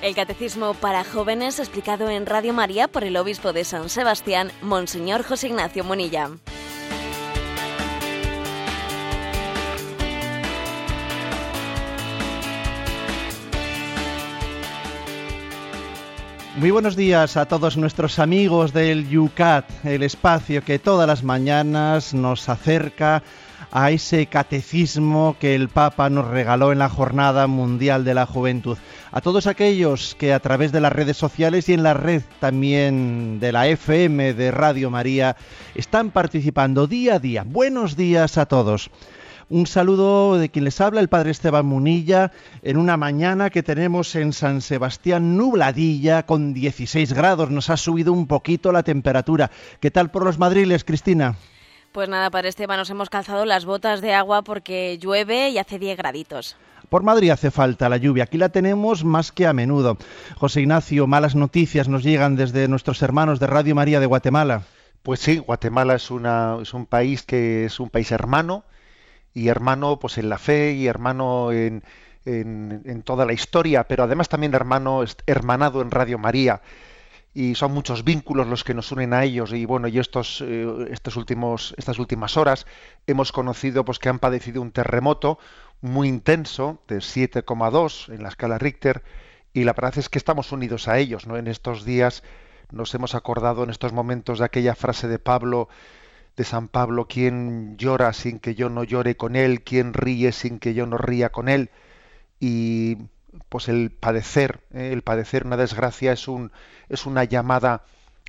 El 0.00 0.14
Catecismo 0.14 0.74
para 0.74 1.02
Jóvenes 1.02 1.58
explicado 1.58 2.08
en 2.08 2.26
Radio 2.26 2.52
María 2.52 2.86
por 2.86 3.02
el 3.02 3.16
Obispo 3.16 3.52
de 3.52 3.64
San 3.64 3.88
Sebastián, 3.88 4.52
Monseñor 4.62 5.24
José 5.24 5.48
Ignacio 5.48 5.82
Munilla. 5.82 6.30
Muy 16.58 16.70
buenos 16.70 16.94
días 16.94 17.36
a 17.36 17.46
todos 17.46 17.76
nuestros 17.76 18.20
amigos 18.20 18.72
del 18.72 19.08
Yucat, 19.08 19.68
el 19.84 20.04
espacio 20.04 20.62
que 20.62 20.78
todas 20.78 21.08
las 21.08 21.24
mañanas 21.24 22.14
nos 22.14 22.48
acerca 22.48 23.24
a 23.72 23.90
ese 23.90 24.26
catecismo 24.26 25.36
que 25.40 25.54
el 25.54 25.70
Papa 25.70 26.10
nos 26.10 26.28
regaló 26.28 26.72
en 26.72 26.78
la 26.78 26.90
Jornada 26.90 27.46
Mundial 27.46 28.04
de 28.04 28.14
la 28.14 28.26
Juventud. 28.26 28.76
A 29.10 29.22
todos 29.22 29.46
aquellos 29.46 30.14
que 30.18 30.34
a 30.34 30.40
través 30.40 30.72
de 30.72 30.80
las 30.80 30.92
redes 30.92 31.16
sociales 31.16 31.68
y 31.68 31.72
en 31.72 31.82
la 31.82 31.94
red 31.94 32.22
también 32.38 33.40
de 33.40 33.50
la 33.50 33.66
FM 33.66 34.34
de 34.34 34.50
Radio 34.50 34.90
María 34.90 35.36
están 35.74 36.10
participando 36.10 36.86
día 36.86 37.14
a 37.14 37.18
día. 37.18 37.44
Buenos 37.46 37.96
días 37.96 38.36
a 38.36 38.46
todos. 38.46 38.90
Un 39.48 39.66
saludo 39.66 40.38
de 40.38 40.50
quien 40.50 40.64
les 40.64 40.80
habla, 40.80 41.00
el 41.00 41.08
padre 41.08 41.30
Esteban 41.30 41.66
Munilla, 41.66 42.32
en 42.62 42.76
una 42.76 42.96
mañana 42.96 43.50
que 43.50 43.62
tenemos 43.62 44.14
en 44.14 44.32
San 44.32 44.60
Sebastián 44.60 45.36
nubladilla 45.36 46.24
con 46.24 46.54
16 46.54 47.12
grados. 47.12 47.50
Nos 47.50 47.68
ha 47.68 47.76
subido 47.76 48.12
un 48.12 48.26
poquito 48.26 48.72
la 48.72 48.82
temperatura. 48.82 49.50
¿Qué 49.80 49.90
tal 49.90 50.10
por 50.10 50.24
los 50.24 50.38
madriles, 50.38 50.84
Cristina? 50.84 51.36
Pues 51.92 52.08
nada, 52.08 52.30
padre 52.30 52.48
Esteban, 52.48 52.78
nos 52.78 52.88
hemos 52.88 53.10
calzado 53.10 53.44
las 53.44 53.66
botas 53.66 54.00
de 54.00 54.14
agua 54.14 54.40
porque 54.40 54.98
llueve 54.98 55.50
y 55.50 55.58
hace 55.58 55.78
10 55.78 55.98
graditos. 55.98 56.56
Por 56.88 57.02
Madrid 57.02 57.28
hace 57.28 57.50
falta 57.50 57.90
la 57.90 57.98
lluvia, 57.98 58.24
aquí 58.24 58.38
la 58.38 58.48
tenemos 58.48 59.04
más 59.04 59.30
que 59.30 59.46
a 59.46 59.52
menudo. 59.52 59.98
José 60.36 60.62
Ignacio, 60.62 61.06
malas 61.06 61.34
noticias 61.34 61.88
nos 61.88 62.02
llegan 62.02 62.34
desde 62.34 62.66
nuestros 62.66 63.02
hermanos 63.02 63.40
de 63.40 63.46
Radio 63.46 63.74
María 63.74 64.00
de 64.00 64.06
Guatemala. 64.06 64.62
Pues 65.02 65.20
sí, 65.20 65.36
Guatemala 65.36 65.94
es, 65.94 66.10
una, 66.10 66.56
es 66.62 66.72
un 66.72 66.86
país 66.86 67.22
que 67.22 67.66
es 67.66 67.78
un 67.78 67.90
país 67.90 68.10
hermano, 68.10 68.64
y 69.34 69.48
hermano 69.48 69.98
pues 69.98 70.16
en 70.16 70.30
la 70.30 70.38
fe 70.38 70.72
y 70.72 70.86
hermano 70.86 71.52
en, 71.52 71.82
en, 72.24 73.02
toda 73.02 73.26
la 73.26 73.34
historia, 73.34 73.84
pero 73.84 74.04
además 74.04 74.30
también 74.30 74.54
hermano 74.54 75.04
hermanado 75.26 75.82
en 75.82 75.90
Radio 75.90 76.18
María 76.18 76.62
y 77.34 77.54
son 77.54 77.72
muchos 77.72 78.04
vínculos 78.04 78.46
los 78.46 78.64
que 78.64 78.74
nos 78.74 78.92
unen 78.92 79.14
a 79.14 79.24
ellos 79.24 79.52
y 79.52 79.64
bueno 79.64 79.88
y 79.88 79.98
estos 79.98 80.42
eh, 80.46 80.66
estos 80.90 81.16
últimos 81.16 81.74
estas 81.78 81.98
últimas 81.98 82.36
horas 82.36 82.66
hemos 83.06 83.32
conocido 83.32 83.84
pues 83.84 83.98
que 83.98 84.08
han 84.08 84.18
padecido 84.18 84.60
un 84.60 84.72
terremoto 84.72 85.38
muy 85.80 86.08
intenso 86.08 86.82
de 86.88 86.98
7,2 86.98 88.12
en 88.12 88.22
la 88.22 88.28
escala 88.28 88.58
Richter 88.58 89.02
y 89.54 89.64
la 89.64 89.72
verdad 89.72 89.98
es 89.98 90.08
que 90.08 90.18
estamos 90.18 90.52
unidos 90.52 90.88
a 90.88 90.98
ellos 90.98 91.26
no 91.26 91.36
en 91.36 91.48
estos 91.48 91.84
días 91.84 92.22
nos 92.70 92.94
hemos 92.94 93.14
acordado 93.14 93.64
en 93.64 93.70
estos 93.70 93.92
momentos 93.92 94.38
de 94.38 94.44
aquella 94.44 94.74
frase 94.74 95.08
de 95.08 95.18
Pablo 95.18 95.68
de 96.36 96.44
San 96.44 96.68
Pablo, 96.68 97.06
quien 97.06 97.76
llora 97.76 98.12
sin 98.12 98.38
que 98.38 98.54
yo 98.54 98.70
no 98.70 98.84
llore 98.84 99.16
con 99.16 99.36
él, 99.36 99.62
quien 99.62 99.92
ríe 99.92 100.32
sin 100.32 100.58
que 100.58 100.74
yo 100.74 100.86
no 100.86 100.96
ría 100.96 101.30
con 101.30 101.48
él. 101.48 101.70
Y 102.40 102.96
pues 103.48 103.68
el 103.68 103.90
padecer, 103.90 104.60
¿eh? 104.72 104.90
el 104.92 105.02
padecer 105.02 105.46
una 105.46 105.56
desgracia 105.56 106.12
es 106.12 106.28
un 106.28 106.52
es 106.88 107.06
una 107.06 107.24
llamada 107.24 107.84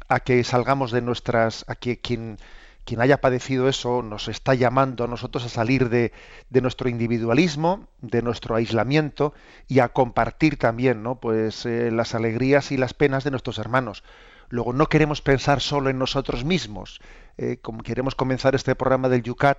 a 0.07 0.19
que 0.22 0.44
salgamos 0.44 0.91
de 0.91 1.01
nuestras, 1.01 1.66
a 1.67 1.75
que 1.75 2.00
quien 2.00 2.38
quien 2.85 3.01
haya 3.01 3.22
padecido 3.22 3.69
eso 3.69 4.01
nos 4.01 4.28
está 4.28 4.55
llamando 4.55 5.05
a 5.05 5.07
nosotros 5.07 5.45
a 5.45 5.50
salir 5.50 5.89
de, 5.89 6.11
de, 6.50 6.61
nuestro 6.61 6.89
individualismo, 6.89 7.88
de 8.01 8.22
nuestro 8.22 8.55
aislamiento 8.55 9.33
y 9.69 9.79
a 9.79 9.89
compartir 9.89 10.57
también, 10.57 11.01
¿no? 11.01 11.16
Pues 11.16 11.66
eh, 11.66 11.91
las 11.91 12.13
alegrías 12.13 12.73
y 12.73 12.78
las 12.78 12.94
penas 12.94 13.23
de 13.23 13.31
nuestros 13.31 13.57
hermanos. 13.57 14.03
Luego 14.49 14.73
no 14.73 14.88
queremos 14.88 15.22
pensar 15.22 15.61
solo 15.61 15.89
en 15.89 15.97
nosotros 15.97 16.44
mismos, 16.44 16.99
eh, 17.38 17.57
como 17.61 17.83
queremos 17.83 18.16
comenzar 18.16 18.53
este 18.53 18.75
programa 18.75 19.09
del 19.09 19.23
Yucat, 19.23 19.57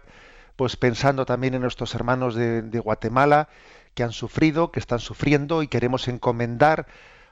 pues 0.57 0.77
pensando 0.77 1.27
también 1.27 1.55
en 1.55 1.63
nuestros 1.63 1.95
hermanos 1.95 2.35
de, 2.35 2.79
Guatemala 2.79 3.49
que 3.95 4.03
han 4.03 4.13
sufrido, 4.13 4.71
que 4.71 4.81
están 4.81 4.99
sufriendo 4.99 5.63
y 5.63 5.69
queremos 5.69 6.09
encomendar 6.09 6.87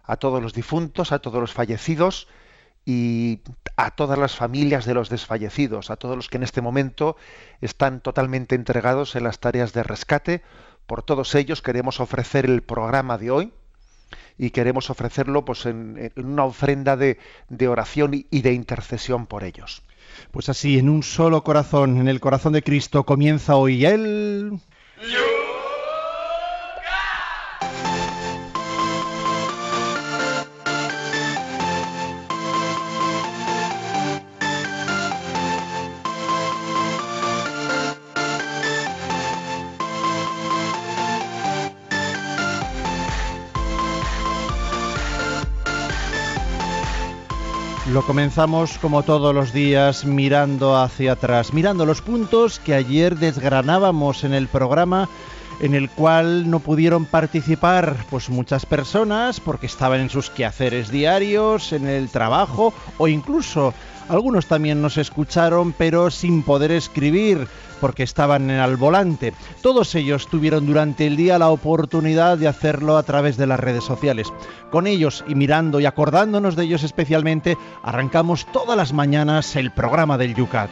a 0.05 0.17
todos 0.17 0.43
los 0.43 0.53
difuntos, 0.53 1.12
a 1.12 1.19
todos 1.21 1.41
los 1.41 1.53
fallecidos 1.53 2.28
y 2.84 3.41
a 3.77 3.93
todas 3.93 4.19
las 4.19 4.34
familias 4.34 4.84
de 4.84 4.95
los 4.95 5.09
desfallecidos, 5.09 5.91
a 5.91 5.97
todos 5.97 6.17
los 6.17 6.28
que 6.28 6.39
en 6.39 6.43
este 6.43 6.61
momento 6.61 7.17
están 7.61 8.00
totalmente 8.00 8.55
entregados 8.55 9.15
en 9.15 9.25
las 9.25 9.39
tareas 9.39 9.73
de 9.73 9.83
rescate. 9.83 10.43
Por 10.87 11.03
todos 11.03 11.34
ellos 11.34 11.62
queremos 11.62 12.00
ofrecer 12.00 12.45
el 12.45 12.62
programa 12.62 13.19
de 13.19 13.31
hoy 13.31 13.53
y 14.37 14.50
queremos 14.50 14.91
ofrecerlo 14.91 15.44
pues, 15.44 15.67
en, 15.67 16.12
una 16.17 16.44
ofrenda 16.44 16.97
de, 16.97 17.19
oración 17.69 18.27
y 18.29 18.43
de 18.43 18.53
intercesión 18.53 19.27
por 19.27 19.44
ellos. 19.44 19.83
Pues 20.31 20.49
así, 20.49 20.79
en 20.79 20.89
un 20.89 21.03
solo 21.03 21.44
corazón, 21.44 21.99
en 21.99 22.09
el 22.09 22.21
corazón 22.21 22.53
de 22.53 22.62
Cristo, 22.62 23.05
comienza 23.05 23.56
hoy 23.56 23.87
el... 23.87 24.61
Lo 47.92 48.00
comenzamos 48.00 48.78
como 48.78 49.03
todos 49.03 49.34
los 49.34 49.53
días 49.53 50.06
mirando 50.06 50.78
hacia 50.78 51.12
atrás, 51.12 51.53
mirando 51.53 51.84
los 51.84 52.00
puntos 52.00 52.58
que 52.58 52.72
ayer 52.72 53.19
desgranábamos 53.19 54.25
en 54.25 54.32
el 54.32 54.48
programa 54.48 55.10
en 55.60 55.75
el 55.75 55.91
cual 55.91 56.50
no 56.50 56.60
pudieron 56.60 57.04
participar 57.04 57.94
pues 58.08 58.31
muchas 58.31 58.64
personas 58.64 59.41
porque 59.41 59.66
estaban 59.66 60.00
en 60.00 60.08
sus 60.08 60.31
quehaceres 60.31 60.91
diarios, 60.91 61.75
en 61.75 61.86
el 61.86 62.08
trabajo 62.08 62.72
o 62.97 63.08
incluso 63.08 63.75
algunos 64.08 64.46
también 64.46 64.82
nos 64.82 64.98
escucharon 64.98 65.72
pero 65.72 66.10
sin 66.10 66.42
poder 66.42 66.72
escribir 66.72 67.46
porque 67.80 68.04
estaban 68.04 68.50
al 68.50 68.76
volante. 68.76 69.34
Todos 69.60 69.94
ellos 69.94 70.28
tuvieron 70.28 70.66
durante 70.66 71.06
el 71.06 71.16
día 71.16 71.38
la 71.38 71.50
oportunidad 71.50 72.38
de 72.38 72.46
hacerlo 72.46 72.96
a 72.96 73.02
través 73.02 73.36
de 73.36 73.46
las 73.46 73.58
redes 73.58 73.84
sociales. 73.84 74.32
Con 74.70 74.86
ellos 74.86 75.24
y 75.26 75.34
mirando 75.34 75.80
y 75.80 75.86
acordándonos 75.86 76.54
de 76.54 76.64
ellos 76.64 76.84
especialmente, 76.84 77.58
arrancamos 77.82 78.46
todas 78.52 78.76
las 78.76 78.92
mañanas 78.92 79.56
el 79.56 79.72
programa 79.72 80.16
del 80.16 80.34
Yucat. 80.34 80.70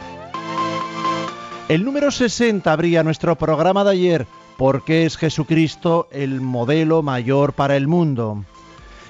El 1.67 1.85
número 1.85 2.11
60 2.11 2.71
abría 2.71 3.03
nuestro 3.03 3.37
programa 3.37 3.83
de 3.83 3.91
ayer 3.91 4.27
porque 4.57 5.05
es 5.05 5.17
Jesucristo 5.17 6.07
el 6.11 6.39
modelo 6.39 7.01
mayor 7.01 7.53
para 7.53 7.75
el 7.75 7.87
mundo. 7.87 8.45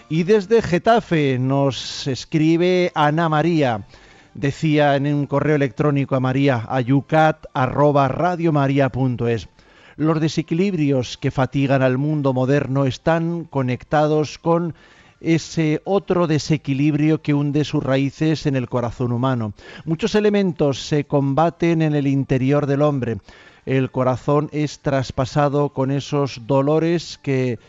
Y 0.10 0.24
desde 0.24 0.62
Getafe 0.62 1.38
nos 1.40 2.08
escribe 2.08 2.92
Ana 2.96 3.30
María. 3.30 3.86
Decía 4.34 4.96
en 4.96 5.08
un 5.08 5.28
correo 5.28 5.56
electrónico 5.56 6.16
a 6.16 6.20
María, 6.20 6.66
ayucat@radiomaria.es. 6.70 9.50
Los 9.98 10.22
desequilibrios 10.22 11.18
que 11.18 11.32
fatigan 11.32 11.82
al 11.82 11.98
mundo 11.98 12.34
moderno 12.34 12.86
están 12.86 13.44
conectados 13.44 14.38
con 14.38 14.74
ese 15.20 15.82
otro 15.84 16.28
desequilibrio 16.28 17.22
que 17.22 17.34
hunde 17.34 17.64
sus 17.64 17.84
raíces 17.84 18.46
en 18.46 18.56
el 18.56 18.70
corazón 18.70 19.12
humano. 19.12 19.54
Muchos 19.86 20.16
elementos 20.16 20.82
se 20.82 21.04
combaten 21.04 21.82
en 21.82 21.94
el 21.94 22.08
interior 22.08 22.66
del 22.66 22.82
hombre 22.82 23.18
el 23.66 23.92
corazón 23.92 24.50
es 24.52 24.80
traspasado 24.80 25.70
con 25.70 25.92
esos 25.92 26.42
dolores 26.48 27.20
que 27.22 27.60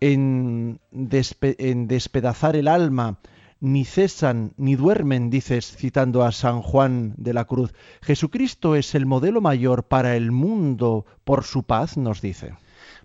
en, 0.00 0.80
despedazar 0.90 2.56
el 2.56 2.68
alma 2.68 3.18
ni 3.64 3.86
cesan 3.86 4.52
ni 4.58 4.76
duermen, 4.76 5.30
dices 5.30 5.74
citando 5.74 6.22
a 6.22 6.32
San 6.32 6.60
Juan 6.60 7.14
de 7.16 7.32
la 7.32 7.46
Cruz. 7.46 7.72
Jesucristo 8.02 8.76
es 8.76 8.94
el 8.94 9.06
modelo 9.06 9.40
mayor 9.40 9.84
para 9.84 10.16
el 10.16 10.32
mundo 10.32 11.06
por 11.24 11.44
su 11.44 11.62
paz, 11.62 11.96
nos 11.96 12.20
dice. 12.20 12.54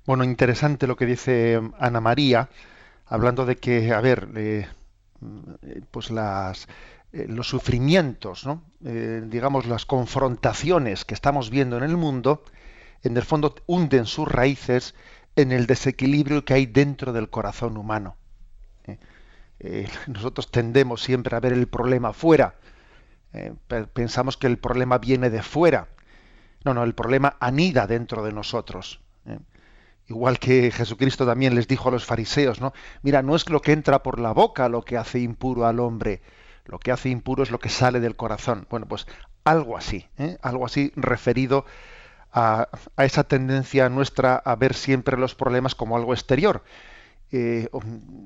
Bueno, 0.06 0.26
interesante 0.26 0.86
lo 0.86 0.98
que 0.98 1.06
dice 1.06 1.62
Ana 1.80 2.02
María, 2.02 2.50
hablando 3.06 3.46
de 3.46 3.56
que, 3.56 3.94
a 3.94 4.02
ver, 4.02 4.28
eh, 4.36 4.68
pues 5.92 6.12
las, 6.12 6.68
eh, 7.14 7.26
los 7.30 7.48
sufrimientos, 7.48 8.46
¿no? 8.46 8.62
Eh, 8.84 9.24
digamos, 9.26 9.66
las 9.66 9.86
confrontaciones 9.86 11.06
que 11.06 11.14
estamos 11.14 11.50
viendo 11.50 11.78
en 11.78 11.84
el 11.84 11.96
mundo, 11.96 12.44
en 13.02 13.16
el 13.16 13.24
fondo 13.24 13.56
hunden 13.66 14.06
sus 14.06 14.28
raíces 14.28 14.94
en 15.38 15.54
el 15.54 15.68
desequilibrio 15.68 16.44
que 16.44 16.56
hay 16.56 16.66
dentro 16.66 17.14
del 17.14 17.30
corazón 17.30 17.78
humano. 17.78 18.18
¿Eh? 19.60 19.88
nosotros 20.08 20.52
tendemos 20.52 21.02
siempre 21.02 21.36
a 21.36 21.40
ver 21.40 21.54
el 21.54 21.68
problema 21.68 22.14
fuera, 22.14 22.56
pensamos 23.94 24.38
que 24.38 24.48
el 24.48 24.58
problema 24.58 24.98
viene 24.98 25.30
de 25.30 25.44
fuera, 25.44 25.88
No, 26.66 26.74
no, 26.74 26.84
el 26.84 26.96
problema 26.96 27.38
anida 27.40 27.88
dentro 27.88 28.24
de 28.24 28.34
nosotros. 28.34 29.02
¿eh? 29.26 29.40
Igual 30.08 30.40
que 30.40 30.72
Jesucristo 30.72 31.26
también 31.26 31.54
les 31.54 31.68
dijo 31.68 31.90
a 31.90 31.92
los 31.92 32.06
fariseos, 32.06 32.60
¿no? 32.60 32.74
Mira, 33.04 33.22
no 33.22 33.36
es 33.36 33.48
lo 33.50 33.62
que 33.62 33.74
entra 33.74 34.02
por 34.02 34.20
la 34.20 34.32
boca 34.32 34.68
lo 34.68 34.82
que 34.82 34.98
hace 34.98 35.20
impuro 35.20 35.68
al 35.68 35.80
hombre, 35.80 36.22
lo 36.66 36.80
que 36.80 36.92
hace 36.92 37.10
impuro 37.10 37.44
es 37.44 37.52
lo 37.52 37.60
que 37.60 37.70
sale 37.70 38.00
del 38.00 38.16
corazón. 38.16 38.66
Bueno, 38.72 38.88
pues 38.88 39.06
algo 39.44 39.78
así, 39.78 40.08
¿eh? 40.18 40.38
algo 40.42 40.66
así 40.66 40.92
referido 40.96 41.66
a, 42.32 42.70
esa 42.98 43.24
tendencia 43.24 43.90
nuestra 43.90 44.36
a 44.36 44.56
ver 44.56 44.74
siempre 44.74 45.18
los 45.18 45.36
problemas 45.36 45.76
como 45.76 45.96
algo 45.96 46.14
exterior, 46.14 46.64
eh, 47.32 47.70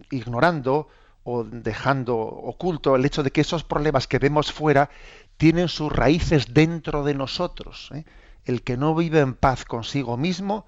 ignorando 0.10 0.88
o 1.24 1.44
dejando 1.44 2.18
oculto 2.18 2.96
el 2.96 3.06
hecho 3.06 3.24
de 3.24 3.32
que 3.32 3.42
esos 3.42 3.64
problemas 3.64 4.08
que 4.08 4.20
vemos 4.20 4.52
fuera 4.52 4.90
tienen 5.38 5.70
sus 5.70 5.92
raíces 5.92 6.54
dentro 6.54 7.04
de 7.04 7.14
nosotros. 7.14 7.90
¿eh? 7.94 8.06
El 8.46 8.62
que 8.62 8.78
no 8.78 8.94
vive 8.96 9.20
en 9.20 9.34
paz 9.34 9.66
consigo 9.66 10.18
mismo 10.18 10.66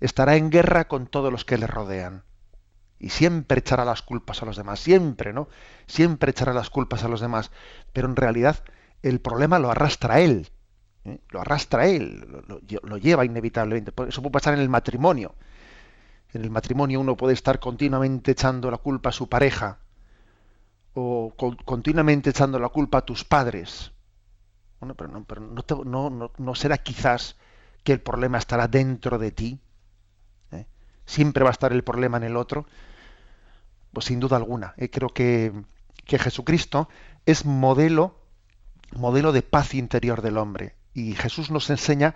estará 0.00 0.36
en 0.36 0.50
guerra 0.50 0.88
con 0.88 1.06
todos 1.06 1.32
los 1.32 1.44
que 1.44 1.58
le 1.58 1.66
rodean. 1.66 2.24
Y 2.98 3.10
siempre 3.10 3.60
echará 3.60 3.84
las 3.84 4.02
culpas 4.02 4.42
a 4.42 4.46
los 4.46 4.56
demás, 4.56 4.80
siempre, 4.80 5.32
¿no? 5.32 5.48
Siempre 5.86 6.32
echará 6.32 6.52
las 6.52 6.68
culpas 6.68 7.02
a 7.02 7.08
los 7.08 7.20
demás. 7.20 7.50
Pero 7.92 8.08
en 8.08 8.16
realidad 8.16 8.62
el 9.02 9.20
problema 9.20 9.58
lo 9.58 9.70
arrastra 9.70 10.20
él. 10.20 10.50
¿eh? 11.04 11.18
Lo 11.30 11.40
arrastra 11.40 11.86
él, 11.86 12.44
lo, 12.46 12.96
lleva 12.98 13.24
inevitablemente. 13.24 13.92
Eso 14.08 14.22
puede 14.22 14.32
pasar 14.32 14.54
en 14.54 14.60
el 14.60 14.68
matrimonio. 14.68 15.34
En 16.32 16.42
el 16.42 16.50
matrimonio 16.50 17.00
uno 17.00 17.16
puede 17.16 17.34
estar 17.34 17.58
continuamente 17.58 18.32
echando 18.32 18.70
la 18.70 18.78
culpa 18.78 19.08
a 19.08 19.12
su 19.12 19.28
pareja 19.28 19.78
o 20.94 21.32
continuamente 21.64 22.30
echando 22.30 22.58
la 22.58 22.68
culpa 22.68 22.98
a 22.98 23.04
tus 23.04 23.24
padres. 23.24 23.92
Bueno, 24.80 24.94
pero 24.94 25.10
no, 25.10 25.24
pero 25.24 25.84
no, 26.38 26.54
será 26.54 26.78
quizás 26.78 27.36
que 27.84 27.92
el 27.92 28.00
problema 28.00 28.38
estará 28.38 28.68
dentro 28.68 29.18
de 29.18 29.30
ti. 29.30 29.60
¿eh? 30.52 30.66
Siempre 31.04 31.44
va 31.44 31.50
a 31.50 31.52
estar 31.52 31.72
el 31.72 31.84
problema 31.84 32.16
en 32.16 32.24
el 32.24 32.36
otro. 32.36 32.66
Pues 33.92 34.06
sin 34.06 34.20
duda 34.20 34.36
alguna. 34.36 34.74
¿eh? 34.76 34.88
Creo 34.88 35.08
que, 35.10 35.52
que 36.06 36.18
Jesucristo 36.18 36.88
es 37.26 37.44
modelo, 37.44 38.16
modelo 38.92 39.32
de 39.32 39.42
paz 39.42 39.74
interior 39.74 40.22
del 40.22 40.38
hombre. 40.38 40.74
Y 40.94 41.14
Jesús 41.14 41.50
nos 41.50 41.70
enseña 41.70 42.14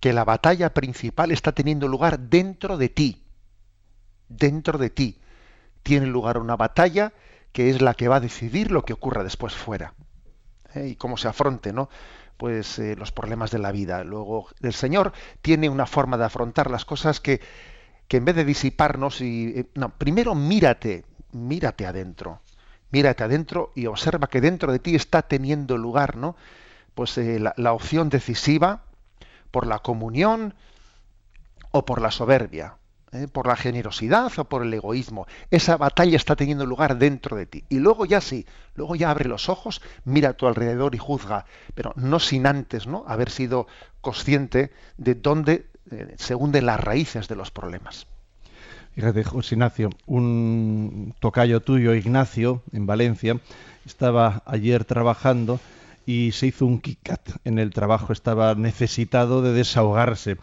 que 0.00 0.12
la 0.12 0.24
batalla 0.24 0.72
principal 0.72 1.32
está 1.32 1.52
teniendo 1.52 1.88
lugar 1.88 2.18
dentro 2.18 2.76
de 2.76 2.88
ti. 2.88 3.25
Dentro 4.28 4.78
de 4.78 4.90
ti. 4.90 5.18
Tiene 5.82 6.06
lugar 6.06 6.38
una 6.38 6.56
batalla 6.56 7.12
que 7.52 7.70
es 7.70 7.80
la 7.80 7.94
que 7.94 8.08
va 8.08 8.16
a 8.16 8.20
decidir 8.20 8.70
lo 8.70 8.84
que 8.84 8.92
ocurra 8.92 9.24
después 9.24 9.54
fuera. 9.54 9.94
¿eh? 10.76 10.88
y 10.88 10.96
cómo 10.96 11.16
se 11.16 11.28
afronte, 11.28 11.72
¿no? 11.72 11.88
Pues 12.36 12.78
eh, 12.78 12.96
los 12.96 13.12
problemas 13.12 13.50
de 13.50 13.58
la 13.58 13.72
vida. 13.72 14.04
Luego, 14.04 14.48
el 14.60 14.74
Señor 14.74 15.12
tiene 15.42 15.68
una 15.68 15.86
forma 15.86 16.18
de 16.18 16.24
afrontar 16.24 16.70
las 16.70 16.84
cosas 16.84 17.20
que, 17.20 17.40
que 18.08 18.18
en 18.18 18.24
vez 18.24 18.36
de 18.36 18.44
disiparnos 18.44 19.20
y 19.20 19.60
eh, 19.60 19.66
no, 19.74 19.90
primero 19.90 20.34
mírate, 20.34 21.04
mírate 21.32 21.86
adentro, 21.86 22.40
mírate 22.90 23.24
adentro 23.24 23.72
y 23.74 23.86
observa 23.86 24.28
que 24.28 24.40
dentro 24.40 24.70
de 24.70 24.78
ti 24.78 24.94
está 24.94 25.22
teniendo 25.22 25.78
lugar, 25.78 26.16
¿no? 26.16 26.36
Pues 26.94 27.18
la 27.18 27.72
opción 27.74 28.08
decisiva 28.08 28.84
por 29.50 29.66
la 29.66 29.80
comunión 29.80 30.54
o 31.70 31.84
por 31.84 32.00
la 32.00 32.10
soberbia. 32.10 32.78
¿Eh? 33.12 33.28
por 33.28 33.46
la 33.46 33.56
generosidad 33.56 34.32
o 34.38 34.44
por 34.44 34.62
el 34.62 34.72
egoísmo. 34.74 35.26
Esa 35.50 35.76
batalla 35.76 36.16
está 36.16 36.36
teniendo 36.36 36.66
lugar 36.66 36.98
dentro 36.98 37.36
de 37.36 37.46
ti. 37.46 37.64
Y 37.68 37.78
luego 37.78 38.04
ya 38.04 38.20
sí, 38.20 38.46
luego 38.74 38.94
ya 38.96 39.10
abre 39.10 39.28
los 39.28 39.48
ojos, 39.48 39.82
mira 40.04 40.30
a 40.30 40.32
tu 40.34 40.46
alrededor 40.46 40.94
y 40.94 40.98
juzga, 40.98 41.46
pero 41.74 41.92
no 41.96 42.18
sin 42.18 42.46
antes 42.46 42.86
¿no? 42.86 43.04
haber 43.06 43.30
sido 43.30 43.66
consciente 44.00 44.72
de 44.96 45.14
dónde 45.14 45.66
eh, 45.90 46.14
se 46.18 46.34
hunden 46.34 46.66
las 46.66 46.80
raíces 46.80 47.28
de 47.28 47.36
los 47.36 47.50
problemas. 47.50 48.06
Fíjate, 48.94 49.24
José 49.24 49.56
Ignacio, 49.56 49.90
un 50.06 51.14
tocayo 51.20 51.60
tuyo, 51.60 51.92
Ignacio, 51.94 52.62
en 52.72 52.86
Valencia, 52.86 53.38
estaba 53.84 54.42
ayer 54.46 54.86
trabajando 54.86 55.60
y 56.06 56.30
se 56.32 56.46
hizo 56.46 56.64
un 56.64 56.80
kick 56.80 57.20
en 57.44 57.58
el 57.58 57.72
trabajo, 57.72 58.12
estaba 58.12 58.54
necesitado 58.54 59.42
de 59.42 59.52
desahogarse 59.52 60.38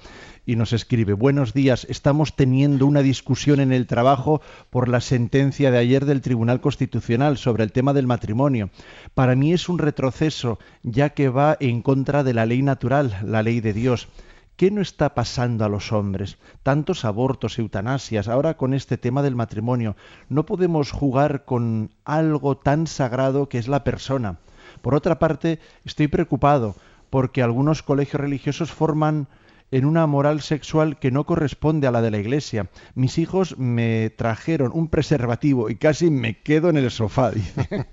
y 0.45 0.57
nos 0.57 0.73
escribe, 0.73 1.13
buenos 1.13 1.53
días, 1.53 1.87
estamos 1.89 2.35
teniendo 2.35 2.85
una 2.85 3.01
discusión 3.01 3.61
en 3.61 3.71
el 3.71 3.87
trabajo 3.87 4.41
por 4.69 4.89
la 4.89 4.99
sentencia 4.99 5.71
de 5.71 5.77
ayer 5.77 6.05
del 6.05 6.21
Tribunal 6.21 6.59
Constitucional 6.59 7.37
sobre 7.37 7.63
el 7.63 7.71
tema 7.71 7.93
del 7.93 8.07
matrimonio. 8.07 8.69
Para 9.13 9.35
mí 9.35 9.53
es 9.53 9.69
un 9.69 9.79
retroceso, 9.79 10.59
ya 10.83 11.11
que 11.11 11.29
va 11.29 11.55
en 11.61 11.81
contra 11.81 12.25
de 12.25 12.33
la 12.33 12.45
ley 12.45 12.61
natural, 12.61 13.17
la 13.23 13.41
ley 13.41 13.61
de 13.61 13.71
Dios. 13.71 14.09
¿Qué 14.57 14.69
no 14.69 14.81
está 14.81 15.15
pasando 15.15 15.63
a 15.65 15.69
los 15.69 15.93
hombres? 15.93 16.37
Tantos 16.61 17.05
abortos, 17.05 17.57
eutanasias, 17.57 18.27
ahora 18.27 18.55
con 18.55 18.73
este 18.73 18.97
tema 18.97 19.23
del 19.23 19.35
matrimonio. 19.35 19.95
No 20.29 20.45
podemos 20.45 20.91
jugar 20.91 21.45
con 21.45 21.91
algo 22.03 22.57
tan 22.57 22.85
sagrado 22.85 23.49
que 23.49 23.57
es 23.57 23.67
la 23.67 23.83
persona. 23.83 24.39
Por 24.83 24.95
otra 24.95 25.17
parte, 25.17 25.59
estoy 25.85 26.09
preocupado 26.09 26.75
porque 27.09 27.41
algunos 27.41 27.83
colegios 27.83 28.19
religiosos 28.19 28.69
forman 28.73 29.29
en 29.71 29.85
una 29.85 30.05
moral 30.07 30.41
sexual 30.41 30.99
que 30.99 31.09
no 31.09 31.23
corresponde 31.25 31.87
a 31.87 31.91
la 31.91 32.01
de 32.01 32.11
la 32.11 32.17
Iglesia. 32.17 32.69
Mis 32.93 33.17
hijos 33.17 33.57
me 33.57 34.09
trajeron 34.09 34.71
un 34.73 34.89
preservativo 34.89 35.69
y 35.69 35.77
casi 35.77 36.11
me 36.11 36.41
quedo 36.41 36.69
en 36.69 36.75
el 36.75 36.91
sofá, 36.91 37.31
dice. 37.31 37.87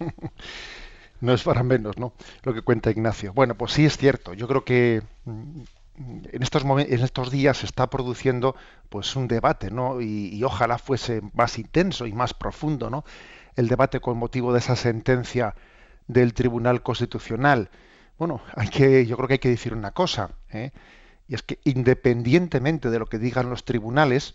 no 1.20 1.32
es 1.32 1.44
para 1.44 1.62
menos, 1.62 1.96
¿no? 1.96 2.12
Lo 2.42 2.52
que 2.52 2.62
cuenta 2.62 2.90
Ignacio. 2.90 3.32
Bueno, 3.34 3.54
pues 3.54 3.70
sí 3.70 3.84
es 3.84 3.96
cierto. 3.96 4.34
Yo 4.34 4.48
creo 4.48 4.64
que 4.64 5.00
mm, 5.26 5.60
en 6.32 6.42
estos 6.42 6.64
en 6.64 7.04
estos 7.04 7.30
días 7.30 7.58
se 7.58 7.66
está 7.66 7.88
produciendo 7.88 8.56
pues 8.88 9.14
un 9.14 9.28
debate, 9.28 9.70
¿no? 9.70 10.00
Y, 10.00 10.34
y, 10.34 10.42
ojalá 10.42 10.76
fuese 10.76 11.22
más 11.34 11.56
intenso 11.56 12.08
y 12.08 12.12
más 12.12 12.34
profundo, 12.34 12.90
¿no? 12.90 13.04
El 13.54 13.68
debate 13.68 14.00
con 14.00 14.18
motivo 14.18 14.52
de 14.52 14.58
esa 14.58 14.74
sentencia 14.74 15.54
del 16.12 16.34
Tribunal 16.34 16.82
Constitucional. 16.82 17.70
Bueno, 18.18 18.42
hay 18.54 18.68
que, 18.68 19.06
yo 19.06 19.16
creo 19.16 19.28
que 19.28 19.34
hay 19.34 19.38
que 19.38 19.48
decir 19.48 19.72
una 19.74 19.92
cosa. 19.92 20.32
¿eh? 20.50 20.72
Y 21.28 21.34
es 21.34 21.42
que 21.42 21.58
independientemente 21.64 22.90
de 22.90 22.98
lo 22.98 23.06
que 23.06 23.18
digan 23.18 23.50
los 23.50 23.64
tribunales, 23.64 24.34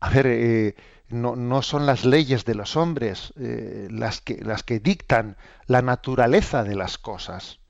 a 0.00 0.10
ver, 0.10 0.26
eh, 0.26 0.74
no, 1.08 1.62
son 1.62 1.86
las 1.86 2.04
leyes 2.04 2.44
de 2.44 2.54
los 2.54 2.76
hombres 2.76 3.32
eh, 3.36 3.88
las, 3.90 4.20
que, 4.20 4.42
las 4.42 4.62
que 4.62 4.80
dictan 4.80 5.36
la 5.66 5.82
naturaleza 5.82 6.64
de 6.64 6.74
las 6.74 6.98
cosas. 6.98 7.60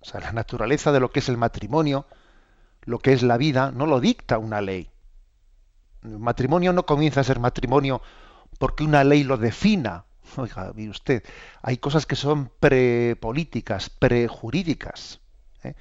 O 0.00 0.06
sea, 0.06 0.20
la 0.20 0.32
naturaleza 0.32 0.92
de 0.92 1.00
lo 1.00 1.10
que 1.10 1.20
es 1.20 1.28
el 1.28 1.36
matrimonio, 1.36 2.06
lo 2.82 2.98
que 2.98 3.12
es 3.12 3.22
la 3.22 3.36
vida, 3.36 3.70
no 3.70 3.86
lo 3.86 4.00
dicta 4.00 4.38
una 4.38 4.60
ley. 4.60 4.90
El 6.02 6.18
matrimonio 6.18 6.72
no 6.72 6.86
comienza 6.86 7.20
a 7.20 7.24
ser 7.24 7.38
matrimonio 7.38 8.00
porque 8.58 8.84
una 8.84 9.04
ley 9.04 9.22
lo 9.22 9.36
defina. 9.36 10.06
Usted, 10.90 11.24
hay 11.62 11.78
cosas 11.78 12.06
que 12.06 12.16
son 12.16 12.50
prepolíticas, 12.60 13.90
prejurídicas. 13.90 15.20
¿eh? 15.64 15.74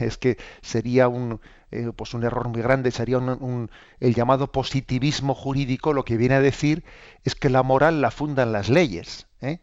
es 0.00 0.18
que 0.18 0.36
sería 0.60 1.08
un, 1.08 1.40
eh, 1.70 1.90
pues 1.96 2.14
un 2.14 2.24
error 2.24 2.48
muy 2.48 2.62
grande, 2.62 2.90
sería 2.90 3.18
un, 3.18 3.70
el 4.00 4.14
llamado 4.14 4.52
positivismo 4.52 5.34
jurídico, 5.34 5.92
lo 5.92 6.04
que 6.04 6.16
viene 6.16 6.34
a 6.34 6.40
decir 6.40 6.84
es 7.24 7.34
que 7.34 7.48
la 7.48 7.62
moral 7.62 8.00
la 8.00 8.10
fundan 8.10 8.52
las 8.52 8.68
leyes. 8.68 9.26
¿eh? 9.40 9.60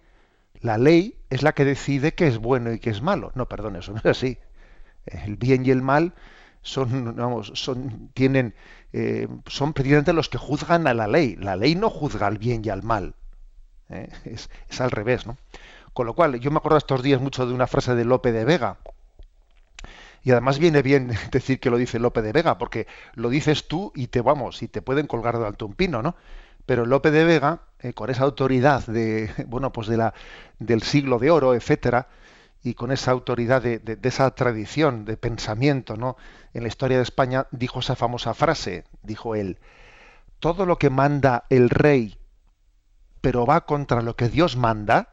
La 0.62 0.78
ley 0.78 1.18
es 1.30 1.44
la 1.44 1.54
que 1.54 1.66
decide 1.66 2.14
qué 2.14 2.28
es 2.28 2.38
bueno 2.40 2.74
y 2.74 2.80
qué 2.80 2.90
es 2.90 3.02
malo. 3.02 3.32
No, 3.36 3.48
perdón, 3.48 3.76
eso 3.76 3.94
no 3.94 4.00
es 4.00 4.06
así. 4.06 4.38
El 5.06 5.38
bien 5.38 5.66
y 5.66 5.72
el 5.72 5.82
mal 5.82 6.14
son, 6.62 7.16
vamos, 7.16 7.52
son, 7.56 8.10
tienen, 8.14 8.54
eh, 8.94 9.28
son 9.48 9.74
precisamente 9.74 10.14
los 10.14 10.30
que 10.30 10.38
juzgan 10.38 10.88
a 10.88 10.94
la 10.94 11.08
ley. 11.08 11.36
La 11.38 11.56
ley 11.56 11.76
no 11.76 11.90
juzga 11.90 12.28
al 12.28 12.38
bien 12.38 12.62
y 12.64 12.70
al 12.70 12.84
mal. 12.84 13.16
Es, 13.90 14.50
es, 14.70 14.82
al 14.82 14.92
revés, 14.92 15.26
¿no? 15.26 15.38
Con 15.94 16.06
lo 16.06 16.14
cual, 16.14 16.40
yo 16.40 16.52
me 16.52 16.58
acuerdo 16.58 16.78
estos 16.78 17.02
días 17.02 17.20
mucho 17.22 17.46
de 17.46 17.54
una 17.54 17.68
frase 17.68 17.96
de 17.96 18.06
Lope 18.06 18.32
de 18.32 18.46
Vega, 18.46 18.78
y 20.24 20.32
además 20.32 20.60
viene 20.60 20.82
bien 20.82 21.12
decir 21.32 21.60
que 21.60 21.70
lo 21.70 21.78
dice 21.78 22.00
Lope 22.00 22.22
de 22.22 22.32
Vega, 22.32 22.58
porque 22.58 22.88
lo 23.16 23.30
dices 23.30 23.68
tú 23.68 23.92
y 23.96 24.08
te 24.08 24.22
vamos, 24.22 24.62
y 24.62 24.68
te 24.68 24.82
pueden 24.82 25.08
colgar 25.08 25.38
de 25.38 25.48
alto 25.48 25.66
un 25.66 25.74
pino, 25.74 26.02
¿no? 26.02 26.16
Pero 26.66 26.86
Lope 26.86 27.12
de 27.12 27.24
Vega, 27.24 27.62
eh, 27.80 27.94
con 27.94 28.10
esa 28.10 28.24
autoridad 28.24 28.86
de, 28.86 29.32
bueno, 29.48 29.72
pues 29.72 29.88
de 29.88 29.98
la, 29.98 30.14
del 30.60 30.84
siglo 30.84 31.18
de 31.20 31.32
oro, 31.32 31.56
etcétera, 31.56 32.08
y 32.62 32.74
con 32.74 32.92
esa 32.92 33.12
autoridad 33.12 33.62
de, 33.62 33.80
de, 33.80 33.98
esa 34.04 34.30
tradición 34.32 35.06
de 35.06 35.16
pensamiento, 35.18 35.96
¿no? 35.96 36.18
En 36.54 36.64
la 36.64 36.68
historia 36.68 36.98
de 36.98 37.04
España 37.04 37.48
dijo 37.52 37.80
esa 37.80 37.96
famosa 37.96 38.34
frase, 38.34 38.84
dijo 39.02 39.34
él, 39.34 39.58
todo 40.40 40.66
lo 40.66 40.78
que 40.78 40.90
manda 40.90 41.46
el 41.50 41.70
rey, 41.70 42.19
pero 43.22 43.46
va 43.46 43.66
contra 43.66 44.02
lo 44.02 44.16
que 44.16 44.30
Dios 44.30 44.56
manda, 44.56 45.10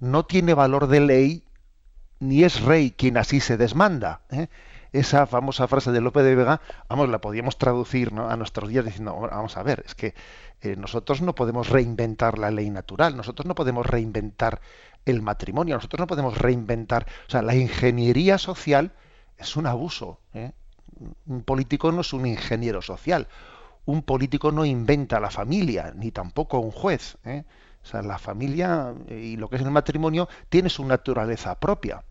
no 0.00 0.24
tiene 0.24 0.54
valor 0.54 0.86
de 0.86 1.00
ley 1.00 1.44
ni 2.20 2.44
es 2.44 2.62
rey 2.62 2.90
quien 2.90 3.16
así 3.16 3.40
se 3.40 3.56
desmanda. 3.56 4.22
¿eh? 4.30 4.48
Esa 4.92 5.26
famosa 5.26 5.68
frase 5.68 5.92
de 5.92 6.00
Lope 6.00 6.22
de 6.22 6.34
Vega, 6.34 6.60
vamos, 6.88 7.08
la 7.08 7.20
podíamos 7.20 7.58
traducir 7.58 8.12
a 8.16 8.36
nuestros 8.36 8.68
días 8.68 8.84
diciendo, 8.84 9.16
vamos 9.20 9.56
a 9.56 9.62
ver, 9.62 9.84
es 9.86 9.94
que 9.94 10.14
eh, 10.62 10.76
nosotros 10.76 11.20
no 11.20 11.34
podemos 11.34 11.68
reinventar 11.68 12.38
la 12.38 12.50
ley 12.50 12.70
natural, 12.70 13.16
nosotros 13.16 13.46
no 13.46 13.54
podemos 13.54 13.86
reinventar 13.86 14.60
el 15.04 15.22
matrimonio, 15.22 15.76
nosotros 15.76 16.00
no 16.00 16.06
podemos 16.06 16.38
reinventar, 16.38 17.06
o 17.26 17.30
sea, 17.30 17.42
la 17.42 17.54
ingeniería 17.54 18.38
social 18.38 18.92
es 19.36 19.56
un 19.56 19.66
abuso. 19.66 20.20
¿eh? 20.34 20.52
Un 21.26 21.42
político 21.42 21.92
no 21.92 22.00
es 22.00 22.12
un 22.12 22.26
ingeniero 22.26 22.82
social. 22.82 23.28
Un 23.84 24.02
político 24.02 24.52
no 24.52 24.64
inventa 24.64 25.20
la 25.20 25.30
familia, 25.30 25.92
ni 25.96 26.10
tampoco 26.10 26.58
un 26.58 26.70
juez. 26.70 27.16
¿eh? 27.24 27.44
O 27.82 27.86
sea, 27.86 28.02
la 28.02 28.18
familia 28.18 28.94
y 29.08 29.36
lo 29.36 29.48
que 29.48 29.56
es 29.56 29.62
el 29.62 29.70
matrimonio 29.70 30.28
tiene 30.48 30.68
su 30.68 30.84
naturaleza 30.84 31.58
propia. 31.58 32.04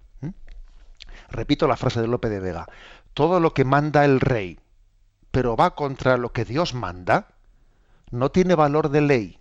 Repito 1.29 1.67
la 1.67 1.77
frase 1.77 2.01
de 2.01 2.07
Lope 2.07 2.29
de 2.29 2.39
Vega. 2.39 2.67
Todo 3.13 3.39
lo 3.39 3.53
que 3.53 3.65
manda 3.65 4.05
el 4.05 4.19
rey, 4.19 4.59
pero 5.31 5.55
va 5.55 5.75
contra 5.75 6.17
lo 6.17 6.31
que 6.31 6.45
Dios 6.45 6.73
manda, 6.73 7.27
no 8.11 8.31
tiene 8.31 8.55
valor 8.55 8.89
de 8.89 9.01
ley, 9.01 9.39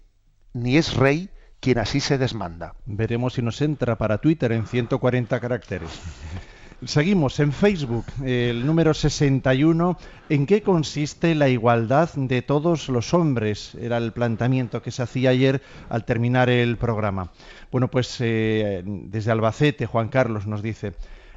ni 0.53 0.77
es 0.77 0.95
rey 0.95 1.31
quien 1.61 1.79
así 1.79 2.01
se 2.01 2.19
desmanda. 2.19 2.75
Veremos 2.87 3.35
si 3.35 3.43
nos 3.43 3.61
entra 3.61 3.97
para 3.97 4.19
Twitter 4.19 4.53
en 4.53 4.67
140 4.67 5.41
caracteres. 5.41 5.91
Seguimos 6.85 7.41
en 7.41 7.53
Facebook, 7.53 8.05
el 8.23 8.67
número 8.67 8.93
61. 8.93 9.97
¿En 10.29 10.45
qué 10.45 10.61
consiste 10.61 11.35
la 11.35 11.49
igualdad 11.49 12.11
de 12.15 12.43
todos 12.43 12.91
los 12.91 13.15
hombres? 13.15 13.75
Era 13.81 13.97
el 13.97 14.13
planteamiento 14.13 14.83
que 14.83 14.91
se 14.91 15.03
hacía 15.03 15.31
ayer 15.31 15.63
al 15.89 16.05
terminar 16.05 16.51
el 16.51 16.77
programa. 16.77 17.33
Bueno, 17.73 17.89
pues 17.89 18.19
eh, 18.21 18.83
desde 18.85 19.31
Albacete, 19.31 19.87
Juan 19.87 20.09
Carlos 20.09 20.47
nos 20.47 20.63
dice. 20.63 20.93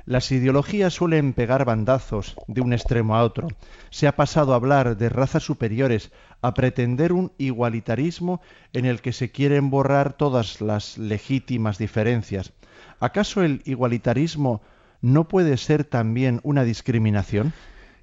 Las 0.05 0.29
ideologías 0.29 0.93
suelen 0.93 1.31
pegar 1.31 1.63
bandazos 1.63 2.36
de 2.48 2.60
un 2.60 2.74
extremo 2.74 3.15
a 3.15 3.24
otro. 3.24 3.48
Se 3.91 4.08
ha 4.08 4.17
pasado 4.17 4.51
a 4.51 4.58
hablar 4.58 4.98
de 4.98 5.08
razas 5.08 5.43
superiores, 5.43 6.12
a 6.41 6.53
pretender 6.53 7.13
un 7.13 7.31
igualitarismo 7.38 8.41
en 8.74 8.86
el 8.86 9.00
que 9.00 9.13
se 9.13 9.31
quieren 9.31 9.69
borrar 9.69 10.13
todas 10.13 10.60
las 10.60 10.98
legítimas 10.98 11.77
diferencias. 11.77 12.51
¿Acaso 13.00 13.41
el 13.41 13.62
igualitarismo 13.63 14.62
no 15.01 15.27
puede 15.27 15.58
ser 15.58 15.84
también 15.84 16.39
una 16.44 16.63
discriminación? 16.63 17.53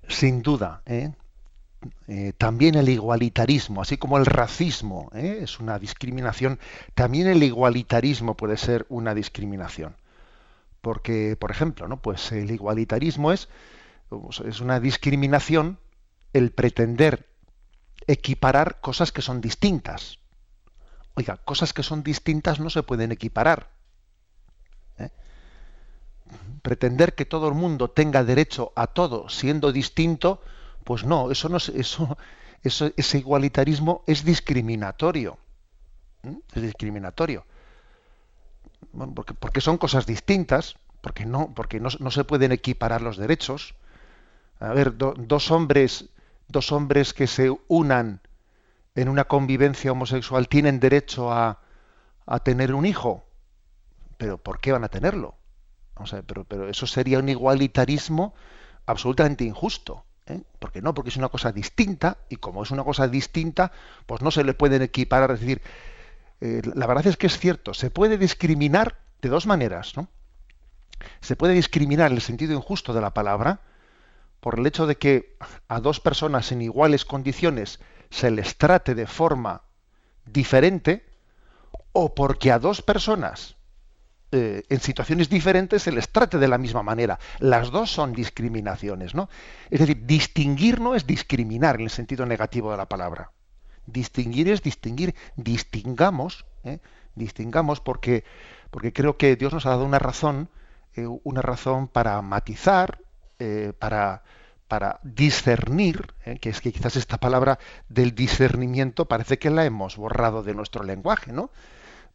Sin 0.08 0.42
duda. 0.42 0.82
¿eh? 0.86 1.12
Eh, 2.08 2.32
también 2.38 2.74
el 2.74 2.88
igualitarismo, 2.88 3.82
así 3.82 3.96
como 3.96 4.18
el 4.18 4.26
racismo 4.26 5.10
¿eh? 5.14 5.40
es 5.42 5.60
una 5.60 5.78
discriminación, 5.78 6.58
también 6.94 7.26
el 7.26 7.42
igualitarismo 7.42 8.36
puede 8.36 8.56
ser 8.56 8.86
una 8.88 9.14
discriminación 9.14 9.94
porque, 10.86 11.34
por 11.34 11.50
ejemplo, 11.50 11.88
¿no? 11.88 12.00
pues 12.00 12.30
el 12.30 12.48
igualitarismo 12.52 13.32
es, 13.32 13.48
es 14.44 14.60
una 14.60 14.78
discriminación 14.78 15.80
el 16.32 16.52
pretender 16.52 17.26
equiparar 18.06 18.80
cosas 18.80 19.10
que 19.10 19.20
son 19.20 19.40
distintas. 19.40 20.20
Oiga, 21.14 21.38
cosas 21.38 21.72
que 21.72 21.82
son 21.82 22.04
distintas 22.04 22.60
no 22.60 22.70
se 22.70 22.84
pueden 22.84 23.10
equiparar. 23.10 23.70
Pretender 26.62 27.14
que 27.14 27.24
todo 27.24 27.48
el 27.48 27.54
mundo 27.54 27.90
tenga 27.90 28.24
derecho 28.24 28.72
a 28.74 28.88
todo 28.88 29.28
siendo 29.28 29.72
distinto, 29.72 30.40
pues 30.84 31.04
no, 31.04 31.30
eso 31.30 31.48
no 31.48 31.58
eso, 31.58 32.18
eso 32.62 32.90
ese 32.96 33.18
igualitarismo 33.18 34.02
es 34.06 34.24
discriminatorio. 34.24 35.38
Es 36.54 36.62
discriminatorio 36.62 37.44
porque, 39.40 39.60
son 39.60 39.78
cosas 39.78 40.06
distintas, 40.06 40.76
porque 41.00 41.26
no, 41.26 41.52
porque 41.54 41.80
no, 41.80 41.90
se 41.90 42.24
pueden 42.24 42.52
equiparar 42.52 43.02
los 43.02 43.16
derechos. 43.16 43.74
A 44.58 44.72
ver, 44.72 44.96
dos 44.96 45.50
hombres, 45.50 46.08
dos 46.48 46.72
hombres 46.72 47.12
que 47.12 47.26
se 47.26 47.54
unan 47.68 48.20
en 48.94 49.08
una 49.08 49.24
convivencia 49.24 49.92
homosexual 49.92 50.48
tienen 50.48 50.80
derecho 50.80 51.30
a, 51.32 51.60
a 52.26 52.40
tener 52.40 52.74
un 52.74 52.86
hijo, 52.86 53.24
pero 54.16 54.38
¿por 54.38 54.60
qué 54.60 54.72
van 54.72 54.84
a 54.84 54.88
tenerlo? 54.88 55.34
Pero, 56.26 56.68
eso 56.68 56.86
sería 56.86 57.18
un 57.18 57.28
igualitarismo 57.28 58.34
absolutamente 58.84 59.44
injusto. 59.44 60.04
¿eh? 60.26 60.42
Porque 60.58 60.82
no, 60.82 60.94
porque 60.94 61.10
es 61.10 61.16
una 61.16 61.28
cosa 61.28 61.52
distinta 61.52 62.18
y 62.28 62.36
como 62.36 62.62
es 62.62 62.70
una 62.70 62.84
cosa 62.84 63.08
distinta, 63.08 63.72
pues 64.06 64.22
no 64.22 64.30
se 64.30 64.44
le 64.44 64.54
pueden 64.54 64.82
equiparar. 64.82 65.30
Es 65.30 65.40
decir, 65.40 65.62
eh, 66.40 66.62
la 66.74 66.86
verdad 66.86 67.06
es 67.06 67.16
que 67.16 67.26
es 67.26 67.38
cierto, 67.38 67.74
se 67.74 67.90
puede 67.90 68.18
discriminar 68.18 68.98
de 69.22 69.28
dos 69.28 69.46
maneras, 69.46 69.96
¿no? 69.96 70.08
Se 71.20 71.36
puede 71.36 71.54
discriminar 71.54 72.12
el 72.12 72.20
sentido 72.20 72.54
injusto 72.54 72.92
de 72.92 73.00
la 73.00 73.12
palabra 73.12 73.60
por 74.40 74.58
el 74.58 74.66
hecho 74.66 74.86
de 74.86 74.96
que 74.96 75.36
a 75.68 75.80
dos 75.80 76.00
personas 76.00 76.52
en 76.52 76.62
iguales 76.62 77.04
condiciones 77.04 77.80
se 78.10 78.30
les 78.30 78.56
trate 78.56 78.94
de 78.94 79.06
forma 79.06 79.62
diferente 80.24 81.04
o 81.92 82.14
porque 82.14 82.52
a 82.52 82.58
dos 82.58 82.82
personas 82.82 83.56
eh, 84.38 84.64
en 84.68 84.80
situaciones 84.80 85.30
diferentes 85.30 85.82
se 85.82 85.92
les 85.92 86.10
trate 86.10 86.36
de 86.36 86.46
la 86.46 86.58
misma 86.58 86.82
manera. 86.82 87.18
Las 87.38 87.70
dos 87.70 87.90
son 87.90 88.12
discriminaciones, 88.12 89.14
¿no? 89.14 89.30
Es 89.70 89.80
decir, 89.80 90.04
distinguir 90.04 90.78
no 90.78 90.94
es 90.94 91.06
discriminar 91.06 91.76
en 91.76 91.84
el 91.84 91.90
sentido 91.90 92.26
negativo 92.26 92.70
de 92.70 92.76
la 92.76 92.84
palabra. 92.84 93.30
Distinguir 93.86 94.50
es 94.50 94.62
distinguir, 94.62 95.14
distingamos, 95.36 96.44
¿eh? 96.64 96.80
distingamos 97.14 97.80
porque, 97.80 98.24
porque 98.70 98.92
creo 98.92 99.16
que 99.16 99.36
Dios 99.36 99.54
nos 99.54 99.64
ha 99.64 99.70
dado 99.70 99.86
una 99.86 99.98
razón, 99.98 100.50
eh, 100.96 101.06
una 101.06 101.40
razón 101.40 101.88
para 101.88 102.20
matizar, 102.20 103.00
para, 103.78 104.22
para 104.66 104.98
discernir, 105.02 106.14
que 106.40 106.48
es 106.48 106.62
que 106.62 106.72
quizás 106.72 106.96
esta 106.96 107.18
palabra 107.18 107.58
del 107.90 108.14
discernimiento 108.14 109.04
parece 109.04 109.38
que 109.38 109.50
la 109.50 109.66
hemos 109.66 109.98
borrado 109.98 110.42
de 110.42 110.54
nuestro 110.54 110.84
lenguaje, 110.84 111.32
¿no? 111.32 111.50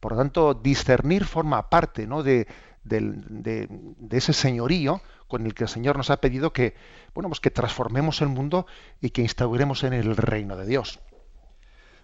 Por 0.02 0.12
lo 0.12 0.18
tanto, 0.18 0.54
discernir 0.54 1.24
forma 1.24 1.70
parte 1.70 2.08
¿no? 2.08 2.24
de, 2.24 2.48
de, 2.82 3.68
de, 3.68 4.16
ese 4.16 4.32
señorío 4.32 5.00
con 5.28 5.46
el 5.46 5.54
que 5.54 5.62
el 5.62 5.68
Señor 5.68 5.96
nos 5.96 6.10
ha 6.10 6.16
pedido 6.16 6.52
que, 6.52 6.74
bueno, 7.14 7.28
pues 7.28 7.38
que 7.38 7.52
transformemos 7.52 8.20
el 8.20 8.26
mundo 8.26 8.66
y 9.00 9.10
que 9.10 9.22
instauremos 9.22 9.84
en 9.84 9.92
el 9.92 10.16
reino 10.16 10.56
de 10.56 10.66
Dios. 10.66 10.98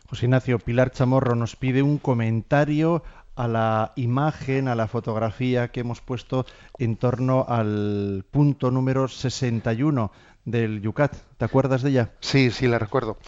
José 0.08 0.26
Ignacio 0.26 0.60
Pilar 0.60 0.92
Chamorro 0.92 1.34
nos 1.34 1.56
pide 1.56 1.82
un 1.82 1.98
comentario 1.98 3.02
a 3.34 3.48
la 3.48 3.92
imagen, 3.96 4.68
a 4.68 4.76
la 4.76 4.86
fotografía 4.86 5.72
que 5.72 5.80
hemos 5.80 6.00
puesto 6.00 6.46
en 6.78 6.98
torno 6.98 7.46
al 7.48 8.24
punto 8.30 8.70
número 8.70 9.08
61 9.08 10.12
del 10.44 10.82
Yucat. 10.82 11.16
¿Te 11.36 11.44
acuerdas 11.44 11.82
de 11.82 11.90
ella? 11.90 12.12
Sí, 12.20 12.52
sí, 12.52 12.68
la 12.68 12.78
recuerdo. 12.78 13.18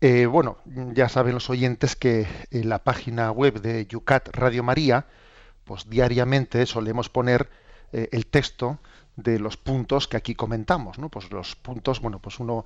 Eh, 0.00 0.26
bueno, 0.26 0.58
ya 0.94 1.08
saben 1.08 1.34
los 1.34 1.50
oyentes 1.50 1.94
que 1.94 2.26
en 2.50 2.68
la 2.70 2.78
página 2.78 3.30
web 3.32 3.60
de 3.60 3.86
Yucat 3.86 4.28
Radio 4.34 4.62
María, 4.62 5.06
pues 5.64 5.90
diariamente 5.90 6.64
solemos 6.64 7.10
poner 7.10 7.50
eh, 7.92 8.08
el 8.12 8.26
texto 8.26 8.78
de 9.16 9.38
los 9.38 9.58
puntos 9.58 10.08
que 10.08 10.16
aquí 10.16 10.34
comentamos, 10.34 10.98
¿no? 10.98 11.10
Pues 11.10 11.30
los 11.30 11.54
puntos, 11.54 12.00
bueno, 12.00 12.18
pues 12.18 12.40
uno 12.40 12.64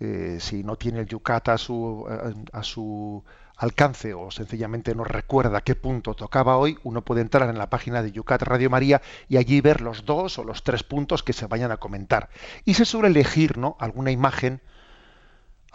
eh, 0.00 0.36
si 0.40 0.62
no 0.62 0.76
tiene 0.76 1.00
el 1.00 1.06
Yucat 1.06 1.48
a 1.48 1.58
su, 1.58 2.06
a, 2.52 2.62
su 2.62 3.24
alcance 3.56 4.12
o 4.12 4.30
sencillamente 4.30 4.94
no 4.94 5.04
recuerda 5.04 5.62
qué 5.62 5.74
punto 5.74 6.12
tocaba 6.12 6.58
hoy, 6.58 6.78
uno 6.84 7.02
puede 7.02 7.22
entrar 7.22 7.48
en 7.48 7.56
la 7.56 7.70
página 7.70 8.02
de 8.02 8.12
Yucat 8.12 8.42
Radio 8.42 8.68
María 8.68 9.00
y 9.30 9.38
allí 9.38 9.62
ver 9.62 9.80
los 9.80 10.04
dos 10.04 10.38
o 10.38 10.44
los 10.44 10.62
tres 10.62 10.82
puntos 10.82 11.22
que 11.22 11.32
se 11.32 11.46
vayan 11.46 11.72
a 11.72 11.78
comentar. 11.78 12.28
Y 12.66 12.74
se 12.74 12.84
suele 12.84 13.08
elegir 13.08 13.56
¿no? 13.56 13.76
alguna 13.80 14.10
imagen, 14.10 14.60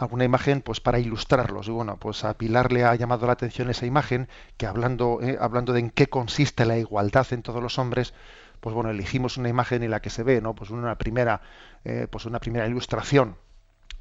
alguna 0.02 0.24
imagen 0.24 0.60
pues 0.60 0.80
para 0.80 0.98
ilustrarlos. 0.98 1.68
Y 1.68 1.70
bueno, 1.70 1.96
pues 1.96 2.24
a 2.24 2.34
Pilar 2.34 2.72
le 2.72 2.84
ha 2.84 2.94
llamado 2.94 3.26
la 3.26 3.32
atención 3.32 3.70
esa 3.70 3.86
imagen 3.86 4.28
que 4.56 4.66
hablando, 4.66 5.20
eh, 5.22 5.38
hablando 5.40 5.72
de 5.72 5.80
en 5.80 5.90
qué 5.90 6.08
consiste 6.08 6.64
la 6.64 6.78
igualdad 6.78 7.26
en 7.32 7.42
todos 7.42 7.62
los 7.62 7.78
hombres, 7.78 8.14
pues 8.60 8.74
bueno, 8.74 8.90
elegimos 8.90 9.36
una 9.36 9.48
imagen 9.48 9.82
en 9.82 9.90
la 9.90 10.00
que 10.00 10.10
se 10.10 10.22
ve, 10.22 10.40
¿no? 10.40 10.54
Pues 10.54 10.70
una 10.70 10.96
primera, 10.96 11.40
eh, 11.84 12.06
pues 12.10 12.26
una 12.26 12.38
primera 12.38 12.66
ilustración 12.66 13.36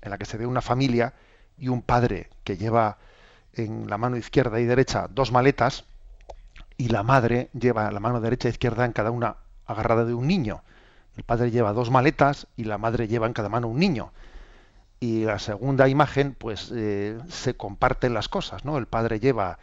en 0.01 0.12
la 0.12 0.17
que 0.17 0.25
se 0.25 0.38
ve 0.38 0.46
una 0.46 0.62
familia 0.62 1.13
y 1.58 1.67
un 1.67 1.81
padre 1.81 2.29
que 2.43 2.58
lleva 2.58 2.98
en 3.53 3.89
la 3.89 3.98
mano 3.98 4.17
izquierda 4.17 4.60
y 4.60 4.65
derecha 4.65 5.08
dos 5.10 5.31
maletas 5.31 5.86
y 6.77 6.89
la 6.89 7.03
madre 7.03 7.50
lleva 7.53 7.91
la 7.91 8.00
mano 8.00 8.22
derecha 8.22 8.48
e 8.48 8.51
izquierda 8.51 8.86
en 8.86 8.93
cada 8.93 9.12
una 9.12 9.38
agarrada 9.67 10.05
de 10.05 10.13
un 10.13 10.27
niño. 10.27 10.63
El 11.17 11.24
padre 11.24 11.51
lleva 11.51 11.74
dos 11.74 11.91
maletas 11.91 12.48
y 12.55 12.63
la 12.63 12.77
madre 12.77 13.08
lleva 13.08 13.27
en 13.27 13.34
cada 13.34 13.50
mano 13.50 13.67
un 13.67 13.79
niño. 13.79 14.12
Y 15.01 15.25
la 15.25 15.39
segunda 15.39 15.89
imagen, 15.89 16.36
pues 16.38 16.72
eh, 16.74 17.20
se 17.27 17.55
comparten 17.55 18.13
las 18.13 18.29
cosas, 18.29 18.63
¿no? 18.63 18.77
El 18.77 18.86
padre 18.86 19.20
lleva 19.20 19.58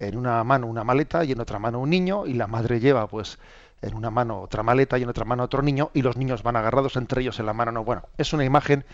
en 0.00 0.16
una 0.18 0.42
mano 0.44 0.66
una 0.66 0.84
maleta 0.84 1.24
y 1.24 1.32
en 1.32 1.40
otra 1.40 1.58
mano 1.58 1.78
un 1.78 1.90
niño 1.90 2.26
y 2.26 2.34
la 2.34 2.48
madre 2.48 2.80
lleva, 2.80 3.06
pues, 3.06 3.38
en 3.82 3.94
una 3.94 4.10
mano 4.10 4.40
otra 4.40 4.62
maleta 4.62 4.98
y 4.98 5.04
en 5.04 5.08
otra 5.08 5.24
mano 5.24 5.44
otro 5.44 5.62
niño 5.62 5.90
y 5.94 6.02
los 6.02 6.16
niños 6.16 6.42
van 6.42 6.56
agarrados 6.56 6.96
entre 6.96 7.22
ellos 7.22 7.38
en 7.38 7.46
la 7.46 7.52
mano. 7.52 7.72
No, 7.72 7.84
bueno, 7.84 8.02
es 8.18 8.32
una 8.32 8.44
imagen 8.44 8.84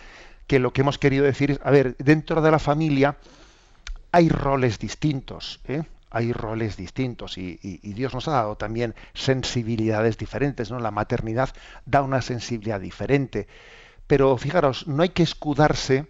que 0.46 0.58
lo 0.58 0.72
que 0.72 0.82
hemos 0.82 0.98
querido 0.98 1.24
decir 1.24 1.52
es, 1.52 1.60
a 1.64 1.70
ver, 1.70 1.96
dentro 1.96 2.42
de 2.42 2.50
la 2.50 2.58
familia 2.58 3.16
hay 4.12 4.28
roles 4.28 4.78
distintos, 4.78 5.60
¿eh? 5.66 5.82
hay 6.10 6.32
roles 6.32 6.76
distintos 6.76 7.36
y, 7.36 7.56
Dios 7.82 8.14
nos 8.14 8.28
ha 8.28 8.32
dado 8.32 8.56
también 8.56 8.94
sensibilidades 9.14 10.18
diferentes, 10.18 10.70
¿no? 10.70 10.78
La 10.78 10.90
maternidad 10.90 11.50
da 11.84 12.02
una 12.02 12.22
sensibilidad 12.22 12.80
diferente, 12.80 13.48
pero 14.06 14.36
fijaros, 14.36 14.86
no 14.86 15.02
hay 15.02 15.10
que 15.10 15.22
escudarse 15.22 16.06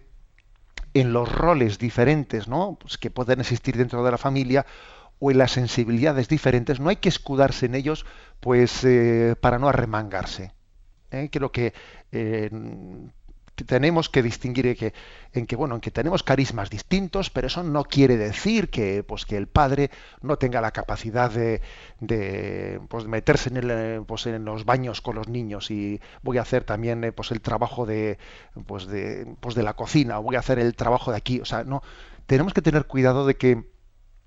en 0.93 1.13
los 1.13 1.31
roles 1.31 1.77
diferentes, 1.79 2.47
¿no? 2.47 2.77
Pues 2.79 2.97
que 2.97 3.11
pueden 3.11 3.39
existir 3.39 3.77
dentro 3.77 4.03
de 4.03 4.11
la 4.11 4.17
familia 4.17 4.65
o 5.19 5.31
en 5.31 5.37
las 5.37 5.51
sensibilidades 5.51 6.27
diferentes, 6.27 6.79
no 6.79 6.89
hay 6.89 6.97
que 6.97 7.09
escudarse 7.09 7.65
en 7.65 7.75
ellos, 7.75 8.05
pues 8.39 8.83
eh, 8.83 9.35
para 9.39 9.59
no 9.59 9.67
arremangarse. 9.67 10.53
¿eh? 11.11 11.29
Creo 11.31 11.51
que 11.51 11.73
eh, 12.11 12.49
tenemos 13.65 14.09
que 14.09 14.21
distinguir 14.21 14.77
que, 14.77 14.93
en 15.33 15.45
que 15.45 15.55
bueno 15.55 15.75
en 15.75 15.81
que 15.81 15.91
tenemos 15.91 16.23
carismas 16.23 16.69
distintos 16.69 17.29
pero 17.29 17.47
eso 17.47 17.63
no 17.63 17.83
quiere 17.83 18.17
decir 18.17 18.69
que 18.69 19.03
pues 19.03 19.25
que 19.25 19.37
el 19.37 19.47
padre 19.47 19.89
no 20.21 20.37
tenga 20.37 20.61
la 20.61 20.71
capacidad 20.71 21.31
de, 21.31 21.61
de 21.99 22.79
pues, 22.89 23.05
meterse 23.05 23.49
en, 23.49 23.57
el, 23.57 24.03
pues, 24.05 24.25
en 24.27 24.45
los 24.45 24.65
baños 24.65 25.01
con 25.01 25.15
los 25.15 25.27
niños. 25.27 25.71
Y 25.71 26.01
voy 26.21 26.37
a 26.37 26.41
hacer 26.41 26.63
también 26.63 27.03
eh, 27.03 27.11
pues 27.11 27.31
el 27.31 27.41
trabajo 27.41 27.85
de 27.85 28.17
pues 28.65 28.87
de 28.87 29.35
pues 29.39 29.55
de 29.55 29.63
la 29.63 29.73
cocina 29.73 30.19
o 30.19 30.23
voy 30.23 30.35
a 30.35 30.39
hacer 30.39 30.59
el 30.59 30.75
trabajo 30.75 31.11
de 31.11 31.17
aquí. 31.17 31.39
O 31.41 31.45
sea 31.45 31.63
no 31.63 31.81
tenemos 32.25 32.53
que 32.53 32.61
tener 32.61 32.85
cuidado 32.85 33.25
de 33.25 33.35
que 33.35 33.65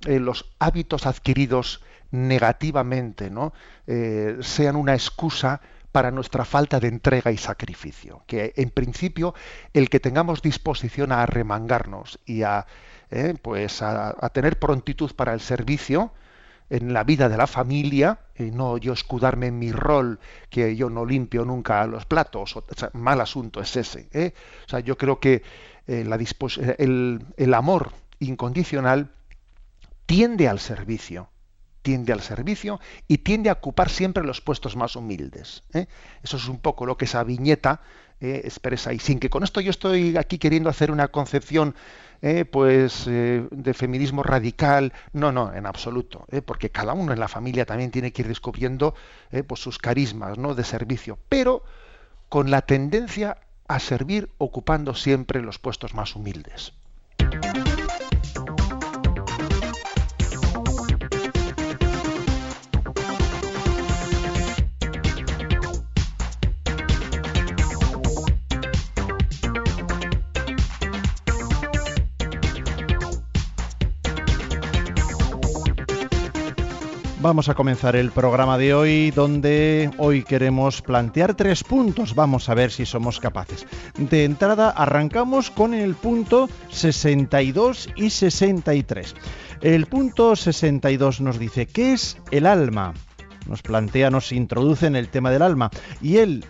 eh, 0.07 0.19
los 0.19 0.53
hábitos 0.59 1.07
adquiridos 1.07 1.83
negativamente 2.11 3.31
no 3.31 3.53
eh, 3.87 4.39
sean 4.41 4.77
una 4.77 4.95
excusa 4.95 5.61
para 5.92 6.11
nuestra 6.11 6.44
falta 6.44 6.80
de 6.80 6.88
entrega 6.88 7.32
y 7.32 7.37
sacrificio. 7.37 8.23
Que 8.26 8.52
en 8.56 8.70
principio 8.70 9.35
el 9.73 9.88
que 9.88 10.00
tengamos 10.00 10.42
disposición 10.42 11.12
a 11.12 11.23
arremangarnos 11.23 12.20
y 12.25 12.42
a, 12.42 12.66
eh, 13.11 13.35
pues 13.40 13.82
a, 13.82 14.14
tener 14.32 14.59
prontitud 14.59 15.12
para 15.14 15.35
el 15.35 15.40
servicio 15.40 16.12
en 16.68 16.92
la 16.92 17.02
vida 17.02 17.28
de 17.28 17.37
la 17.37 17.49
familia, 17.49 18.20
y 18.38 18.52
no 18.52 18.78
yo 18.78 18.92
escudarme 18.92 19.49
en 19.49 19.59
mi 19.59 19.73
rol, 19.73 20.20
que 20.50 20.76
yo 20.76 20.88
no 20.88 21.04
limpio 21.04 21.44
nunca 21.44 21.85
los 21.87 22.04
platos, 22.04 22.56
o, 22.56 22.64
mal 22.92 23.20
asunto 23.20 23.61
es 23.61 23.75
ese. 23.75 24.09
¿eh? 24.12 24.32
O 24.66 24.68
sea, 24.68 24.78
yo 24.78 24.97
creo 24.97 25.18
que 25.18 25.42
eh, 25.88 26.04
la 26.04 26.16
el, 26.78 27.26
el 27.37 27.54
amor 27.54 27.92
incondicional 28.20 29.11
tiende 30.06 30.49
al 30.49 30.61
servicio 30.61 31.28
tiende 31.83 32.13
al 32.13 32.21
servicio 32.21 32.81
y 33.09 33.19
tiende 33.19 33.51
a 33.51 33.55
ocupar 33.55 33.91
siempre 33.91 34.25
los 34.25 34.41
puestos 34.41 34.77
más 34.77 34.97
humildes. 34.97 35.63
¿eh? 35.73 35.87
Eso 36.23 36.37
es 36.37 36.49
un 36.49 36.59
poco 36.59 36.87
lo 36.87 36.97
que 36.97 37.07
esa 37.07 37.25
viñeta 37.25 37.81
eh, 38.21 38.43
expresa. 38.45 38.93
Y 38.93 38.99
sin 38.99 39.19
que 39.19 39.31
con 39.31 39.43
esto 39.43 39.61
yo 39.61 39.71
estoy 39.71 40.17
aquí 40.17 40.39
queriendo 40.39 40.69
hacer 40.69 40.91
una 40.91 41.09
concepción 41.09 41.75
eh, 42.23 42.45
pues 42.45 43.07
de 43.07 43.75
feminismo 43.75 44.23
radical, 44.23 44.93
no, 45.15 45.33
no, 45.33 45.55
en 45.55 45.65
absoluto, 45.65 46.27
porque 46.45 46.69
cada 46.69 46.93
uno 46.93 47.15
en 47.15 47.21
la 47.21 47.29
familia 47.29 47.65
también 47.65 47.91
tiene 47.91 48.13
que 48.13 48.23
ir 48.23 48.29
descubriendo 48.29 48.95
pues 49.47 49.61
sus 49.61 49.79
carismas 49.79 50.37
¿no? 50.37 50.55
de 50.55 50.65
servicio, 50.65 51.19
pero 51.31 51.65
con 52.29 52.51
la 52.51 52.61
tendencia 52.61 53.39
a 53.69 53.79
servir 53.79 54.29
ocupando 54.37 54.95
siempre 54.95 55.41
los 55.41 55.59
puestos 55.59 55.95
más 55.95 56.15
humildes. 56.15 56.75
Vamos 77.23 77.50
a 77.50 77.55
comenzar 77.55 77.97
el 77.97 78.12
programa 78.12 78.57
de 78.57 78.73
hoy 78.73 79.11
donde 79.11 79.91
hoy 79.99 80.23
queremos 80.23 80.81
plantear 80.81 81.35
tres 81.35 81.62
puntos. 81.62 82.15
Vamos 82.15 82.49
a 82.49 82.55
ver 82.55 82.71
si 82.71 82.87
somos 82.87 83.21
capaces. 83.21 83.67
De 83.99 84.25
entrada 84.25 84.71
arrancamos 84.71 85.50
con 85.50 85.75
el 85.75 85.97
punto 85.97 86.49
62 86.71 87.91
y 87.95 88.09
63. 88.09 89.14
El 89.61 89.85
punto 89.85 90.35
62 90.35 91.21
nos 91.21 91.38
dice, 91.38 91.66
¿qué 91.66 91.92
es 91.92 92.16
el 92.31 92.47
alma? 92.47 92.94
Nos 93.47 93.61
plantea, 93.61 94.09
nos 94.09 94.33
introduce 94.33 94.87
en 94.87 94.97
el 94.97 95.09
tema 95.11 95.31
del 95.31 95.42
alma. 95.42 95.71
Y 96.01 96.16
el, 96.16 96.47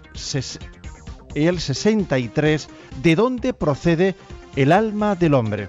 el 1.35 1.61
63, 1.61 2.69
¿de 3.03 3.17
dónde 3.17 3.55
procede 3.55 4.15
el 4.55 4.71
alma 4.71 5.17
del 5.17 5.35
hombre? 5.35 5.67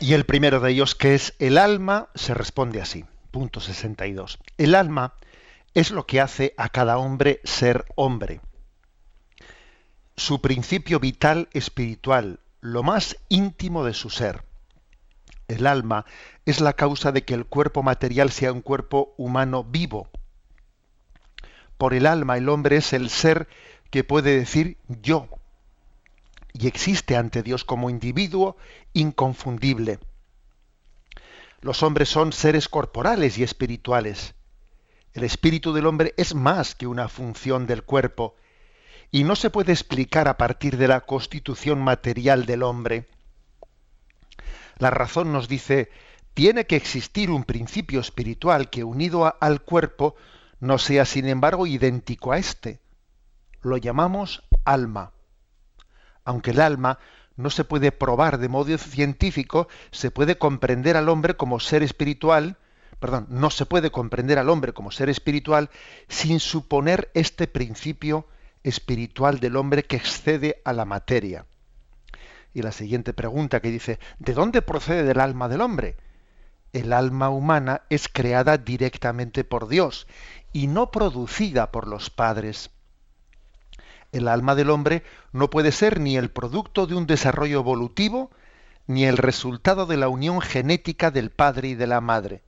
Y 0.00 0.12
el 0.12 0.24
primero 0.24 0.60
de 0.60 0.70
ellos, 0.70 0.94
que 0.94 1.14
es 1.16 1.34
el 1.40 1.58
alma, 1.58 2.08
se 2.14 2.32
responde 2.32 2.80
así. 2.80 3.04
Punto 3.32 3.58
62. 3.58 4.38
El 4.56 4.76
alma 4.76 5.14
es 5.74 5.90
lo 5.90 6.06
que 6.06 6.20
hace 6.20 6.54
a 6.56 6.68
cada 6.68 6.98
hombre 6.98 7.40
ser 7.42 7.84
hombre. 7.96 8.40
Su 10.16 10.40
principio 10.40 11.00
vital 11.00 11.48
espiritual, 11.52 12.38
lo 12.60 12.84
más 12.84 13.16
íntimo 13.28 13.84
de 13.84 13.92
su 13.92 14.08
ser. 14.08 14.44
El 15.48 15.66
alma 15.66 16.04
es 16.46 16.60
la 16.60 16.74
causa 16.74 17.10
de 17.10 17.24
que 17.24 17.34
el 17.34 17.46
cuerpo 17.46 17.82
material 17.82 18.30
sea 18.30 18.52
un 18.52 18.60
cuerpo 18.60 19.14
humano 19.16 19.64
vivo. 19.64 20.10
Por 21.76 21.92
el 21.92 22.06
alma 22.06 22.36
el 22.36 22.48
hombre 22.48 22.76
es 22.76 22.92
el 22.92 23.10
ser 23.10 23.48
que 23.90 24.04
puede 24.04 24.38
decir 24.38 24.78
yo, 24.88 25.28
y 26.58 26.66
existe 26.66 27.16
ante 27.16 27.42
Dios 27.42 27.64
como 27.64 27.88
individuo 27.88 28.56
inconfundible. 28.92 30.00
Los 31.60 31.82
hombres 31.82 32.08
son 32.08 32.32
seres 32.32 32.68
corporales 32.68 33.38
y 33.38 33.44
espirituales. 33.44 34.34
El 35.12 35.24
espíritu 35.24 35.72
del 35.72 35.86
hombre 35.86 36.14
es 36.16 36.34
más 36.34 36.74
que 36.74 36.86
una 36.86 37.08
función 37.08 37.66
del 37.66 37.84
cuerpo 37.84 38.34
y 39.10 39.24
no 39.24 39.36
se 39.36 39.50
puede 39.50 39.72
explicar 39.72 40.28
a 40.28 40.36
partir 40.36 40.76
de 40.76 40.88
la 40.88 41.00
constitución 41.02 41.80
material 41.80 42.44
del 42.44 42.64
hombre. 42.64 43.08
La 44.78 44.90
razón 44.90 45.32
nos 45.32 45.48
dice, 45.48 45.90
tiene 46.34 46.66
que 46.66 46.76
existir 46.76 47.30
un 47.30 47.44
principio 47.44 48.00
espiritual 48.00 48.68
que 48.68 48.84
unido 48.84 49.36
al 49.40 49.62
cuerpo 49.62 50.16
no 50.60 50.78
sea 50.78 51.04
sin 51.04 51.26
embargo 51.28 51.66
idéntico 51.66 52.32
a 52.32 52.38
éste. 52.38 52.80
Lo 53.62 53.76
llamamos 53.76 54.42
alma 54.64 55.12
aunque 56.28 56.50
el 56.50 56.60
alma 56.60 56.98
no 57.36 57.48
se 57.48 57.64
puede 57.64 57.90
probar 57.90 58.36
de 58.36 58.50
modo 58.50 58.76
científico, 58.76 59.66
se 59.90 60.10
puede 60.10 60.36
comprender 60.36 60.98
al 60.98 61.08
hombre 61.08 61.38
como 61.38 61.58
ser 61.58 61.82
espiritual, 61.82 62.58
perdón, 63.00 63.26
no 63.30 63.48
se 63.48 63.64
puede 63.64 63.90
comprender 63.90 64.38
al 64.38 64.50
hombre 64.50 64.74
como 64.74 64.90
ser 64.90 65.08
espiritual 65.08 65.70
sin 66.06 66.38
suponer 66.38 67.10
este 67.14 67.46
principio 67.46 68.26
espiritual 68.62 69.40
del 69.40 69.56
hombre 69.56 69.84
que 69.84 69.96
excede 69.96 70.60
a 70.66 70.74
la 70.74 70.84
materia. 70.84 71.46
Y 72.52 72.60
la 72.60 72.72
siguiente 72.72 73.14
pregunta 73.14 73.60
que 73.60 73.70
dice, 73.70 73.98
¿de 74.18 74.34
dónde 74.34 74.60
procede 74.60 75.10
el 75.10 75.20
alma 75.20 75.48
del 75.48 75.62
hombre? 75.62 75.96
El 76.74 76.92
alma 76.92 77.30
humana 77.30 77.84
es 77.88 78.06
creada 78.06 78.58
directamente 78.58 79.44
por 79.44 79.66
Dios 79.66 80.06
y 80.52 80.66
no 80.66 80.90
producida 80.90 81.72
por 81.72 81.88
los 81.88 82.10
padres 82.10 82.70
el 84.12 84.28
alma 84.28 84.54
del 84.54 84.70
hombre 84.70 85.02
no 85.32 85.50
puede 85.50 85.72
ser 85.72 86.00
ni 86.00 86.16
el 86.16 86.30
producto 86.30 86.86
de 86.86 86.94
un 86.94 87.06
desarrollo 87.06 87.60
evolutivo, 87.60 88.30
ni 88.86 89.04
el 89.04 89.18
resultado 89.18 89.86
de 89.86 89.98
la 89.98 90.08
unión 90.08 90.40
genética 90.40 91.10
del 91.10 91.30
padre 91.30 91.68
y 91.68 91.74
de 91.74 91.86
la 91.86 92.00
madre. 92.00 92.42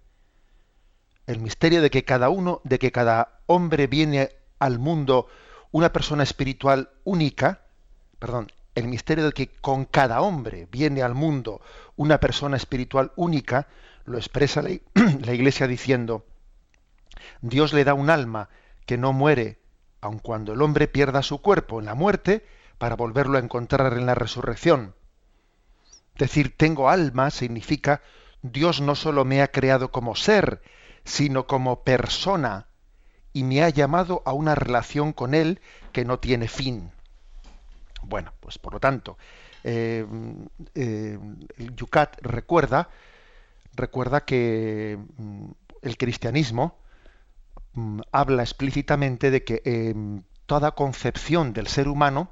El 1.27 1.39
misterio 1.41 1.83
de 1.83 1.91
que 1.91 2.05
cada 2.05 2.31
uno, 2.31 2.61
de 2.65 2.79
que 2.79 2.93
cada 2.93 3.41
hombre 3.47 3.87
viene 3.87 4.31
al 4.59 4.79
mundo 4.79 5.29
una 5.71 5.93
persona 5.93 6.23
espiritual 6.23 6.91
única, 7.05 7.61
perdón, 8.19 8.51
el 8.75 8.89
misterio 8.89 9.25
de 9.25 9.33
que 9.33 9.49
con 9.49 9.85
cada 9.85 10.23
hombre 10.23 10.67
viene 10.71 11.03
al 11.03 11.15
mundo 11.15 11.61
una 11.97 12.19
persona 12.19 12.57
espiritual 12.57 13.13
única, 13.17 13.69
lo 14.07 14.17
expresa 14.17 14.63
la, 14.63 14.71
la 15.21 15.35
Iglesia 15.35 15.67
diciendo, 15.67 16.25
Dios 17.43 17.75
le 17.75 17.85
da 17.85 17.95
un 17.95 18.09
alma 18.09 18.49
que 18.87 18.97
no 18.97 19.13
muere, 19.13 19.60
aun 20.01 20.19
cuando 20.19 20.53
el 20.53 20.63
hombre 20.63 20.89
pierda 20.89 21.23
su 21.23 21.41
cuerpo 21.41 21.81
en 21.81 21.87
la 21.87 21.95
muerte, 21.95 22.45
para 22.79 22.97
volverlo 22.97 23.37
a 23.37 23.41
encontrar 23.41 23.93
en 23.93 24.07
la 24.07 24.15
resurrección. 24.15 24.95
Decir 26.17 26.57
tengo 26.57 26.89
alma 26.89 27.31
significa 27.31 28.03
Dios 28.43 28.81
no 28.81 28.95
solo 28.95 29.25
me 29.25 29.43
ha 29.43 29.49
creado 29.49 29.91
como 29.91 30.17
ser, 30.17 30.63
sino 31.05 31.47
como 31.47 31.83
persona, 31.83 32.67
y 33.33 33.45
me 33.45 33.63
ha 33.63 33.69
llamado 33.69 34.23
a 34.25 34.33
una 34.33 34.55
relación 34.55 35.13
con 35.13 35.35
Él 35.35 35.61
que 35.93 36.05
no 36.05 36.19
tiene 36.19 36.49
fin. 36.49 36.91
Bueno, 38.03 38.33
pues 38.41 38.59
por 38.59 38.73
lo 38.73 38.81
tanto, 38.81 39.19
eh, 39.63 40.07
eh, 40.75 41.19
Yucat 41.77 42.17
recuerda, 42.23 42.89
recuerda 43.75 44.25
que 44.25 44.99
mm, 45.17 45.51
el 45.83 45.97
cristianismo 45.97 46.79
habla 48.13 48.43
explícitamente 48.43 49.31
de 49.31 49.45
que 49.45 49.63
en 49.65 50.25
toda 50.47 50.73
concepción 50.73 51.53
del 51.53 51.67
ser 51.67 51.89
humano 51.89 52.31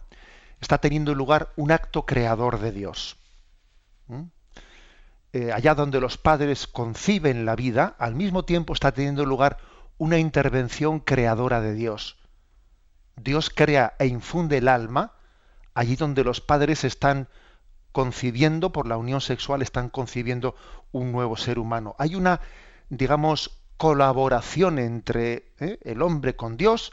está 0.61 0.79
teniendo 0.79 1.15
lugar 1.15 1.53
un 1.57 1.71
acto 1.71 2.05
creador 2.05 2.59
de 2.61 2.73
Dios. 2.73 3.17
Eh, 5.33 5.53
allá 5.53 5.75
donde 5.75 6.01
los 6.01 6.19
padres 6.19 6.67
conciben 6.67 7.45
la 7.45 7.55
vida, 7.55 7.95
al 7.99 8.15
mismo 8.15 8.45
tiempo 8.45 8.73
está 8.73 8.93
teniendo 8.93 9.25
lugar 9.25 9.59
una 9.99 10.19
intervención 10.19 11.01
creadora 11.01 11.61
de 11.61 11.75
Dios. 11.75 12.17
Dios 13.17 13.51
crea 13.51 13.95
e 13.99 14.07
infunde 14.07 14.59
el 14.59 14.69
alma 14.69 15.13
allí 15.75 15.95
donde 15.95 16.25
los 16.25 16.41
padres 16.41 16.83
están 16.83 17.29
concibiendo, 17.93 18.73
por 18.73 18.87
la 18.89 18.97
unión 18.97 19.21
sexual, 19.21 19.63
están 19.63 19.91
concibiendo 19.91 20.57
un 20.93 21.13
nuevo 21.13 21.37
ser 21.37 21.59
humano. 21.59 21.95
Hay 21.99 22.15
una, 22.15 22.41
digamos, 22.89 23.63
colaboración 23.79 24.79
entre 24.79 25.53
¿eh? 25.61 25.79
el 25.83 26.03
hombre 26.03 26.37
con 26.37 26.57
Dios, 26.57 26.93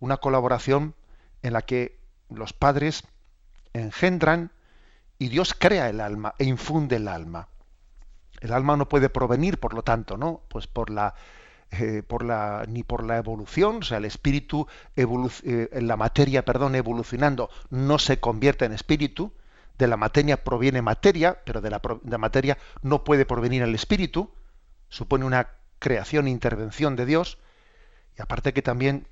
una 0.00 0.18
colaboración 0.18 0.94
en 1.42 1.54
la 1.54 1.62
que 1.62 1.98
los 2.28 2.52
padres 2.52 3.04
engendran 3.72 4.50
y 5.18 5.28
Dios 5.28 5.54
crea 5.54 5.88
el 5.88 6.00
alma 6.00 6.34
e 6.38 6.44
infunde 6.44 6.96
el 6.96 7.08
alma. 7.08 7.48
El 8.40 8.52
alma 8.52 8.76
no 8.76 8.88
puede 8.88 9.08
provenir, 9.08 9.58
por 9.58 9.72
lo 9.72 9.82
tanto, 9.82 10.16
¿no? 10.16 10.40
Pues 10.48 10.66
por 10.66 10.90
la, 10.90 11.14
eh, 11.70 12.02
por 12.02 12.24
la 12.24 12.64
ni 12.66 12.82
por 12.82 13.04
la 13.04 13.18
evolución, 13.18 13.76
o 13.76 13.82
sea, 13.82 13.98
el 13.98 14.06
espíritu 14.06 14.66
eh, 14.96 15.68
la 15.72 15.96
materia, 15.96 16.44
perdón, 16.44 16.74
evolucionando 16.74 17.50
no 17.68 17.98
se 17.98 18.18
convierte 18.18 18.64
en 18.64 18.72
espíritu. 18.72 19.32
De 19.78 19.86
la 19.86 19.96
materia 19.96 20.42
proviene 20.42 20.82
materia, 20.82 21.38
pero 21.44 21.60
de 21.60 21.70
la, 21.70 21.78
de 21.78 22.10
la 22.10 22.18
materia 22.18 22.58
no 22.82 23.04
puede 23.04 23.24
provenir 23.24 23.62
el 23.62 23.74
espíritu. 23.74 24.30
Supone 24.88 25.24
una 25.24 25.59
creación 25.80 26.28
e 26.28 26.30
intervención 26.30 26.94
de 26.94 27.06
Dios. 27.06 27.38
Y 28.16 28.22
aparte 28.22 28.52
que 28.52 28.62
también 28.62 29.08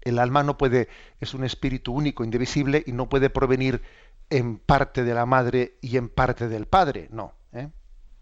el 0.00 0.18
alma 0.18 0.42
no 0.42 0.58
puede, 0.58 0.88
es 1.20 1.34
un 1.34 1.44
espíritu 1.44 1.92
único, 1.92 2.24
indivisible, 2.24 2.82
y 2.84 2.92
no 2.92 3.08
puede 3.08 3.30
provenir 3.30 3.82
en 4.30 4.58
parte 4.58 5.04
de 5.04 5.14
la 5.14 5.26
madre 5.26 5.76
y 5.80 5.96
en 5.96 6.08
parte 6.08 6.48
del 6.48 6.66
padre, 6.66 7.08
no. 7.10 7.34
¿eh? 7.52 7.68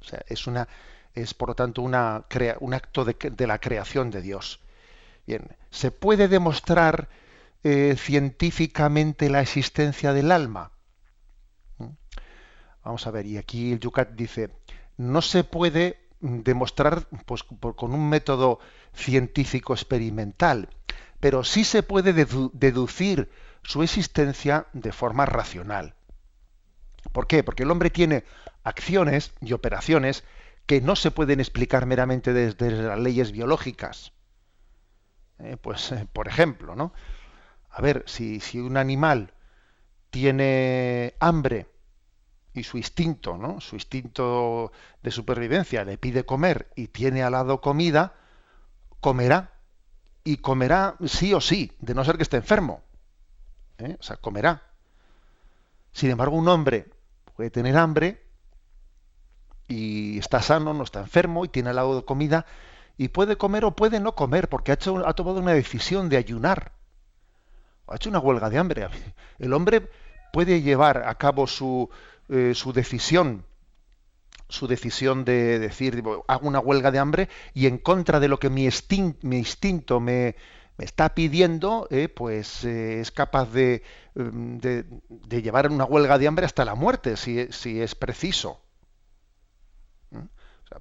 O 0.01 0.05
sea, 0.05 0.23
es 0.27 0.47
una, 0.47 0.69
es 1.15 1.35
por 1.35 1.51
lo 1.51 1.55
tanto 1.55 1.83
una 1.83 2.27
un 2.61 2.75
acto 2.75 3.05
de, 3.05 3.47
la 3.47 3.59
creación 3.59 4.11
de 4.11 4.21
Dios. 4.21 4.61
Bien, 5.27 5.57
¿se 5.71 5.91
puede 5.91 6.29
demostrar 6.29 7.09
eh, 7.63 7.95
científicamente 7.97 9.31
la 9.31 9.41
existencia 9.41 10.13
del 10.13 10.33
alma? 10.33 10.73
¿Mm? 11.79 11.87
Vamos 12.85 13.07
a 13.07 13.11
ver, 13.11 13.27
y 13.27 13.39
aquí 13.39 13.73
el 13.73 13.81
Yucat 13.81 14.11
dice, 14.11 14.51
no 14.97 15.23
se 15.23 15.45
puede 15.45 16.10
demostrar 16.21 17.07
pues, 17.27 17.43
con 17.43 17.95
un 17.95 18.09
método 18.09 18.59
científico 18.93 19.73
experimental, 19.73 20.69
pero 21.19 21.45
sí 21.45 21.65
se 21.65 21.83
puede 21.83 22.13
deducir 22.13 23.31
su 23.63 23.83
existencia 23.83 24.67
de 24.73 24.93
forma 24.93 25.27
racional. 25.27 25.95
¿Por 27.13 27.27
qué? 27.27 27.43
Porque 27.43 27.63
el 27.63 27.71
hombre 27.71 27.91
tiene 27.91 28.25
acciones 28.63 29.33
y 29.41 29.53
operaciones 29.53 30.25
que 30.67 30.81
no 30.81 30.97
se 30.97 31.11
pueden 31.11 31.41
explicar 31.41 31.87
meramente 31.87 32.33
desde 32.33 32.71
las 32.71 32.99
leyes 32.99 33.33
biológicas. 33.33 34.13
Eh, 35.39 35.57
pues, 35.61 35.93
eh, 35.93 36.07
por 36.13 36.29
ejemplo, 36.29 36.77
¿no? 36.77 36.93
A 37.71 37.81
ver, 37.81 38.05
si, 38.07 38.41
si, 38.41 38.59
un 38.59 38.77
animal 38.77 39.33
tiene 40.11 41.15
hambre 41.21 41.67
y 42.53 42.65
su 42.65 42.77
instinto, 42.77 43.37
¿no? 43.37 43.61
Su 43.61 43.77
instinto 43.77 44.73
de 45.03 45.11
supervivencia 45.11 45.85
le 45.85 45.99
pide 45.99 46.25
comer 46.25 46.71
y 46.75 46.89
tiene 46.89 47.23
al 47.23 47.33
lado 47.33 47.61
comida, 47.61 48.15
comerá 49.01 49.53
y 50.25 50.39
comerá 50.39 50.97
sí 51.07 51.33
o 51.33 51.41
sí, 51.41 51.73
de 51.79 51.95
no 51.95 52.05
ser 52.05 52.17
que 52.17 52.25
esté 52.25 52.37
enfermo. 52.37 52.83
¿eh? 53.79 53.97
O 53.99 54.03
sea, 54.03 54.17
comerá. 54.17 54.63
Sin 55.93 56.11
embargo, 56.11 56.37
un 56.37 56.49
hombre 56.49 56.91
puede 57.37 57.51
tener 57.51 57.77
hambre 57.77 58.23
y 59.69 60.19
está 60.19 60.43
sano, 60.43 60.75
no 60.75 60.85
está 60.85 61.01
enfermo 61.01 61.45
y 61.45 61.49
tiene 61.49 61.71
al 61.71 61.77
lado 61.77 61.97
de 61.97 62.05
comida 62.05 62.47
y 62.97 63.09
puede 63.09 63.37
comer 63.37 63.65
o 63.65 63.75
puede 63.75 64.01
no 64.01 64.15
comer 64.15 64.49
porque 64.49 64.73
ha, 64.73 64.75
hecho, 64.75 65.07
ha 65.07 65.15
tomado 65.15 65.41
una 65.41 65.53
decisión 65.53 66.09
de 66.09 66.17
ayunar. 66.17 66.73
Ha 67.87 67.97
hecho 67.97 68.11
una 68.11 68.19
huelga 68.19 68.51
de 68.51 68.59
hambre. 68.59 68.89
El 69.39 69.53
hombre 69.53 69.89
puede 70.33 70.63
llevar 70.63 71.09
a 71.09 71.15
cabo 71.15 71.47
su, 71.47 71.89
eh, 72.31 72.55
su 72.55 72.73
decisión 72.73 73.45
su 74.51 74.67
decisión 74.67 75.25
de 75.25 75.59
decir, 75.59 76.03
hago 76.29 76.49
una 76.49 76.59
huelga 76.59 76.91
de 76.91 76.99
hambre 76.99 77.29
y 77.55 77.67
en 77.67 77.79
contra 77.79 78.21
de 78.21 78.29
lo 78.29 78.39
que 78.39 78.51
mi, 78.51 78.65
instinto 78.65 80.01
me, 80.01 80.37
está 80.79 81.15
pidiendo, 81.15 81.87
eh, 81.91 82.09
pues 82.09 82.65
eh, 82.65 83.01
es 83.01 83.11
capaz 83.11 83.49
mm, 83.49 84.59
de, 84.59 84.87
de, 85.09 85.43
llevar 85.43 85.71
una 85.71 85.85
huelga 85.85 86.19
de 86.19 86.27
hambre 86.27 86.47
hasta 86.47 86.65
la 86.65 86.75
muerte, 86.75 87.17
si, 87.17 87.47
si 87.53 87.81
es 87.81 87.95
preciso. 87.95 88.61
¿Mm? 90.11 90.27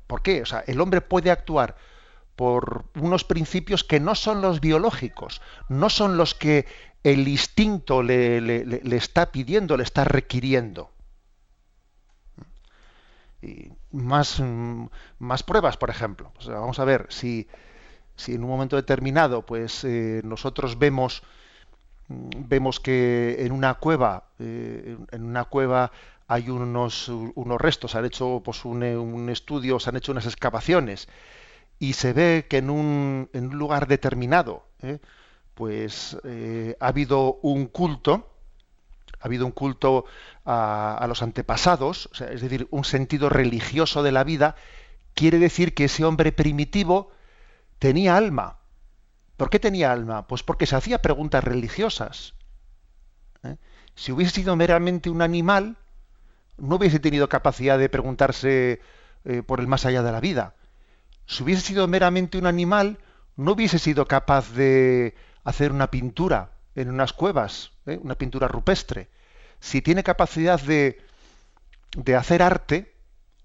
¿Por 0.07 0.21
qué? 0.21 0.41
O 0.41 0.45
sea, 0.45 0.63
el 0.65 0.81
hombre 0.81 1.01
puede 1.01 1.31
actuar 1.31 1.75
por 2.35 2.85
unos 2.95 3.23
principios 3.23 3.83
que 3.83 3.99
no 3.99 4.15
son 4.15 4.41
los 4.41 4.61
biológicos, 4.61 5.41
no 5.67 5.89
son 5.89 6.17
los 6.17 6.33
que 6.33 6.65
el 7.03 7.27
instinto 7.27 8.01
le 8.01 8.95
está 8.95 9.31
pidiendo, 9.31 9.77
le 9.77 9.83
está 9.83 10.05
requiriendo 10.05 10.91
y 13.41 13.71
más, 13.91 14.39
mm, 14.39 14.87
más 15.19 15.43
pruebas, 15.43 15.77
por 15.77 15.89
ejemplo. 15.89 16.31
vamos 16.47 16.79
a 16.79 16.85
ver 16.85 17.07
si, 17.09 17.47
si 18.15 18.35
en 18.35 18.43
un 18.43 18.49
momento 18.49 18.75
determinado 18.75 19.45
pues 19.45 19.83
eh, 19.83 20.21
nosotros 20.23 20.77
vemos 20.77 21.23
mm, 22.07 22.29
vemos 22.47 22.79
que 22.79 23.37
en 23.39 23.51
una 23.51 23.75
cueva 23.75 24.25
eh, 24.39 24.97
en 25.11 25.23
una 25.23 25.45
cueva 25.45 25.91
hay 26.27 26.49
unos, 26.49 27.09
unos 27.09 27.59
restos, 27.59 27.95
han 27.95 28.05
hecho 28.05 28.43
pues, 28.45 28.63
un, 28.63 28.83
un, 28.83 29.29
estudio, 29.29 29.79
se 29.79 29.89
han 29.89 29.95
hecho 29.95 30.11
unas 30.11 30.27
excavaciones 30.27 31.07
y 31.79 31.93
se 31.93 32.13
ve 32.13 32.45
que 32.47 32.57
en 32.57 32.69
un, 32.69 33.29
en 33.33 33.47
un 33.47 33.57
lugar 33.57 33.87
determinado 33.87 34.63
eh, 34.83 34.99
pues 35.55 36.15
ha 36.79 36.87
habido 36.87 37.39
un 37.41 37.65
culto 37.65 38.29
ha 39.19 39.25
habido 39.25 39.45
un 39.45 39.51
culto 39.51 40.05
a, 40.51 41.05
los 41.07 41.21
antepasados, 41.21 42.09
es 42.31 42.41
decir, 42.41 42.67
un 42.71 42.83
sentido 42.83 43.29
religioso 43.29 44.01
de 44.01 44.11
la 44.11 44.23
vida, 44.23 44.55
quiere 45.13 45.37
decir 45.37 45.75
que 45.75 45.85
ese 45.85 46.03
hombre 46.05 46.31
primitivo 46.31 47.11
tenía 47.77 48.17
alma. 48.17 48.57
¿Por 49.37 49.51
qué 49.51 49.59
tenía 49.59 49.91
alma? 49.91 50.25
Pues 50.27 50.41
porque 50.41 50.65
se 50.65 50.75
hacía 50.75 51.03
preguntas 51.03 51.43
religiosas. 51.43 52.33
¿eh? 53.43 53.57
Si 53.93 54.11
hubiese 54.11 54.31
sido 54.33 54.55
meramente 54.55 55.11
un 55.11 55.21
animal, 55.21 55.77
no 56.57 56.77
hubiese 56.77 56.99
tenido 56.99 57.29
capacidad 57.29 57.77
de 57.77 57.89
preguntarse 57.89 58.81
eh, 59.25 59.43
por 59.43 59.59
el 59.59 59.67
más 59.67 59.85
allá 59.85 60.01
de 60.01 60.11
la 60.11 60.19
vida. 60.19 60.55
Si 61.27 61.43
hubiese 61.43 61.61
sido 61.61 61.87
meramente 61.87 62.39
un 62.39 62.47
animal, 62.47 62.97
no 63.35 63.51
hubiese 63.51 63.77
sido 63.77 64.07
capaz 64.07 64.51
de 64.53 65.13
hacer 65.43 65.71
una 65.71 65.91
pintura 65.91 66.53
en 66.73 66.89
unas 66.89 67.13
cuevas, 67.13 67.71
¿eh? 67.85 67.99
una 68.01 68.15
pintura 68.15 68.47
rupestre. 68.47 69.09
Si 69.59 69.81
tiene 69.81 70.03
capacidad 70.03 70.59
de, 70.61 71.01
de 71.95 72.15
hacer 72.15 72.41
arte 72.41 72.95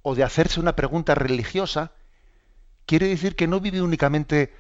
o 0.03 0.15
de 0.15 0.23
hacerse 0.23 0.61
una 0.61 0.77
pregunta 0.77 1.15
religiosa, 1.15 1.93
quiere 2.87 3.09
decir 3.09 3.37
que 3.37 3.47
no 3.47 3.61
vive 3.61 3.83
únicamente 3.83 4.53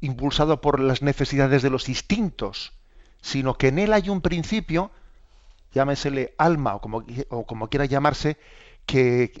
impulsado 0.00 0.60
por 0.60 0.80
las 0.80 1.02
necesidades 1.02 1.62
de 1.62 1.70
los 1.70 1.88
instintos, 1.88 2.72
sino 3.20 3.54
que 3.54 3.68
en 3.68 3.78
él 3.78 3.92
hay 3.92 4.08
un 4.08 4.20
principio, 4.20 4.90
llámesele 5.72 6.34
alma 6.38 6.74
o 6.74 6.80
como, 6.80 7.04
o 7.28 7.46
como 7.46 7.68
quiera 7.68 7.84
llamarse, 7.84 8.38
que, 8.86 9.32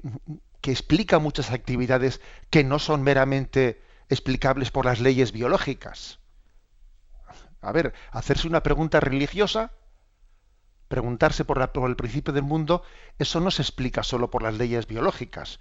que 0.60 0.70
explica 0.70 1.18
muchas 1.18 1.50
actividades 1.50 2.20
que 2.50 2.62
no 2.62 2.78
son 2.78 3.02
meramente 3.02 3.82
explicables 4.08 4.70
por 4.70 4.84
las 4.84 5.00
leyes 5.00 5.32
biológicas. 5.32 6.18
A 7.62 7.72
ver, 7.72 7.94
hacerse 8.10 8.48
una 8.48 8.62
pregunta 8.62 9.00
religiosa, 9.00 9.72
preguntarse 10.90 11.44
por, 11.44 11.70
el 11.88 11.94
principio 11.94 12.34
del 12.34 12.42
mundo, 12.42 12.82
eso 13.16 13.38
no 13.38 13.52
se 13.52 13.62
explica 13.62 14.02
solo 14.02 14.28
por 14.28 14.42
las 14.42 14.58
leyes 14.58 14.88
biológicas, 14.88 15.60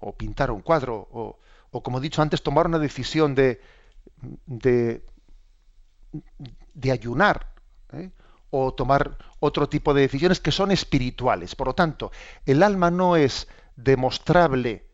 o 0.00 0.16
pintar 0.16 0.50
un 0.50 0.60
cuadro, 0.60 1.06
o, 1.12 1.38
como 1.84 1.98
he 1.98 2.00
dicho 2.00 2.20
antes, 2.20 2.42
tomar 2.42 2.66
una 2.66 2.80
decisión 2.80 3.36
de, 3.36 3.60
de, 4.46 5.02
ayunar, 6.90 7.54
¿eh? 7.92 8.10
o 8.50 8.74
tomar 8.74 9.16
otro 9.38 9.68
tipo 9.68 9.94
de 9.94 10.00
decisiones 10.02 10.40
que 10.40 10.50
son 10.50 10.72
espirituales. 10.72 11.54
Por 11.54 11.68
lo 11.68 11.74
tanto, 11.76 12.10
el 12.44 12.64
alma 12.64 12.90
no 12.90 13.14
es 13.14 13.46
demostrable 13.76 14.84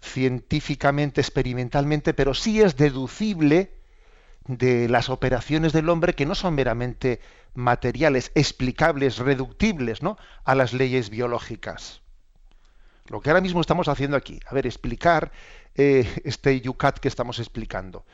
científicamente, 0.00 1.20
experimentalmente, 1.20 2.14
pero 2.14 2.32
sí 2.32 2.62
es 2.62 2.78
deducible 2.78 3.83
de 4.46 4.88
las 4.88 5.08
operaciones 5.08 5.72
del 5.72 5.88
hombre 5.88 6.14
que 6.14 6.26
no 6.26 6.34
son 6.34 6.54
meramente 6.54 7.20
materiales, 7.54 8.30
explicables, 8.34 9.18
reductibles 9.18 10.02
¿no? 10.02 10.18
a 10.44 10.54
las 10.54 10.72
leyes 10.72 11.10
biológicas. 11.10 12.02
Lo 13.08 13.20
que 13.20 13.30
ahora 13.30 13.40
mismo 13.40 13.60
estamos 13.60 13.88
haciendo 13.88 14.16
aquí, 14.16 14.40
a 14.46 14.54
ver, 14.54 14.66
explicar 14.66 15.30
eh, 15.74 16.08
este 16.24 16.60
yucat 16.60 16.98
que 16.98 17.08
estamos 17.08 17.38
explicando. 17.38 18.04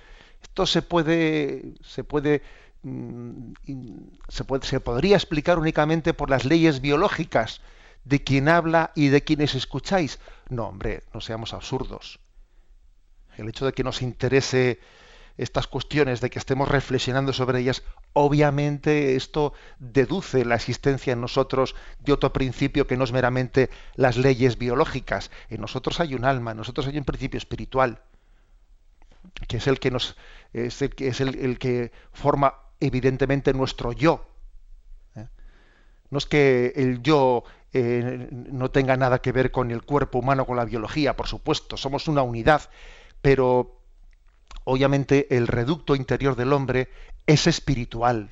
Esto 0.42 0.66
se 0.66 0.82
puede, 0.82 1.74
se 1.82 2.02
puede, 2.02 2.42
mm, 2.82 3.52
se 4.28 4.44
puede, 4.44 4.66
se 4.66 4.80
podría 4.80 5.16
explicar 5.16 5.58
únicamente 5.58 6.14
por 6.14 6.30
las 6.30 6.44
leyes 6.44 6.80
biológicas 6.80 7.60
de 8.04 8.22
quien 8.24 8.48
habla 8.48 8.92
y 8.94 9.08
de 9.08 9.22
quienes 9.22 9.54
escucháis. 9.54 10.18
No, 10.48 10.66
hombre, 10.66 11.04
no 11.12 11.20
seamos 11.20 11.54
absurdos. 11.54 12.18
El 13.36 13.48
hecho 13.48 13.66
de 13.66 13.72
que 13.72 13.84
nos 13.84 14.02
interese 14.02 14.80
estas 15.40 15.66
cuestiones, 15.66 16.20
de 16.20 16.28
que 16.28 16.38
estemos 16.38 16.68
reflexionando 16.68 17.32
sobre 17.32 17.60
ellas, 17.60 17.82
obviamente 18.12 19.16
esto 19.16 19.54
deduce 19.78 20.44
la 20.44 20.56
existencia 20.56 21.14
en 21.14 21.20
nosotros 21.20 21.74
de 22.00 22.12
otro 22.12 22.32
principio 22.32 22.86
que 22.86 22.96
no 22.96 23.04
es 23.04 23.12
meramente 23.12 23.70
las 23.96 24.18
leyes 24.18 24.58
biológicas. 24.58 25.30
En 25.48 25.62
nosotros 25.62 25.98
hay 26.00 26.14
un 26.14 26.26
alma, 26.26 26.50
en 26.50 26.58
nosotros 26.58 26.86
hay 26.86 26.98
un 26.98 27.04
principio 27.04 27.38
espiritual. 27.38 28.02
que 29.48 29.56
es 29.56 29.66
el 29.66 29.80
que 29.80 29.90
nos 29.90 30.16
es 30.52 30.82
el, 30.82 30.94
es 30.98 31.20
el, 31.20 31.58
que 31.58 31.90
forma 32.12 32.54
evidentemente 32.78 33.54
nuestro 33.54 33.92
yo. 33.92 34.26
¿eh? 35.16 35.26
No 36.10 36.18
es 36.18 36.26
que 36.26 36.72
el 36.76 37.02
yo 37.02 37.44
eh, 37.72 38.28
no 38.30 38.70
tenga 38.70 38.96
nada 38.96 39.22
que 39.22 39.32
ver 39.32 39.50
con 39.50 39.70
el 39.70 39.82
cuerpo 39.84 40.18
humano, 40.18 40.44
con 40.44 40.56
la 40.56 40.64
biología, 40.66 41.16
por 41.16 41.28
supuesto, 41.28 41.76
somos 41.76 42.08
una 42.08 42.22
unidad, 42.22 42.68
pero 43.22 43.79
obviamente 44.64 45.36
el 45.36 45.46
reducto 45.46 45.94
interior 45.94 46.36
del 46.36 46.52
hombre 46.52 46.88
es 47.26 47.46
espiritual. 47.46 48.30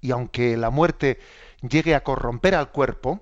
Y 0.00 0.10
aunque 0.10 0.56
la 0.56 0.70
muerte 0.70 1.18
llegue 1.68 1.94
a 1.94 2.04
corromper 2.04 2.54
al 2.54 2.70
cuerpo, 2.70 3.20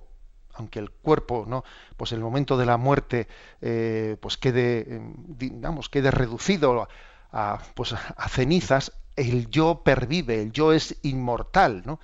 aunque 0.55 0.79
el 0.79 0.91
cuerpo, 0.91 1.45
¿no? 1.47 1.65
Pues 1.97 2.13
en 2.13 2.19
el 2.19 2.25
momento 2.25 2.57
de 2.57 2.67
la 2.67 2.77
muerte, 2.77 3.29
eh, 3.61 4.17
pues 4.21 4.37
quede, 4.37 5.01
digamos, 5.27 5.89
quede 5.89 6.11
reducido 6.11 6.89
a, 7.33 7.59
pues 7.75 7.93
a 7.93 8.29
cenizas, 8.29 8.93
el 9.17 9.49
yo 9.51 9.83
pervive, 9.85 10.43
el 10.43 10.53
yo 10.53 10.73
es 10.73 10.97
inmortal, 11.03 11.83
¿no? 11.85 12.01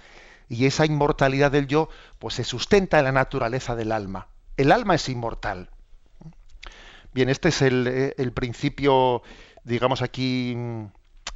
Y 0.48 0.66
esa 0.66 0.84
inmortalidad 0.84 1.50
del 1.50 1.66
yo, 1.66 1.88
pues 2.18 2.34
se 2.34 2.44
sustenta 2.44 2.98
en 2.98 3.04
la 3.04 3.12
naturaleza 3.12 3.74
del 3.74 3.92
alma. 3.92 4.28
El 4.56 4.72
alma 4.72 4.94
es 4.94 5.08
inmortal. 5.08 5.70
Bien, 7.12 7.28
este 7.28 7.48
es 7.48 7.62
el, 7.62 7.86
eh, 7.86 8.30
principio, 8.34 9.22
digamos 9.64 10.02
aquí, 10.02 10.54
mm, 10.56 10.86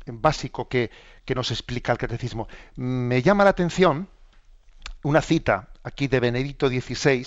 básico 0.07 0.69
que, 0.69 0.91
que 1.25 1.35
nos 1.35 1.51
explica 1.51 1.93
el 1.93 1.99
catecismo. 1.99 2.49
Me 2.77 3.23
llama 3.23 3.45
la 3.45 3.51
atención 3.51 4.09
una 5.03 5.23
cita 5.23 5.69
aquí 5.83 6.09
de 6.09 6.21
Benedicto 6.21 6.69
XVI, 6.69 7.27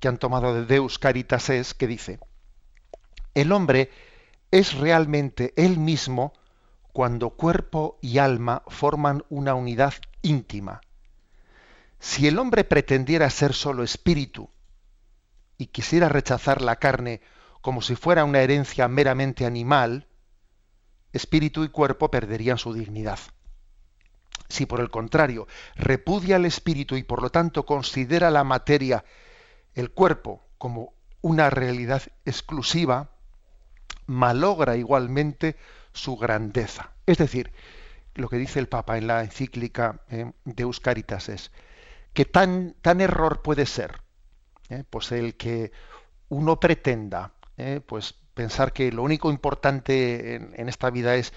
que 0.00 0.08
han 0.08 0.18
tomado 0.18 0.54
de 0.54 0.64
Deus 0.64 0.98
Caritas 0.98 1.50
es, 1.50 1.74
que 1.74 1.86
dice, 1.86 2.20
el 3.34 3.52
hombre 3.52 3.90
es 4.50 4.74
realmente 4.74 5.52
él 5.56 5.78
mismo 5.78 6.32
cuando 6.92 7.30
cuerpo 7.30 7.98
y 8.00 8.18
alma 8.18 8.62
forman 8.68 9.24
una 9.28 9.54
unidad 9.54 9.92
íntima. 10.22 10.80
Si 11.98 12.26
el 12.26 12.38
hombre 12.38 12.64
pretendiera 12.64 13.28
ser 13.28 13.52
solo 13.52 13.82
espíritu 13.82 14.48
y 15.58 15.66
quisiera 15.66 16.08
rechazar 16.08 16.62
la 16.62 16.76
carne 16.76 17.20
como 17.66 17.82
si 17.82 17.96
fuera 17.96 18.22
una 18.22 18.42
herencia 18.42 18.86
meramente 18.86 19.44
animal, 19.44 20.06
espíritu 21.12 21.64
y 21.64 21.68
cuerpo 21.68 22.12
perderían 22.12 22.58
su 22.58 22.72
dignidad. 22.72 23.18
Si 24.48 24.66
por 24.66 24.78
el 24.78 24.88
contrario 24.88 25.48
repudia 25.74 26.36
el 26.36 26.44
espíritu 26.44 26.94
y 26.94 27.02
por 27.02 27.20
lo 27.22 27.30
tanto 27.30 27.66
considera 27.66 28.30
la 28.30 28.44
materia, 28.44 29.04
el 29.74 29.90
cuerpo, 29.90 30.44
como 30.58 30.94
una 31.22 31.50
realidad 31.50 32.02
exclusiva, 32.24 33.10
malogra 34.06 34.76
igualmente 34.76 35.56
su 35.92 36.16
grandeza. 36.16 36.92
Es 37.04 37.18
decir, 37.18 37.50
lo 38.14 38.28
que 38.28 38.36
dice 38.36 38.60
el 38.60 38.68
Papa 38.68 38.96
en 38.96 39.08
la 39.08 39.24
encíclica 39.24 40.02
eh, 40.08 40.30
de 40.44 40.62
Euscaritas 40.62 41.28
es 41.28 41.50
que 42.12 42.26
tan, 42.26 42.76
tan 42.80 43.00
error 43.00 43.42
puede 43.42 43.66
ser, 43.66 44.02
eh, 44.68 44.84
pues 44.88 45.10
el 45.10 45.36
que 45.36 45.72
uno 46.28 46.60
pretenda, 46.60 47.32
eh, 47.56 47.80
pues 47.84 48.14
pensar 48.34 48.72
que 48.72 48.92
lo 48.92 49.02
único 49.02 49.30
importante 49.30 50.34
en 50.34 50.68
esta 50.68 50.90
vida 50.90 51.14
es 51.14 51.32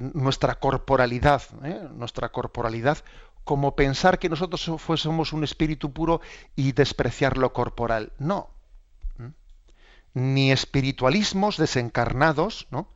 nuestra 0.00 0.56
corporalidad, 0.56 1.42
¿eh? 1.62 1.88
nuestra 1.94 2.30
corporalidad, 2.30 2.98
como 3.44 3.76
pensar 3.76 4.18
que 4.18 4.28
nosotros 4.28 4.70
fuésemos 4.78 5.32
un 5.32 5.44
espíritu 5.44 5.92
puro 5.92 6.20
y 6.56 6.72
despreciar 6.72 7.36
lo 7.36 7.52
corporal. 7.52 8.12
No. 8.18 8.48
Ni 10.14 10.52
espiritualismos 10.52 11.56
desencarnados, 11.56 12.66
¿no? 12.70 12.88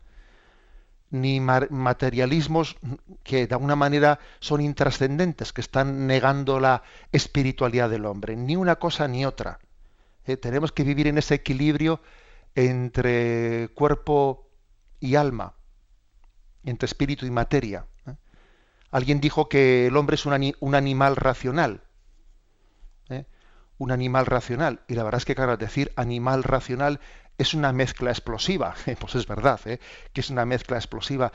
ni 1.10 1.40
materialismos 1.40 2.76
que 3.24 3.46
de 3.46 3.54
alguna 3.54 3.76
manera 3.76 4.20
son 4.40 4.60
intrascendentes, 4.60 5.52
que 5.52 5.60
están 5.60 6.06
negando 6.06 6.60
la 6.60 6.82
espiritualidad 7.12 7.88
del 7.90 8.06
hombre. 8.06 8.36
Ni 8.36 8.56
una 8.56 8.76
cosa 8.76 9.08
ni 9.08 9.24
otra. 9.24 9.58
¿eh? 10.26 10.36
tenemos 10.36 10.72
que 10.72 10.84
vivir 10.84 11.06
en 11.06 11.18
ese 11.18 11.34
equilibrio 11.34 12.00
entre 12.54 13.68
cuerpo 13.74 14.50
y 15.00 15.14
alma 15.14 15.54
entre 16.64 16.86
espíritu 16.86 17.26
y 17.26 17.30
materia. 17.30 17.86
¿eh? 18.06 18.14
Alguien 18.90 19.20
dijo 19.20 19.48
que 19.48 19.86
el 19.86 19.96
hombre 19.96 20.14
es 20.14 20.26
un, 20.26 20.74
animal 20.74 21.16
racional. 21.16 21.82
¿eh? 23.08 23.26
Un 23.78 23.90
animal 23.90 24.26
racional. 24.26 24.80
Y 24.88 24.94
la 24.94 25.04
verdad 25.04 25.18
es 25.18 25.24
que, 25.24 25.34
claro, 25.34 25.56
decir 25.56 25.92
animal 25.96 26.42
racional 26.42 27.00
es 27.36 27.54
una 27.54 27.72
mezcla 27.72 28.10
explosiva. 28.10 28.74
Pues 28.98 29.14
es 29.14 29.26
verdad, 29.26 29.60
¿eh? 29.66 29.80
que 30.12 30.20
es 30.20 30.30
una 30.30 30.44
mezcla 30.44 30.76
explosiva. 30.76 31.32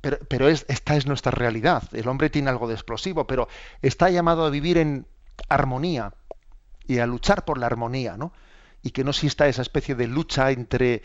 Pero, 0.00 0.18
pero 0.28 0.48
esta 0.48 0.96
es 0.96 1.06
nuestra 1.06 1.32
realidad. 1.32 1.82
El 1.92 2.08
hombre 2.08 2.30
tiene 2.30 2.50
algo 2.50 2.68
de 2.68 2.74
explosivo, 2.74 3.26
pero 3.26 3.48
está 3.82 4.10
llamado 4.10 4.44
a 4.44 4.50
vivir 4.50 4.78
en 4.78 5.06
armonía 5.48 6.14
y 6.86 6.98
a 6.98 7.06
luchar 7.06 7.44
por 7.44 7.58
la 7.58 7.66
armonía, 7.66 8.16
¿no? 8.16 8.32
Y 8.82 8.90
que 8.90 9.04
no 9.04 9.10
exista 9.10 9.48
esa 9.48 9.62
especie 9.62 9.94
de 9.94 10.06
lucha 10.06 10.50
entre 10.50 11.02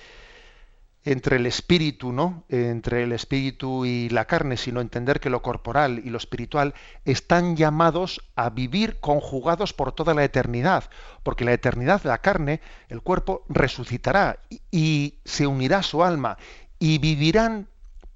entre 1.08 1.38
el 1.38 1.46
espíritu, 1.46 2.12
¿no? 2.12 2.44
Entre 2.50 3.04
el 3.04 3.14
espíritu 3.14 3.86
y 3.86 4.10
la 4.10 4.26
carne, 4.26 4.58
sino 4.58 4.82
entender 4.82 5.22
que 5.22 5.30
lo 5.30 5.42
corporal 5.42 6.02
y 6.04 6.10
lo 6.10 6.18
espiritual 6.18 6.74
están 7.06 7.56
llamados 7.56 8.22
a 8.36 8.50
vivir 8.50 9.00
conjugados 9.00 9.72
por 9.72 9.94
toda 9.94 10.14
la 10.14 10.26
eternidad, 10.26 10.90
porque 11.24 11.46
la 11.46 11.54
eternidad 11.54 12.02
la 12.04 12.18
carne, 12.18 12.60
el 12.90 13.02
cuerpo 13.02 13.46
resucitará 13.48 14.40
y, 14.70 15.16
se 15.24 15.48
unirá 15.48 15.78
a 15.78 15.84
su 15.84 16.04
alma 16.04 16.38
y 16.78 16.98
vivirán 16.98 17.70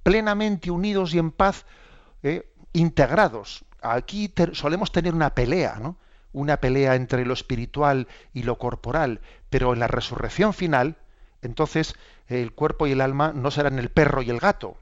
plenamente 0.04 0.70
unidos 0.70 1.14
y 1.14 1.20
en 1.20 1.32
paz, 1.32 1.66
¿eh? 2.24 2.52
integrados. 2.74 3.64
Aquí 3.82 4.34
solemos 4.52 4.92
tener 4.92 5.14
una 5.14 5.34
pelea, 5.34 5.78
¿no? 5.82 5.96
Una 6.34 6.58
pelea 6.58 6.96
entre 6.96 7.26
lo 7.26 7.34
espiritual 7.34 8.08
y 8.34 8.44
lo 8.44 8.58
corporal, 8.58 9.22
pero 9.50 9.74
en 9.74 9.80
la 9.80 9.88
resurrección 9.88 10.54
final, 10.54 10.98
entonces 11.42 11.96
el 12.28 12.54
cuerpo 12.54 12.88
y 12.88 12.94
el 12.94 13.02
alma 13.02 13.34
no 13.34 13.52
serán 13.52 13.80
el 13.80 13.90
perro 13.90 14.22
y 14.22 14.30
el 14.30 14.40
gato, 14.40 14.78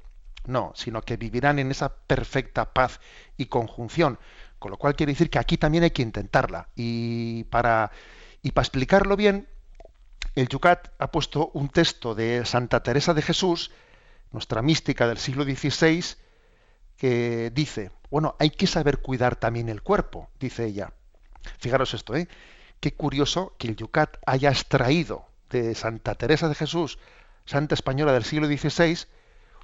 no, 0.45 0.71
sino 0.75 1.01
que 1.01 1.17
vivirán 1.17 1.59
en 1.59 1.71
esa 1.71 1.89
perfecta 1.89 2.73
paz 2.73 2.99
y 3.37 3.47
conjunción. 3.47 4.19
Con 4.59 4.71
lo 4.71 4.77
cual 4.77 4.95
quiere 4.95 5.13
decir 5.13 5.29
que 5.29 5.39
aquí 5.39 5.57
también 5.57 5.83
hay 5.83 5.91
que 5.91 6.01
intentarla. 6.01 6.67
Y 6.75 7.45
para, 7.45 7.91
y 8.41 8.51
para 8.51 8.63
explicarlo 8.63 9.15
bien, 9.15 9.47
el 10.35 10.47
Yucat 10.47 10.89
ha 10.99 11.11
puesto 11.11 11.49
un 11.53 11.69
texto 11.69 12.13
de 12.13 12.45
Santa 12.45 12.83
Teresa 12.83 13.13
de 13.13 13.21
Jesús, 13.21 13.71
nuestra 14.31 14.61
mística 14.61 15.07
del 15.07 15.17
siglo 15.17 15.43
XVI, 15.43 16.03
que 16.97 17.51
dice, 17.51 17.91
bueno, 18.11 18.35
hay 18.39 18.49
que 18.49 18.67
saber 18.67 18.99
cuidar 18.99 19.37
también 19.37 19.69
el 19.69 19.81
cuerpo, 19.81 20.29
dice 20.39 20.65
ella. 20.65 20.91
Fijaros 21.59 21.93
esto, 21.93 22.15
¿eh? 22.15 22.27
Qué 22.79 22.93
curioso 22.93 23.55
que 23.57 23.67
el 23.67 23.75
Yucat 23.75 24.17
haya 24.25 24.49
extraído 24.49 25.25
de 25.49 25.75
Santa 25.75 26.15
Teresa 26.15 26.47
de 26.47 26.55
Jesús 26.55 26.99
santa 27.49 27.73
española 27.73 28.13
del 28.13 28.23
siglo 28.23 28.45
XVI, 28.45 29.07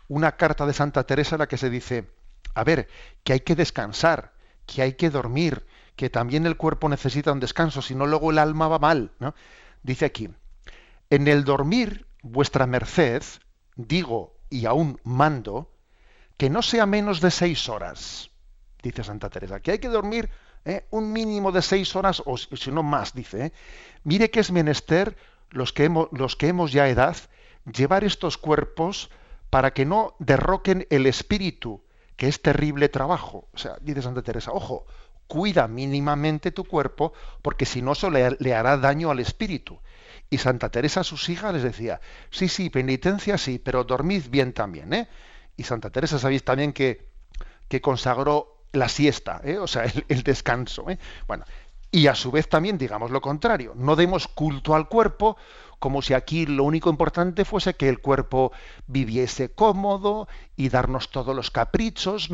una 0.08 0.38
carta 0.38 0.66
de 0.66 0.74
Santa 0.74 1.04
Teresa 1.04 1.36
en 1.36 1.40
la 1.40 1.48
que 1.48 1.58
se 1.58 1.70
dice, 1.70 2.10
a 2.56 2.64
ver, 2.64 2.88
que 3.24 3.34
hay 3.34 3.42
que 3.42 3.56
descansar, 3.56 4.34
que 4.66 4.82
hay 4.82 4.94
que 4.94 5.12
dormir, 5.12 5.68
que 5.96 6.10
también 6.10 6.48
el 6.48 6.58
cuerpo 6.58 6.90
necesita 6.90 7.32
un 7.32 7.40
descanso, 7.40 7.84
si 7.84 7.94
no 7.94 8.08
luego 8.08 8.32
el 8.32 8.40
alma 8.40 8.68
va 8.68 8.80
mal. 8.80 9.12
¿no? 9.20 9.36
Dice 9.84 10.06
aquí, 10.06 10.30
en 11.12 11.28
el 11.28 11.44
dormir 11.44 12.08
vuestra 12.24 12.66
merced, 12.66 13.22
digo 13.76 14.36
y 14.50 14.66
aún 14.66 15.00
mando, 15.04 15.72
que 16.38 16.50
no 16.50 16.64
sea 16.64 16.88
menos 16.88 17.22
de 17.22 17.30
seis 17.30 17.70
horas, 17.70 18.32
dice 18.82 19.04
Santa 19.04 19.30
Teresa, 19.30 19.60
que 19.60 19.72
hay 19.72 19.80
que 19.80 19.90
dormir 19.90 20.32
¿eh? 20.66 20.86
un 20.90 21.14
mínimo 21.14 21.52
de 21.52 21.62
seis 21.62 21.96
horas 21.96 22.22
o 22.26 22.38
si 22.38 22.72
no 22.72 22.84
más, 22.84 23.14
dice. 23.14 23.46
¿eh? 23.46 23.54
Mire 24.04 24.30
que 24.30 24.40
es 24.40 24.52
menester 24.52 25.16
los 25.52 25.72
que, 25.72 25.86
hemos, 25.86 26.10
los 26.12 26.36
que 26.36 26.48
hemos 26.48 26.72
ya 26.72 26.90
edad, 26.90 27.16
llevar 27.72 28.04
estos 28.04 28.38
cuerpos 28.38 29.10
para 29.50 29.72
que 29.72 29.86
no 29.86 30.16
derroquen 30.20 30.86
el 30.90 31.06
espíritu, 31.06 31.84
que 32.18 32.28
es 32.28 32.42
terrible 32.42 32.90
trabajo. 32.90 33.48
O 33.54 33.58
sea, 33.58 33.78
dice 33.82 34.02
Santa 34.02 34.22
Teresa, 34.22 34.52
ojo, 34.52 34.86
cuida 35.28 35.68
mínimamente 35.68 36.52
tu 36.52 36.66
cuerpo, 36.66 37.14
porque 37.42 37.66
si 37.66 37.82
no 37.82 37.94
eso 37.94 38.10
le, 38.10 38.54
hará 38.54 38.78
daño 38.78 39.12
al 39.12 39.20
espíritu. 39.20 39.80
Y 40.30 40.40
Santa 40.40 40.70
Teresa 40.70 41.02
a 41.02 41.04
sus 41.04 41.30
hijas 41.30 41.54
les 41.54 41.64
decía, 41.64 42.02
sí, 42.32 42.48
sí, 42.48 42.70
penitencia 42.70 43.38
sí, 43.38 43.60
pero 43.60 43.84
dormid 43.84 44.24
bien 44.30 44.54
también. 44.54 44.94
¿eh? 44.94 45.08
Y 45.56 45.64
Santa 45.64 45.90
Teresa 45.90 46.20
sabéis 46.20 46.44
también 46.44 46.74
que, 46.74 47.08
que 47.68 47.80
consagró 47.80 48.55
la 48.76 48.90
siesta, 48.90 49.42
¿eh? 49.44 49.58
o 49.58 49.68
sea, 49.68 49.84
el, 50.08 50.24
descanso. 50.24 50.90
¿eh? 50.90 50.98
Bueno, 51.28 51.46
y 51.92 52.08
a 52.08 52.16
su 52.16 52.32
vez 52.32 52.50
también 52.50 52.78
digamos 52.78 53.12
lo 53.12 53.22
contrario, 53.22 53.74
no 53.76 53.96
demos 53.96 54.28
culto 54.28 54.76
al 54.76 54.88
cuerpo 54.88 55.38
como 55.80 56.02
si 56.02 56.14
aquí 56.14 56.46
lo 56.46 56.64
único 56.64 56.90
importante 56.90 57.46
fuese 57.46 57.76
que 57.76 57.90
el 57.90 58.00
cuerpo 58.00 58.52
viviese 58.88 59.50
cómodo 59.54 60.28
y 60.56 60.70
darnos 60.70 61.10
todos 61.12 61.36
los 61.36 61.52
caprichos. 61.52 62.30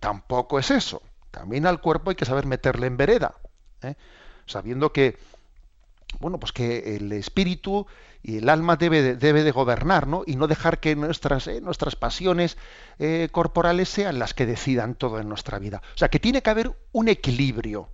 tampoco 0.00 0.58
es 0.58 0.70
eso. 0.70 1.02
También 1.30 1.66
al 1.66 1.80
cuerpo 1.80 2.10
hay 2.10 2.16
que 2.16 2.24
saber 2.24 2.46
meterle 2.46 2.86
en 2.86 2.96
vereda, 2.96 3.34
¿eh? 3.82 3.94
sabiendo 4.46 4.92
que, 4.92 5.18
bueno, 6.20 6.38
pues 6.38 6.52
que 6.52 6.96
el 6.96 7.12
espíritu 7.12 7.86
y 8.22 8.38
el 8.38 8.48
alma 8.48 8.76
debe 8.76 9.02
de, 9.02 9.16
debe 9.16 9.44
de 9.44 9.50
gobernar, 9.50 10.06
¿no? 10.06 10.22
Y 10.26 10.36
no 10.36 10.46
dejar 10.46 10.80
que 10.80 10.96
nuestras, 10.96 11.46
eh, 11.46 11.60
nuestras 11.60 11.94
pasiones 11.94 12.56
eh, 12.98 13.28
corporales 13.30 13.88
sean 13.88 14.18
las 14.18 14.32
que 14.32 14.46
decidan 14.46 14.94
todo 14.94 15.20
en 15.20 15.28
nuestra 15.28 15.58
vida. 15.58 15.82
O 15.94 15.98
sea, 15.98 16.08
que 16.08 16.18
tiene 16.18 16.42
que 16.42 16.50
haber 16.50 16.72
un 16.92 17.08
equilibrio 17.08 17.90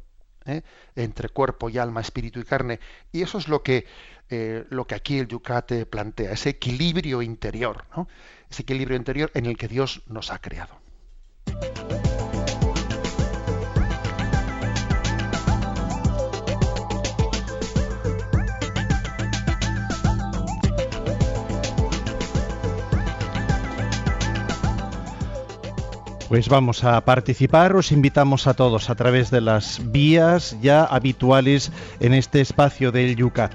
¿eh? 0.47 0.63
entre 0.95 1.31
cuerpo 1.31 1.69
y 1.69 1.79
alma, 1.79 2.01
espíritu 2.01 2.39
y 2.39 2.45
carne. 2.45 2.79
Y 3.11 3.23
eso 3.23 3.39
es 3.39 3.49
lo 3.49 3.63
que, 3.63 3.87
lo 4.71 4.87
que 4.87 4.95
aquí 4.95 5.19
el 5.19 5.27
Yucate 5.27 5.85
plantea, 5.85 6.31
ese 6.31 6.51
equilibrio 6.51 7.23
interior. 7.23 7.85
Ese 8.49 8.63
equilibrio 8.63 8.97
interior 8.97 9.33
en 9.35 9.47
el 9.47 9.57
que 9.57 9.67
Dios 9.67 10.03
nos 10.07 10.31
ha 10.31 10.39
creado. 10.39 10.79
Pues 26.31 26.49
vamos 26.49 26.85
a 26.85 27.05
participar, 27.05 27.75
os 27.75 27.91
invitamos 27.91 28.47
a 28.47 28.55
todos 28.55 28.89
a 28.89 28.95
través 28.95 29.33
de 29.33 29.41
las 29.41 29.91
vías 29.91 30.57
ya 30.63 30.85
habituales 30.85 31.73
en 31.99 32.15
este 32.15 32.41
espacio 32.41 32.93
del 32.93 33.17
Yucat. 33.17 33.53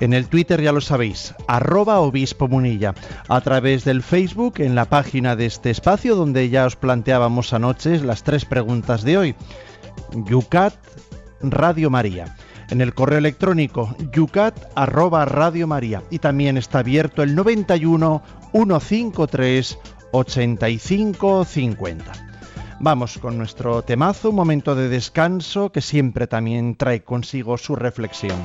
En 0.00 0.12
el 0.12 0.26
Twitter 0.26 0.60
ya 0.60 0.72
lo 0.72 0.80
sabéis, 0.80 1.36
arroba 1.46 2.00
obispo 2.00 2.48
munilla. 2.48 2.92
A 3.28 3.40
través 3.40 3.84
del 3.84 4.02
Facebook, 4.02 4.54
en 4.58 4.74
la 4.74 4.86
página 4.86 5.36
de 5.36 5.46
este 5.46 5.70
espacio 5.70 6.16
donde 6.16 6.48
ya 6.50 6.66
os 6.66 6.74
planteábamos 6.74 7.52
anoche 7.52 8.00
las 8.00 8.24
tres 8.24 8.44
preguntas 8.44 9.04
de 9.04 9.16
hoy. 9.16 9.34
Yucat 10.26 10.74
Radio 11.40 11.88
María. 11.88 12.34
En 12.68 12.80
el 12.80 12.94
correo 12.94 13.18
electrónico 13.18 13.94
yucat 14.12 14.58
arroba 14.74 15.24
Radio 15.24 15.68
María. 15.68 16.02
Y 16.10 16.18
también 16.18 16.56
está 16.56 16.80
abierto 16.80 17.22
el 17.22 17.36
91 17.36 18.22
153 18.50 19.78
85-50. 20.12 22.02
Vamos 22.80 23.18
con 23.18 23.36
nuestro 23.36 23.82
temazo, 23.82 24.30
un 24.30 24.36
momento 24.36 24.74
de 24.74 24.88
descanso 24.88 25.72
que 25.72 25.80
siempre 25.80 26.26
también 26.26 26.76
trae 26.76 27.02
consigo 27.02 27.58
su 27.58 27.74
reflexión. 27.74 28.38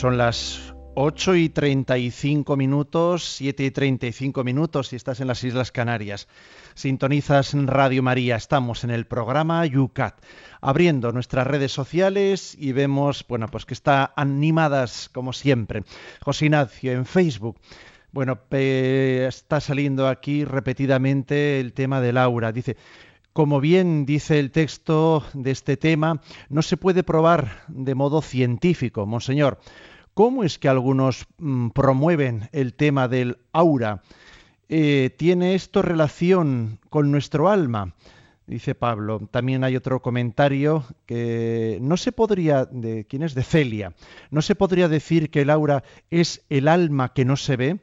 Son 0.00 0.16
las 0.16 0.72
8 0.94 1.34
y 1.34 1.50
35 1.50 2.56
minutos, 2.56 3.34
7 3.36 3.66
y 3.66 3.70
35 3.70 4.44
minutos 4.44 4.88
si 4.88 4.96
estás 4.96 5.20
en 5.20 5.26
las 5.26 5.44
Islas 5.44 5.72
Canarias. 5.72 6.26
Sintonizas 6.72 7.52
Radio 7.52 8.02
María, 8.02 8.36
estamos 8.36 8.82
en 8.82 8.88
el 8.88 9.06
programa 9.06 9.66
Yucat, 9.66 10.18
abriendo 10.62 11.12
nuestras 11.12 11.46
redes 11.46 11.72
sociales 11.72 12.56
y 12.58 12.72
vemos, 12.72 13.26
bueno, 13.28 13.48
pues 13.48 13.66
que 13.66 13.74
está 13.74 14.14
animadas 14.16 15.10
como 15.12 15.34
siempre. 15.34 15.82
José 16.22 16.46
Ignacio 16.46 16.92
en 16.92 17.04
Facebook. 17.04 17.60
Bueno, 18.10 18.38
está 18.50 19.60
saliendo 19.60 20.08
aquí 20.08 20.46
repetidamente 20.46 21.60
el 21.60 21.74
tema 21.74 22.00
de 22.00 22.14
Laura. 22.14 22.52
Dice, 22.52 22.78
Como 23.34 23.60
bien 23.60 24.06
dice 24.06 24.38
el 24.38 24.50
texto 24.50 25.26
de 25.34 25.50
este 25.50 25.76
tema, 25.76 26.22
no 26.48 26.62
se 26.62 26.78
puede 26.78 27.02
probar 27.02 27.64
de 27.68 27.94
modo 27.94 28.22
científico, 28.22 29.04
monseñor. 29.04 29.60
¿Cómo 30.20 30.44
es 30.44 30.58
que 30.58 30.68
algunos 30.68 31.26
mm, 31.38 31.70
promueven 31.70 32.50
el 32.52 32.74
tema 32.74 33.08
del 33.08 33.38
aura? 33.54 34.02
Eh, 34.68 35.14
¿Tiene 35.16 35.54
esto 35.54 35.80
relación 35.80 36.78
con 36.90 37.10
nuestro 37.10 37.48
alma? 37.48 37.94
Dice 38.46 38.74
Pablo. 38.74 39.26
También 39.30 39.64
hay 39.64 39.76
otro 39.76 40.02
comentario 40.02 40.84
que 41.06 41.78
no 41.80 41.96
se 41.96 42.12
podría, 42.12 42.66
de 42.66 43.06
quién 43.06 43.22
es 43.22 43.32
de 43.32 43.42
Celia, 43.42 43.94
no 44.30 44.42
se 44.42 44.54
podría 44.54 44.88
decir 44.88 45.30
que 45.30 45.40
el 45.40 45.48
aura 45.48 45.84
es 46.10 46.44
el 46.50 46.68
alma 46.68 47.14
que 47.14 47.24
no 47.24 47.38
se 47.38 47.56
ve. 47.56 47.80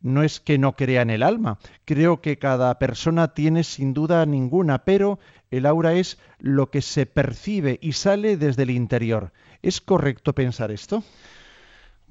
No 0.00 0.22
es 0.22 0.38
que 0.38 0.58
no 0.58 0.76
crea 0.76 1.02
en 1.02 1.10
el 1.10 1.24
alma. 1.24 1.58
Creo 1.84 2.20
que 2.20 2.38
cada 2.38 2.78
persona 2.78 3.34
tiene 3.34 3.64
sin 3.64 3.94
duda 3.94 4.24
ninguna, 4.26 4.84
pero 4.84 5.18
el 5.50 5.66
aura 5.66 5.94
es 5.94 6.20
lo 6.38 6.70
que 6.70 6.82
se 6.82 7.06
percibe 7.06 7.80
y 7.82 7.94
sale 7.94 8.36
desde 8.36 8.62
el 8.62 8.70
interior. 8.70 9.32
¿Es 9.60 9.80
correcto 9.80 10.36
pensar 10.36 10.70
esto? 10.70 11.02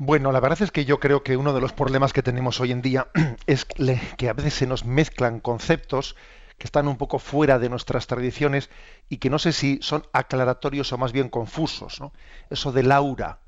Bueno, 0.06 0.34
la 0.34 0.41
verdad 0.41 0.62
es 0.62 0.72
que 0.72 0.84
yo 0.84 0.99
creo 0.99 1.24
que 1.24 1.38
uno 1.38 1.54
de 1.54 1.62
los 1.62 1.72
problemas 1.72 2.12
que 2.12 2.22
tenemos 2.22 2.60
hoy 2.60 2.74
en 2.74 2.82
día 2.82 3.08
es 3.47 3.64
que 3.64 4.28
a 4.28 4.34
veces 4.34 4.54
se 4.54 4.68
nos 4.68 4.84
mezclan 4.84 5.39
conceptos 5.39 6.18
que 6.58 6.68
están 6.68 6.89
un 6.89 6.97
poco 6.97 7.20
fuera 7.20 7.58
de 7.58 7.70
nuestras 7.70 8.06
tradiciones 8.06 8.70
y 9.08 9.20
que 9.20 9.30
no 9.30 9.39
sé 9.39 9.54
si 9.54 9.80
son 9.82 10.06
aclaratorios 10.12 10.91
o 10.91 10.97
más 10.97 11.14
bien 11.14 11.30
confusos. 11.30 12.01
¿no? 12.01 12.12
Eso 12.49 12.74
del 12.74 12.91
aura. 12.91 13.39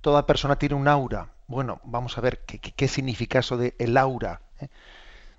Toda 0.00 0.24
persona 0.24 0.56
tiene 0.56 0.76
un 0.76 0.86
aura. 0.86 1.32
Bueno, 1.48 1.80
vamos 1.82 2.16
a 2.16 2.20
ver 2.20 2.44
qué, 2.44 2.86
significa 2.86 3.40
eso 3.40 3.56
de 3.56 3.74
el 3.80 3.96
aura. 3.96 4.42
¿eh? 4.60 4.68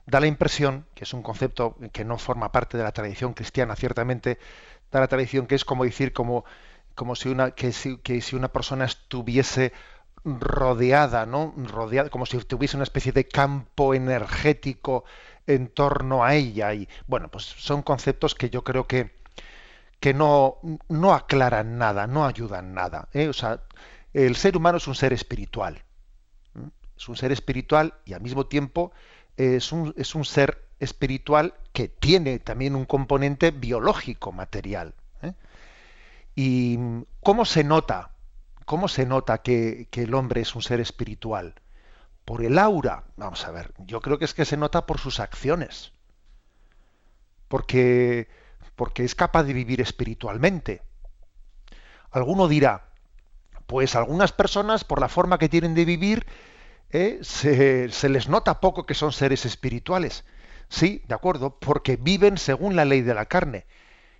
Da 0.07 0.19
la 0.19 0.27
impresión, 0.27 0.87
que 0.93 1.05
es 1.05 1.13
un 1.13 1.23
concepto 1.23 1.77
que 1.93 2.03
no 2.03 2.17
forma 2.17 2.51
parte 2.51 2.77
de 2.77 2.83
la 2.83 2.91
tradición 2.91 3.31
cristiana, 3.31 3.77
ciertamente, 3.77 4.39
da 4.91 4.99
la 4.99 5.07
tradición 5.07 5.47
que 5.47 5.55
es 5.55 5.63
como 5.63 5.85
decir, 5.85 6.11
como, 6.11 6.43
como 6.95 7.15
si 7.15 7.29
una, 7.29 7.51
que 7.51 7.71
que 8.03 8.19
si 8.19 8.35
una 8.35 8.49
persona 8.49 8.83
estuviese 8.83 9.71
rodeada, 10.23 11.25
¿no? 11.25 11.53
Rodeada, 11.57 12.09
como 12.09 12.25
si 12.25 12.37
tuviese 12.39 12.77
una 12.77 12.83
especie 12.83 13.11
de 13.11 13.27
campo 13.27 13.93
energético 13.93 15.05
en 15.47 15.67
torno 15.67 16.23
a 16.23 16.35
ella. 16.35 16.73
Y 16.73 16.87
bueno, 17.07 17.29
pues 17.29 17.45
son 17.45 17.81
conceptos 17.81 18.35
que 18.35 18.49
yo 18.49 18.63
creo 18.63 18.87
que, 18.87 19.11
que 19.99 20.13
no, 20.13 20.57
no 20.87 21.13
aclaran 21.13 21.77
nada, 21.77 22.07
no 22.07 22.25
ayudan 22.25 22.73
nada. 22.73 23.09
¿eh? 23.13 23.27
O 23.27 23.33
sea, 23.33 23.61
el 24.13 24.35
ser 24.35 24.57
humano 24.57 24.77
es 24.77 24.87
un 24.87 24.95
ser 24.95 25.13
espiritual. 25.13 25.83
Es 26.97 27.07
un 27.07 27.15
ser 27.15 27.31
espiritual 27.31 27.93
y 28.05 28.13
al 28.13 28.21
mismo 28.21 28.45
tiempo 28.45 28.91
es 29.37 29.71
un, 29.71 29.93
es 29.97 30.15
un 30.15 30.25
ser 30.25 30.67
espiritual 30.79 31.53
que 31.71 31.87
tiene 31.87 32.39
también 32.39 32.75
un 32.75 32.85
componente 32.85 33.51
biológico, 33.51 34.31
material. 34.31 34.93
¿eh? 35.21 35.33
¿Y 36.35 36.77
cómo 37.21 37.45
se 37.45 37.63
nota? 37.63 38.11
¿Cómo 38.69 38.87
se 38.87 39.07
nota 39.07 39.39
que, 39.39 39.87
el 39.91 40.13
hombre 40.13 40.41
es 40.41 40.53
un 40.53 40.61
ser 40.61 40.79
espiritual? 40.79 41.55
Por 42.23 42.45
el 42.45 42.59
aura. 42.59 43.05
Vamos 43.17 43.43
a 43.47 43.49
ver, 43.49 43.73
yo 43.79 43.99
creo 43.99 44.19
que 44.19 44.25
es 44.25 44.35
que 44.35 44.45
se 44.45 44.57
nota 44.57 44.85
por 44.85 44.99
sus 44.99 45.19
acciones. 45.19 45.91
Porque, 47.47 48.27
porque 48.75 49.05
es 49.05 49.15
capaz 49.15 49.41
de 49.45 49.53
vivir 49.53 49.81
espiritualmente. 49.81 50.83
Alguno 52.11 52.47
dirá, 52.47 52.91
pues 53.65 53.95
algunas 53.95 54.33
personas, 54.33 54.83
por 54.83 55.01
la 55.01 55.09
forma 55.09 55.39
que 55.39 55.49
tienen 55.49 55.73
de 55.73 55.85
vivir, 55.85 56.27
eh, 56.91 57.17
se, 57.23 58.09
les 58.09 58.29
nota 58.29 58.59
poco 58.61 58.85
que 58.85 58.93
son 58.93 59.11
seres 59.11 59.47
espirituales. 59.47 60.25
Sí, 60.67 61.03
de 61.07 61.15
acuerdo, 61.15 61.57
porque 61.59 61.95
viven 61.95 62.37
según 62.37 62.75
la 62.75 62.85
ley 62.85 63.01
de 63.01 63.15
la 63.15 63.25
carne 63.25 63.65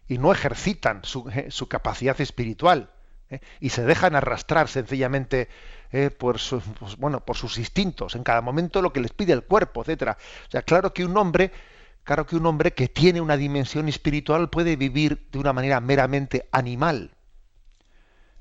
y 0.08 0.18
no 0.18 0.32
ejercitan 0.32 1.04
su, 1.04 1.30
eh, 1.30 1.52
su 1.52 1.68
capacidad 1.68 2.20
espiritual. 2.20 2.90
¿Eh? 3.30 3.40
y 3.60 3.70
se 3.70 3.84
dejan 3.84 4.16
arrastrar 4.16 4.68
sencillamente 4.68 5.50
¿eh? 5.92 6.10
por, 6.10 6.40
sus, 6.40 6.64
pues, 6.80 6.98
bueno, 6.98 7.24
por 7.26 7.38
sus 7.38 7.58
instintos, 7.58 8.16
en 8.16 8.24
cada 8.24 8.42
momento 8.42 8.82
lo 8.82 8.94
que 8.94 9.02
les 9.02 9.12
pide 9.12 9.34
el 9.34 9.44
cuerpo, 9.44 9.82
etcétera. 9.82 10.18
O 10.48 10.52
sea, 10.52 10.62
claro 10.62 10.94
que 10.94 11.06
un 11.06 11.16
hombre, 11.18 11.52
claro 12.04 12.26
que 12.26 12.36
un 12.36 12.46
hombre 12.46 12.74
que 12.74 12.88
tiene 12.88 13.22
una 13.22 13.38
dimensión 13.38 13.88
espiritual 13.88 14.50
puede 14.50 14.76
vivir 14.76 15.28
de 15.32 15.40
una 15.40 15.54
manera 15.54 15.80
meramente 15.80 16.48
animal, 16.52 17.12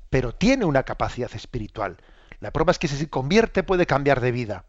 pero 0.09 0.33
tiene 0.33 0.65
una 0.65 0.83
capacidad 0.83 1.33
espiritual. 1.33 1.97
La 2.39 2.51
prueba 2.51 2.71
es 2.71 2.79
que 2.79 2.87
si 2.87 2.95
se 2.95 3.09
convierte 3.09 3.63
puede 3.63 3.85
cambiar 3.85 4.21
de 4.21 4.31
vida. 4.31 4.65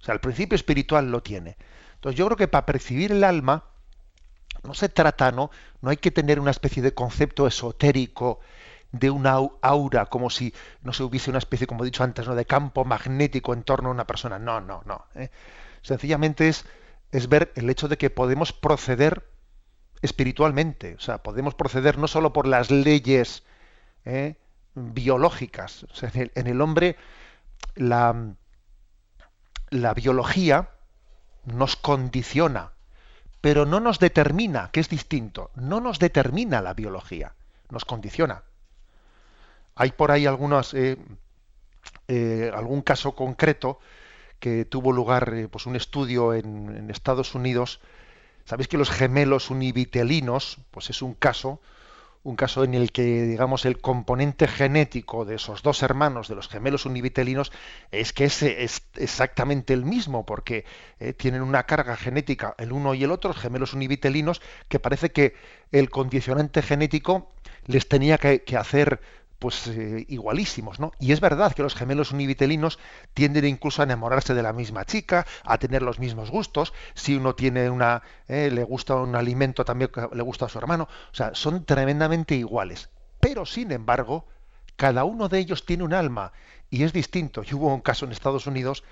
O 0.00 0.04
sea, 0.04 0.14
el 0.14 0.20
principio 0.20 0.56
espiritual 0.56 1.10
lo 1.10 1.22
tiene. 1.22 1.56
Entonces 1.94 2.18
yo 2.18 2.26
creo 2.26 2.36
que 2.36 2.48
para 2.48 2.66
percibir 2.66 3.12
el 3.12 3.24
alma, 3.24 3.64
no 4.62 4.74
se 4.74 4.88
trata, 4.88 5.30
¿no? 5.30 5.50
No 5.80 5.90
hay 5.90 5.96
que 5.96 6.10
tener 6.10 6.40
una 6.40 6.50
especie 6.50 6.82
de 6.82 6.94
concepto 6.94 7.46
esotérico 7.46 8.40
de 8.92 9.10
una 9.10 9.38
aura, 9.62 10.06
como 10.06 10.30
si 10.30 10.54
no 10.82 10.92
se 10.92 11.02
hubiese 11.02 11.30
una 11.30 11.38
especie, 11.38 11.66
como 11.66 11.82
he 11.82 11.86
dicho 11.86 12.04
antes, 12.04 12.26
¿no? 12.26 12.34
de 12.34 12.44
campo 12.44 12.84
magnético 12.84 13.52
en 13.52 13.62
torno 13.62 13.88
a 13.88 13.92
una 13.92 14.06
persona. 14.06 14.38
No, 14.38 14.60
no, 14.60 14.82
no. 14.86 15.06
¿eh? 15.14 15.30
Sencillamente 15.82 16.48
es, 16.48 16.64
es 17.12 17.28
ver 17.28 17.52
el 17.56 17.68
hecho 17.70 17.88
de 17.88 17.98
que 17.98 18.10
podemos 18.10 18.52
proceder 18.52 19.28
espiritualmente. 20.02 20.94
O 20.94 21.00
sea, 21.00 21.18
podemos 21.18 21.54
proceder 21.54 21.98
no 21.98 22.08
solo 22.08 22.32
por 22.32 22.46
las 22.46 22.70
leyes 22.70 23.44
¿eh? 24.04 24.36
biológicas. 24.74 25.86
en, 26.02 26.46
el, 26.46 26.60
hombre 26.60 26.96
la, 27.74 28.34
la 29.70 29.94
biología 29.94 30.70
nos 31.44 31.76
condiciona 31.76 32.72
pero 33.46 33.64
no 33.64 33.78
nos 33.78 34.00
determina, 34.00 34.70
que 34.72 34.80
es 34.80 34.88
distinto, 34.88 35.52
no 35.54 35.80
nos 35.80 36.00
determina 36.00 36.60
la 36.62 36.74
biología, 36.74 37.34
nos 37.70 37.84
condiciona. 37.84 38.42
Hay 39.76 39.90
por 39.92 40.10
ahí 40.10 40.24
algunos, 40.24 40.72
eh, 40.72 40.96
eh, 42.08 42.50
algún 42.52 42.80
caso 42.80 43.14
concreto 43.14 43.78
que 44.40 44.64
tuvo 44.64 44.90
lugar, 44.90 45.32
eh, 45.34 45.48
pues 45.48 45.66
un 45.66 45.76
estudio 45.76 46.32
en, 46.32 46.90
Estados 46.90 47.34
Unidos. 47.34 47.80
Sabéis 48.46 48.68
que 48.68 48.78
los 48.78 48.90
gemelos 48.90 49.50
univitelinos, 49.50 50.58
pues 50.70 50.90
es 50.90 51.02
un 51.02 51.14
caso 51.14 51.60
un 52.22 52.34
caso 52.34 52.64
en 52.64 52.74
el 52.74 52.90
que, 52.90 53.22
digamos, 53.22 53.64
el 53.66 53.80
componente 53.80 54.48
genético 54.48 55.24
de 55.24 55.36
esos 55.36 55.62
dos 55.62 55.84
hermanos, 55.84 56.26
de 56.26 56.34
los 56.34 56.48
gemelos 56.48 56.84
univitelinos, 56.84 57.52
es 57.92 58.12
que 58.12 58.24
es, 58.24 58.42
es 58.42 58.82
exactamente 58.96 59.72
el 59.72 59.84
mismo, 59.84 60.26
porque 60.26 60.64
tienen 61.18 61.42
una 61.42 61.66
carga 61.66 61.96
genética 61.96 62.56
el 62.58 62.72
uno 62.72 62.94
y 62.94 63.04
el 63.04 63.12
otro, 63.12 63.30
los 63.30 63.40
gemelos 63.40 63.74
univitelinos, 63.74 64.42
que 64.68 64.80
parece 64.80 65.12
que 65.12 65.36
el 65.70 65.88
condicionante 65.88 66.62
genético 66.62 67.30
les 67.66 67.86
tenía 67.86 68.18
que 68.18 68.56
hacer 68.56 69.00
pues 69.38 69.66
eh, 69.68 70.04
igualísimos, 70.08 70.80
¿no? 70.80 70.92
Y 70.98 71.12
es 71.12 71.20
verdad 71.20 71.52
que 71.52 71.62
los 71.62 71.74
gemelos 71.74 72.12
univitelinos 72.12 72.78
tienden 73.14 73.44
incluso 73.44 73.82
a 73.82 73.84
enamorarse 73.84 74.34
de 74.34 74.42
la 74.42 74.52
misma 74.52 74.84
chica, 74.84 75.26
a 75.44 75.58
tener 75.58 75.82
los 75.82 75.98
mismos 75.98 76.30
gustos. 76.30 76.72
Si 76.94 77.16
uno 77.16 77.34
tiene 77.34 77.68
una, 77.70 78.02
eh, 78.28 78.50
le 78.50 78.64
gusta 78.64 78.94
un 78.94 79.14
alimento, 79.14 79.64
también 79.64 79.90
le 80.12 80.22
gusta 80.22 80.46
a 80.46 80.48
su 80.48 80.58
hermano. 80.58 80.88
O 81.12 81.14
sea, 81.14 81.34
son 81.34 81.64
tremendamente 81.64 82.34
iguales. 82.34 82.88
Pero 83.20 83.44
sin 83.46 83.72
embargo, 83.72 84.26
cada 84.76 85.04
uno 85.04 85.28
de 85.28 85.38
ellos 85.38 85.66
tiene 85.66 85.84
un 85.84 85.94
alma 85.94 86.32
y 86.70 86.84
es 86.84 86.92
distinto. 86.92 87.42
Y 87.48 87.54
hubo 87.54 87.72
un 87.74 87.80
caso 87.80 88.04
en 88.04 88.12
Estados 88.12 88.46
Unidos 88.46 88.84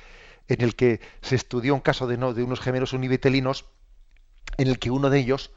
en 0.49 0.61
el 0.61 0.77
que 0.77 1.01
se 1.23 1.37
estudió 1.37 1.75
un 1.75 1.81
caso 1.81 2.07
de, 2.07 2.19
no, 2.19 2.35
de 2.35 2.43
unos 2.43 2.61
gemelos 2.61 2.93
univitelinos 2.93 3.65
en 4.59 4.69
el 4.69 4.79
que 4.79 4.91
uno 4.91 5.11
de 5.11 5.19
ellos, 5.19 5.51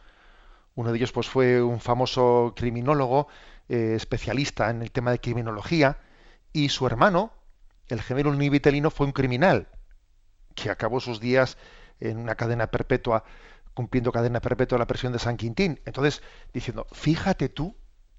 uno 0.76 0.92
de 0.92 0.98
ellos 0.98 1.12
pues 1.12 1.28
fue 1.28 1.62
un 1.62 1.80
famoso 1.80 2.54
criminólogo 2.56 3.28
eh, 3.70 3.93
especialista 3.95 4.70
en 4.70 4.82
el 4.82 4.91
tema 4.91 5.11
de 5.11 5.20
criminología, 5.20 5.97
y 6.53 6.70
su 6.70 6.88
hermano, 6.88 7.34
el 7.88 8.01
gemelo 8.01 8.32
univitelino, 8.32 8.89
fue 8.89 9.05
un 9.05 9.11
criminal 9.11 9.68
que 10.55 10.70
acabó 10.70 10.99
sus 10.99 11.20
días 11.20 11.57
en 11.99 12.18
una 12.18 12.36
cadena 12.36 12.68
perpetua, 12.68 13.24
cumpliendo 13.74 14.11
cadena 14.11 14.41
perpetua 14.41 14.78
la 14.78 14.88
presión 14.88 15.13
de 15.13 15.20
San 15.20 15.38
Quintín. 15.38 15.80
Entonces, 15.86 16.24
diciendo, 16.53 16.88
fíjate 16.91 17.49
tú 17.49 17.76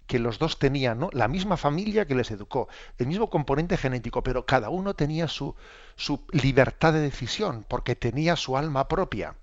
que 0.07 0.19
los 0.19 0.39
dos 0.39 0.59
tenían 0.59 1.07
la 1.13 1.29
misma 1.29 1.57
familia 1.57 2.07
que 2.07 2.15
les 2.15 2.31
educó, 2.31 2.69
el 2.97 3.07
mismo 3.07 3.29
componente 3.29 3.77
genético, 3.77 4.23
pero 4.23 4.47
cada 4.47 4.71
uno 4.71 4.95
tenía 4.95 5.29
su, 5.29 5.55
su 5.97 6.25
libertad 6.33 6.95
de 6.95 7.01
decisión, 7.01 7.65
porque 7.69 7.95
tenía 7.95 8.35
su 8.37 8.57
alma 8.57 8.89
propia. 8.89 9.37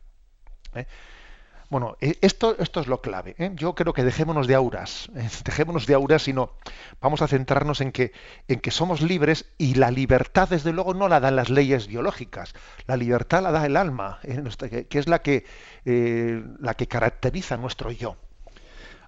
¿eh? 0.74 0.88
Bueno, 1.70 1.98
eh, 2.00 2.16
esto, 2.22 2.56
esto 2.60 2.80
es 2.80 2.88
lo 2.88 3.02
clave. 3.02 3.36
¿eh? 3.38 3.52
Yo 3.56 3.74
creo 3.74 3.94
que 3.94 4.04
dejémonos 4.04 4.48
de 4.48 4.56
auras, 4.56 5.10
¿eh? 5.16 5.28
dejémonos 5.44 5.88
de 5.88 5.94
auras, 5.94 6.24
sino 6.24 6.52
vamos 7.02 7.22
a 7.22 7.28
centrarnos 7.28 7.82
en 7.82 7.92
que, 7.92 8.12
en 8.48 8.60
que 8.60 8.72
somos 8.72 9.02
libres 9.02 9.46
y 9.58 9.76
la 9.76 9.92
libertad, 9.92 10.50
desde 10.50 10.74
luego, 10.74 10.94
no 10.94 11.08
la 11.08 11.20
dan 11.20 11.36
las 11.36 11.50
leyes 11.50 11.88
biológicas. 11.88 12.54
La 12.88 12.98
libertad 12.98 13.42
la 13.42 13.52
da 13.52 13.66
el 13.66 13.78
alma, 13.78 14.20
que 14.22 15.00
es 15.00 15.08
la 15.08 15.20
que, 15.22 15.46
la 15.86 16.74
que 16.76 16.88
caracteriza 16.88 17.58
nuestro 17.58 17.92
yo. 17.92 18.16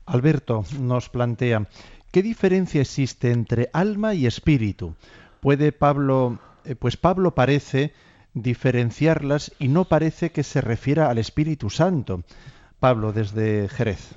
Alberto 0.05 0.64
nos 0.80 1.10
plantea, 1.10 1.68
¿qué 2.12 2.24
diferencia 2.24 2.82
existe 2.82 3.32
entre 3.32 3.70
alma 3.74 4.14
y 4.14 4.26
espíritu? 4.26 4.95
¿Puede 5.41 5.72
Pablo, 5.72 6.39
pues 6.80 6.97
Pablo 6.97 7.36
parece 7.36 7.93
diferenciarlas 8.41 9.51
y 9.59 9.67
no 9.67 9.85
parece 9.85 10.31
que 10.31 10.43
se 10.43 10.61
refiera 10.61 11.09
al 11.09 11.17
Espíritu 11.17 11.69
Santo. 11.69 12.23
Pablo, 12.79 13.11
desde 13.11 13.67
Jerez. 13.69 14.13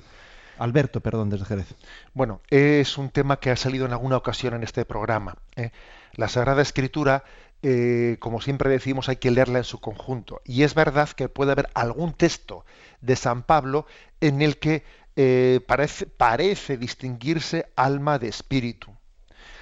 Alberto, 0.57 1.01
perdón, 1.01 1.29
desde 1.29 1.45
Jerez. 1.45 1.75
Bueno, 2.13 2.41
es 2.49 2.97
un 2.97 3.09
tema 3.09 3.39
que 3.39 3.49
ha 3.49 3.55
salido 3.55 3.85
en 3.85 3.93
alguna 3.93 4.17
ocasión 4.17 4.53
en 4.53 4.63
este 4.63 4.85
programa. 4.85 5.35
¿eh? 5.55 5.71
La 6.13 6.27
Sagrada 6.27 6.61
Escritura, 6.61 7.23
eh, 7.63 8.17
como 8.19 8.41
siempre 8.41 8.69
decimos, 8.69 9.09
hay 9.09 9.15
que 9.15 9.31
leerla 9.31 9.59
en 9.59 9.63
su 9.63 9.79
conjunto. 9.79 10.41
Y 10.45 10.63
es 10.63 10.75
verdad 10.75 11.09
que 11.09 11.29
puede 11.29 11.53
haber 11.53 11.69
algún 11.73 12.13
texto 12.13 12.65
de 13.01 13.15
San 13.15 13.43
Pablo 13.43 13.87
en 14.19 14.41
el 14.41 14.57
que 14.57 14.83
eh, 15.15 15.59
parece, 15.67 16.05
parece 16.05 16.77
distinguirse 16.77 17.67
alma 17.75 18.19
de 18.19 18.27
espíritu. 18.27 18.91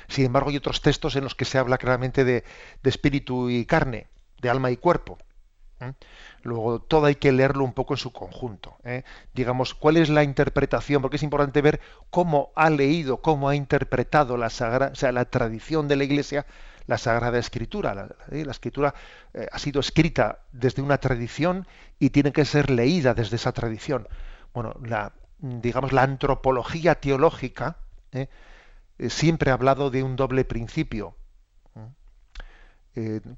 Sin 0.10 0.26
embargo, 0.26 0.50
hay 0.50 0.58
otros 0.58 0.82
textos 0.82 1.16
en 1.16 1.24
los 1.24 1.36
que 1.36 1.46
se 1.46 1.58
habla 1.58 1.78
claramente 1.78 2.26
de, 2.26 2.44
espíritu 2.84 3.50
y 3.50 3.66
carne, 3.66 4.08
de 4.42 4.50
alma 4.50 4.72
y 4.72 4.78
cuerpo. 4.78 5.18
Luego, 6.44 6.80
todo 6.80 7.06
hay 7.06 7.16
que 7.16 7.32
leerlo 7.32 7.64
un 7.64 7.74
poco 7.74 7.94
en 7.94 7.98
su 7.98 8.12
conjunto. 8.12 8.78
¿eh? 8.84 9.04
Digamos, 9.34 9.74
cuál 9.74 9.98
es 9.98 10.10
la 10.10 10.24
interpretación, 10.24 11.02
porque 11.02 11.18
es 11.18 11.24
importante 11.24 11.62
ver 11.62 11.80
cómo 12.10 12.52
ha 12.56 12.70
leído, 12.70 13.18
cómo 13.18 13.50
ha 13.50 13.56
interpretado 13.56 14.38
la, 14.38 14.50
sagrada, 14.50 14.92
o 14.92 14.96
sea, 14.96 15.12
la 15.12 15.26
tradición 15.26 15.88
de 15.88 15.96
la 15.96 16.04
Iglesia 16.04 16.46
la 16.88 16.98
Sagrada 16.98 17.38
Escritura. 17.38 17.94
La, 17.94 18.16
¿eh? 18.32 18.46
Escritura 18.50 18.96
eh, 19.34 19.48
ha 19.52 19.60
sido 19.60 19.80
escrita 19.80 20.40
desde 20.52 20.82
una 20.82 20.98
tradición 20.98 21.68
y 22.00 22.10
tiene 22.10 22.32
que 22.32 22.46
ser 22.46 22.72
leída 22.72 23.14
desde 23.14 23.36
esa 23.36 23.52
tradición. 23.52 24.08
Bueno, 24.54 24.74
la, 24.84 25.14
digamos, 25.38 25.94
la 25.94 26.04
antropología 26.04 26.96
teológica 26.96 27.78
siempre 29.08 29.52
ha 29.52 29.54
hablado 29.54 29.92
de 29.92 30.02
un 30.02 30.16
doble 30.16 30.46
principio, 30.46 31.16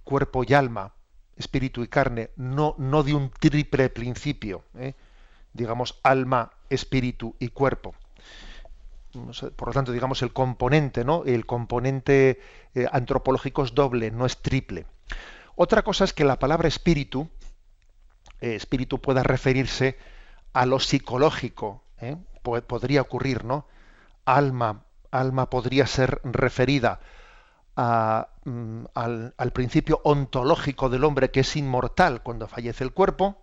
cuerpo 0.04 0.43
y 0.47 0.54
alma 0.54 0.93
espíritu 1.41 1.84
y 1.84 1.88
carne, 1.88 2.30
no, 2.36 2.76
no 2.78 3.04
de 3.04 3.14
un 3.14 3.30
triple 3.32 3.89
principio, 3.89 4.64
¿eh? 4.78 4.93
digamos 5.54 5.99
alma, 6.04 6.52
espíritu 6.70 7.36
y 7.39 7.49
cuerpo. 7.49 7.93
Por 9.58 9.68
lo 9.68 9.74
tanto, 9.74 9.91
digamos 9.91 10.22
el 10.22 10.32
componente, 10.32 11.04
¿no? 11.04 11.24
El 11.26 11.45
componente 11.45 12.39
eh, 12.74 12.88
antropológico 12.89 13.66
es 13.66 13.74
doble, 13.74 14.10
no 14.10 14.26
es 14.26 14.38
triple. 14.38 14.86
Otra 15.56 15.82
cosa 15.82 16.06
es 16.06 16.14
que 16.14 16.24
la 16.24 16.39
palabra 16.39 16.70
espíritu, 16.70 17.28
eh, 18.39 18.56
espíritu 18.56 19.02
pueda 19.02 19.24
referirse 19.24 19.97
a 20.54 20.66
lo 20.66 20.80
psicológico, 20.80 21.84
podría 22.68 23.02
ocurrir, 23.02 23.43
¿no? 23.43 23.68
Alma, 24.26 24.86
alma 25.12 25.49
podría 25.49 25.88
ser 25.88 26.22
referida 26.24 26.99
Mm, 27.76 28.86
al, 28.93 29.51
principio 29.53 30.01
ontológico 30.03 30.89
del 30.89 31.03
hombre 31.05 31.32
que 31.32 31.39
es 31.41 31.55
inmortal 31.55 32.22
cuando 32.22 32.47
fallece 32.47 32.84
el 32.84 32.91
cuerpo 32.91 33.38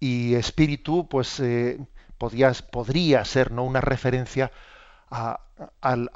y 0.00 0.34
espíritu 0.34 1.06
pues 1.08 1.38
eh, 1.40 1.78
podría, 2.16 2.52
podría, 2.72 3.24
ser 3.24 3.52
no 3.52 3.64
una 3.64 3.80
referencia 3.82 4.50
a, 5.10 5.40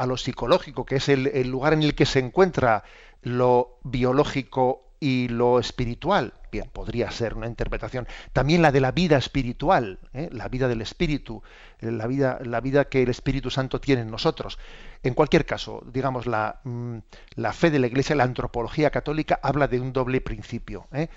lo 0.06 0.16
psicológico 0.16 0.86
que 0.86 0.96
es 0.96 1.08
el, 1.08 1.48
lugar 1.48 1.74
en 1.74 1.82
el 1.82 1.94
que 1.94 2.06
se 2.06 2.18
encuentra 2.18 2.82
lo 3.22 3.78
biológico 3.84 4.94
y 5.00 5.28
lo 5.28 5.58
espiritual. 5.60 6.34
Bien, 6.50 6.68
podría 6.72 7.10
ser 7.10 7.34
una 7.34 7.46
interpretación. 7.46 8.08
También 8.32 8.62
la 8.62 8.72
de 8.72 8.80
la 8.80 8.90
vida 8.90 9.16
espiritual, 9.16 10.00
¿eh? 10.12 10.28
la 10.32 10.48
vida 10.48 10.66
del 10.66 10.82
espíritu, 10.82 11.42
eh, 11.78 11.90
la 11.92 12.06
vida, 12.06 12.40
la 12.42 12.60
vida 12.60 12.86
que 12.86 13.02
el 13.02 13.08
Espíritu 13.08 13.50
Santo 13.50 13.80
tiene 13.80 14.02
en 14.02 14.10
nosotros. 14.10 14.58
En 15.02 15.14
cualquier 15.14 15.46
caso, 15.46 15.82
digamos, 15.86 16.26
la, 16.26 16.60
mm, 16.64 16.98
la 17.36 17.52
fe 17.52 17.70
de 17.70 17.78
la 17.78 17.86
Iglesia, 17.86 18.16
la 18.16 18.24
antropología 18.24 18.90
católica, 18.90 19.38
habla 19.42 19.68
de 19.68 19.80
un 19.80 19.92
doble 19.92 20.20
principio, 20.20 20.88
¿eh? 20.92 21.08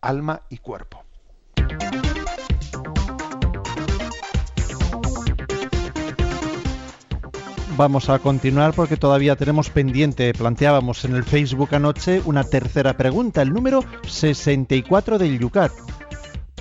alma 0.00 0.42
y 0.48 0.58
cuerpo. 0.58 1.04
Vamos 7.80 8.10
a 8.10 8.18
continuar 8.18 8.74
porque 8.74 8.98
todavía 8.98 9.36
tenemos 9.36 9.70
pendiente, 9.70 10.34
planteábamos 10.34 11.06
en 11.06 11.16
el 11.16 11.24
Facebook 11.24 11.74
anoche 11.74 12.20
una 12.26 12.44
tercera 12.44 12.94
pregunta, 12.94 13.40
el 13.40 13.54
número 13.54 13.82
64 14.06 15.16
del 15.16 15.38
Yucat. 15.38 15.72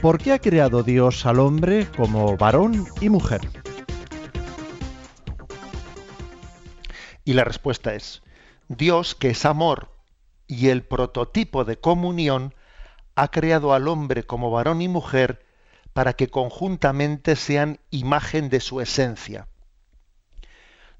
¿Por 0.01 0.17
qué 0.17 0.31
ha 0.31 0.39
creado 0.39 0.81
Dios 0.81 1.25
al 1.25 1.41
hombre 1.41 1.87
como 1.97 2.37
varón 2.37 2.87
y 3.01 3.09
mujer? 3.09 3.41
Y 7.25 7.33
la 7.33 7.43
respuesta 7.43 7.95
es, 7.95 8.21
Dios, 8.69 9.13
que 9.13 9.31
es 9.31 9.43
amor 9.43 9.91
y 10.47 10.69
el 10.69 10.83
prototipo 10.83 11.65
de 11.65 11.77
comunión, 11.77 12.55
ha 13.15 13.27
creado 13.27 13.73
al 13.73 13.89
hombre 13.89 14.23
como 14.23 14.51
varón 14.51 14.81
y 14.81 14.87
mujer 14.87 15.45
para 15.91 16.13
que 16.13 16.29
conjuntamente 16.29 17.35
sean 17.35 17.81
imagen 17.89 18.47
de 18.47 18.61
su 18.61 18.79
esencia. 18.79 19.49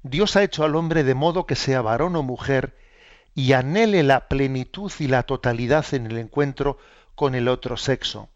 Dios 0.02 0.36
ha 0.36 0.42
hecho 0.42 0.64
al 0.64 0.76
hombre 0.76 1.04
de 1.04 1.14
modo 1.14 1.46
que 1.46 1.56
sea 1.56 1.82
varón 1.82 2.16
o 2.16 2.22
mujer 2.22 2.76
y 3.34 3.52
anhele 3.52 4.02
la 4.02 4.28
plenitud 4.28 4.90
y 4.98 5.08
la 5.08 5.24
totalidad 5.24 5.84
en 5.92 6.06
el 6.06 6.16
encuentro 6.18 6.78
con 7.14 7.34
el 7.34 7.48
otro 7.48 7.76
sexo. 7.76 8.30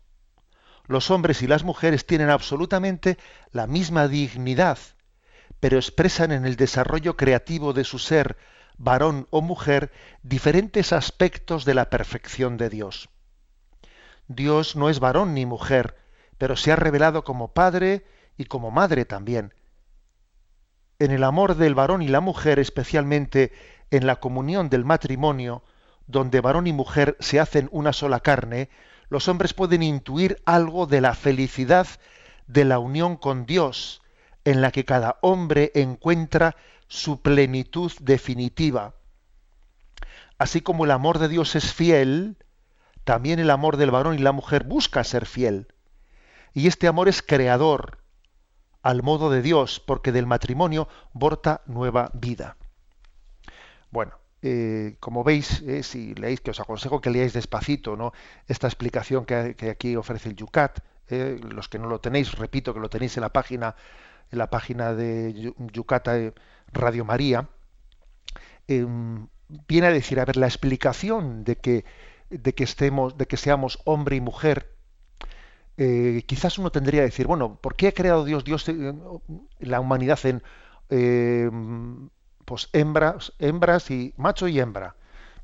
Los 0.87 1.11
hombres 1.11 1.41
y 1.41 1.47
las 1.47 1.65
mujeres 1.65 2.07
tienen 2.07 2.29
absolutamente 2.29 3.17
la 3.51 3.67
misma 3.67 4.09
dignidad, 4.09 4.79
pero 5.59 5.79
expresan 5.79 6.33
en 6.33 6.45
el 6.45 6.57
desarrollo 6.57 7.17
creativo 7.17 7.73
de 7.73 7.85
su 7.85 7.99
ser, 7.99 8.37
varón 8.77 9.27
o 9.31 9.41
mujer, 9.41 9.91
diferentes 10.23 10.93
aspectos 10.93 11.65
de 11.65 11.73
la 11.73 11.89
perfección 11.89 12.59
de 12.59 12.69
Dios. 12.69 13.09
Dios 14.29 14.77
no 14.77 14.91
es 14.91 15.01
varón 15.01 15.33
ni 15.33 15.47
mujer, 15.47 15.97
pero 16.37 16.57
se 16.57 16.73
ha 16.73 16.77
revelado 16.77 17.25
como 17.25 17.55
padre 17.55 18.05
y 18.37 18.45
como 18.45 18.71
madre 18.71 19.07
también 19.07 19.55
en 20.99 21.11
el 21.11 21.25
amor 21.25 21.57
del 21.57 21.75
varón 21.75 22.03
y 22.03 22.09
la 22.09 22.21
mujer, 22.21 22.59
especialmente 22.59 23.53
en 23.91 24.07
la 24.07 24.17
comunión 24.17 24.69
del 24.69 24.85
matrimonio, 24.85 25.63
donde 26.07 26.41
varón 26.41 26.67
y 26.67 26.73
mujer 26.73 27.17
se 27.21 27.41
hacen 27.41 27.69
una 27.73 27.93
sola 27.93 28.21
carne, 28.21 28.69
los 29.09 29.29
hombres 29.29 29.55
pueden 29.55 29.83
intuir 29.83 30.41
algo 30.45 30.87
de 30.87 31.01
la 31.01 31.15
felicidad 31.15 31.87
de 32.47 32.65
la 32.65 32.79
unión 32.79 33.17
con 33.17 33.47
Dios, 33.47 34.03
en 34.45 34.61
la 34.61 34.71
que 34.71 34.85
cada 34.85 35.19
hombre 35.23 35.73
encuentra 35.75 36.57
su 36.89 37.23
plenitud 37.23 37.93
definitiva. 38.01 38.95
Así 40.39 40.61
como 40.61 40.85
el 40.85 40.91
amor 40.91 41.19
de 41.19 41.29
Dios 41.29 41.57
es 41.57 41.73
fiel, 41.73 42.37
también 43.05 43.39
el 43.39 43.51
amor 43.51 43.77
del 43.77 43.91
varón 43.91 44.15
y 44.15 44.19
la 44.19 44.33
mujer 44.33 44.65
busca 44.65 45.05
ser 45.05 45.27
fiel. 45.27 45.69
Y 46.53 46.67
este 46.67 46.87
amor 46.87 47.09
es 47.09 47.23
creador, 47.23 47.99
al 48.85 49.03
modo 49.03 49.31
de 49.31 49.41
Dios, 49.41 49.81
porque 49.81 50.13
del 50.13 50.27
matrimonio 50.27 50.89
brota 51.15 51.63
nueva 51.65 52.11
vida. 52.13 52.57
Bueno, 53.91 54.13
eh, 54.43 54.97
como 55.01 55.25
veis, 55.25 55.63
eh, 55.63 55.83
si 55.83 56.15
leéis, 56.15 56.43
que 56.43 56.51
os 56.51 56.61
aconsejo 56.61 57.01
que 57.01 57.09
leáis 57.09 57.33
despacito, 57.33 57.97
¿no? 57.97 58.13
Esta 58.47 58.67
explicación 58.67 59.25
que, 59.25 59.57
aquí 59.71 59.97
ofrece 59.97 60.29
el 60.29 60.37
Yucat, 60.37 60.81
eh, 61.09 61.41
los 61.49 61.71
que 61.71 61.79
no 61.79 61.89
lo 61.89 61.99
tenéis, 61.99 62.33
repito 62.37 62.75
que 62.75 62.81
lo 62.81 62.91
tenéis 62.91 63.17
en 63.17 63.23
la 63.23 63.33
página, 63.33 63.75
en 64.31 64.39
la 64.39 64.51
página 64.51 64.93
de 64.93 65.55
Yucat 65.73 66.07
Radio 66.71 67.07
María, 67.07 67.49
em, 68.69 69.29
viene 69.67 69.87
a 69.87 69.93
decir, 69.93 70.21
a 70.21 70.27
ver, 70.27 70.37
la 70.37 70.47
explicación 70.47 71.43
de 71.45 71.57
que, 71.57 71.87
de 72.29 72.55
que 72.55 72.65
estemos, 72.65 73.17
de 73.17 73.27
que 73.27 73.39
seamos 73.39 73.79
hombre 73.85 74.17
y 74.17 74.21
mujer 74.21 74.74
eh, 75.77 76.23
quizás 76.27 76.59
uno 76.59 76.71
tendría 76.71 77.01
que 77.01 77.07
decir, 77.07 77.27
bueno, 77.27 77.57
¿por 77.61 77.75
qué 77.75 77.89
ha 77.89 77.93
creado 77.93 78.25
Dios, 78.25 78.45
Dios 78.45 78.69
eh, 78.69 78.95
la 79.59 79.81
humanidad 79.81 80.19
en 80.25 80.43
eh, 80.91 81.51
pues 82.45 82.69
hembras, 82.73 83.33
hembras 83.39 83.91
y 83.91 84.15
macho 84.17 84.49
y 84.49 84.61
hembra? 84.61 84.97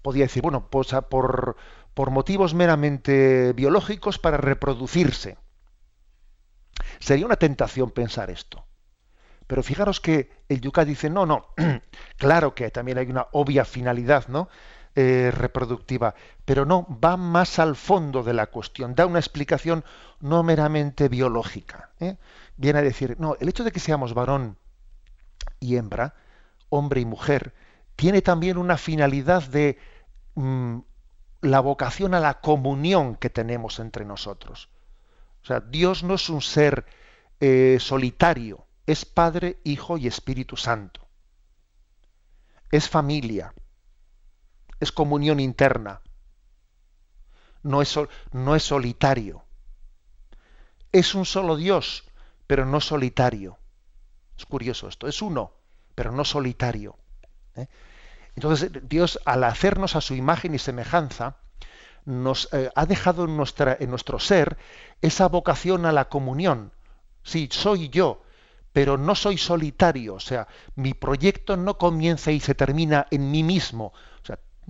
Podría 0.03 0.25
decir, 0.25 0.43
bueno, 0.43 0.69
pues 0.71 0.89
por, 1.09 1.57
por 1.95 2.11
motivos 2.11 2.55
meramente 2.55 3.53
biológicos 3.55 4.19
para 4.19 4.37
reproducirse. 4.37 5.37
Sería 6.99 7.27
una 7.27 7.37
tentación 7.37 7.91
pensar 7.91 8.31
esto. 8.31 8.65
Pero 9.47 9.63
fijaros 9.65 10.01
que 10.01 10.31
el 10.49 10.61
Yucat 10.61 10.87
dice, 10.87 11.11
no, 11.11 11.27
no, 11.27 11.49
claro 12.17 12.55
que 12.55 12.71
también 12.71 12.99
hay 12.99 13.11
una 13.11 13.27
obvia 13.33 13.65
finalidad, 13.65 14.29
¿no? 14.29 14.49
Eh, 14.97 15.31
reproductiva, 15.31 16.17
pero 16.45 16.65
no, 16.65 16.85
va 17.03 17.17
más 17.17 17.61
al 17.61 17.77
fondo 17.77 18.25
de 18.25 18.35
la 18.35 18.49
cuestión, 18.49 18.97
da 18.97 19.07
una 19.07 19.21
explicación 19.21 19.85
no 20.19 20.43
meramente 20.43 21.09
biológica. 21.09 21.91
¿eh? 22.01 22.17
Viene 22.57 22.81
a 22.81 22.83
decir, 22.83 23.15
no, 23.21 23.37
el 23.39 23.49
hecho 23.49 23.63
de 23.63 23.71
que 23.71 23.79
seamos 23.79 24.15
varón 24.15 24.59
y 25.61 25.77
hembra, 25.77 26.17
hombre 26.71 27.01
y 27.01 27.05
mujer, 27.05 27.55
tiene 27.95 28.21
también 28.21 28.59
una 28.59 28.77
finalidad 28.77 29.45
de 29.45 29.79
mm, 30.35 30.79
la 31.43 31.61
vocación 31.61 32.13
a 32.13 32.21
la 32.21 32.41
comunión 32.41 33.15
que 33.15 33.31
tenemos 33.31 33.79
entre 33.79 34.05
nosotros. 34.05 34.71
O 35.45 35.47
sea, 35.47 35.61
Dios 35.61 36.03
no 36.03 36.15
es 36.15 36.29
un 36.29 36.43
ser 36.43 36.85
eh, 37.39 37.77
solitario, 37.79 38.67
es 38.87 39.05
Padre, 39.05 39.61
Hijo 39.63 39.99
y 39.99 40.09
Espíritu 40.09 40.57
Santo. 40.57 41.07
Es 42.73 42.89
familia 42.89 43.55
es 44.81 44.93
comunión 44.93 45.41
interna. 45.41 46.01
No 47.63 47.83
es, 47.83 47.95
no 48.33 48.57
es 48.57 48.63
solitario. 48.63 49.45
Es 50.93 51.15
un 51.15 51.27
solo 51.27 51.57
Dios, 51.57 52.05
pero 52.47 52.67
no 52.67 52.81
solitario. 52.81 53.59
Es 54.37 54.47
curioso 54.47 54.89
esto, 54.89 55.07
es 55.07 55.21
uno, 55.23 55.53
pero 55.95 56.11
no 56.11 56.25
solitario. 56.25 56.97
¿eh? 57.55 57.69
Entonces 58.35 58.71
Dios, 58.89 59.21
al 59.27 59.45
hacernos 59.45 59.97
a 59.97 60.01
su 60.01 60.15
imagen 60.15 60.55
y 60.55 60.59
semejanza, 60.59 61.37
nos 62.07 62.49
eh, 62.53 62.71
ha 62.75 62.87
dejado 62.87 63.25
en, 63.25 63.31
en 63.31 63.91
nuestro 63.91 64.19
ser 64.19 64.57
esa 65.03 65.29
vocación 65.29 65.85
a 65.85 65.93
la 65.93 66.09
comunión. 66.09 66.73
Sí, 67.23 67.49
soy 67.53 67.91
yo, 67.91 68.23
pero 68.73 68.97
no 68.97 69.15
soy 69.15 69.37
solitario. 69.37 70.15
O 70.15 70.21
sea, 70.21 70.49
mi 70.75 70.95
proyecto 70.95 71.57
no 71.57 71.77
comienza 71.79 72.31
y 72.33 72.41
se 72.41 72.55
termina 72.55 73.07
en 73.11 73.31
mí 73.31 73.43
mismo. 73.43 73.93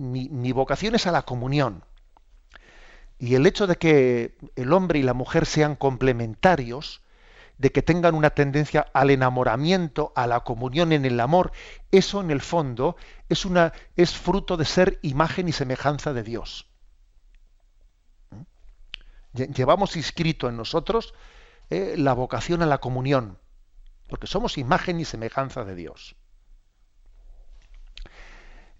Mi, 0.01 0.51
vocación 0.51 0.95
es 0.95 1.05
a 1.05 1.11
la 1.11 1.21
comunión. 1.21 1.83
Y 3.19 3.35
el 3.35 3.45
hecho 3.45 3.67
de 3.67 3.75
que 3.75 4.35
el 4.55 4.73
hombre 4.73 4.97
y 4.97 5.03
la 5.03 5.13
mujer 5.13 5.45
sean 5.45 5.75
complementarios, 5.75 7.01
de 7.59 7.71
que 7.71 7.83
tengan 7.83 8.15
una 8.15 8.31
tendencia 8.31 8.87
al 8.93 9.11
enamoramiento, 9.11 10.11
a 10.15 10.25
la 10.25 10.39
comunión 10.39 10.91
en 10.91 11.05
el 11.05 11.19
amor, 11.19 11.51
eso 11.91 12.19
en 12.19 12.31
el 12.31 12.41
fondo 12.41 12.95
es, 13.29 13.45
una, 13.45 13.73
es 13.95 14.17
fruto 14.17 14.57
de 14.57 14.65
ser 14.65 14.97
imagen 15.03 15.47
y 15.47 15.51
semejanza 15.51 16.13
de 16.13 16.23
Dios. 16.23 16.67
Llevamos 19.33 19.95
inscrito 19.95 20.49
en 20.49 20.57
nosotros 20.57 21.13
eh, 21.69 21.93
la 21.97 22.13
vocación 22.13 22.63
a 22.63 22.65
la 22.65 22.79
comunión, 22.79 23.37
porque 24.09 24.25
somos 24.25 24.57
imagen 24.57 24.99
y 24.99 25.05
semejanza 25.05 25.63
de 25.63 25.75
Dios. 25.75 26.15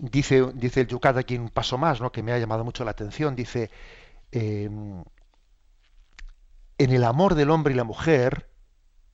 Dice, 0.01 0.51
dice 0.55 0.81
el 0.81 0.87
Yucat 0.87 1.15
aquí 1.15 1.37
un 1.37 1.49
paso 1.49 1.77
más, 1.77 2.01
¿no? 2.01 2.11
que 2.11 2.23
me 2.23 2.31
ha 2.31 2.39
llamado 2.39 2.63
mucho 2.63 2.83
la 2.83 2.89
atención, 2.89 3.35
dice, 3.35 3.69
em, 4.31 5.03
en 6.79 6.89
el 6.89 7.03
amor 7.03 7.35
del 7.35 7.51
hombre 7.51 7.75
y 7.75 7.77
la 7.77 7.83
mujer, 7.83 8.49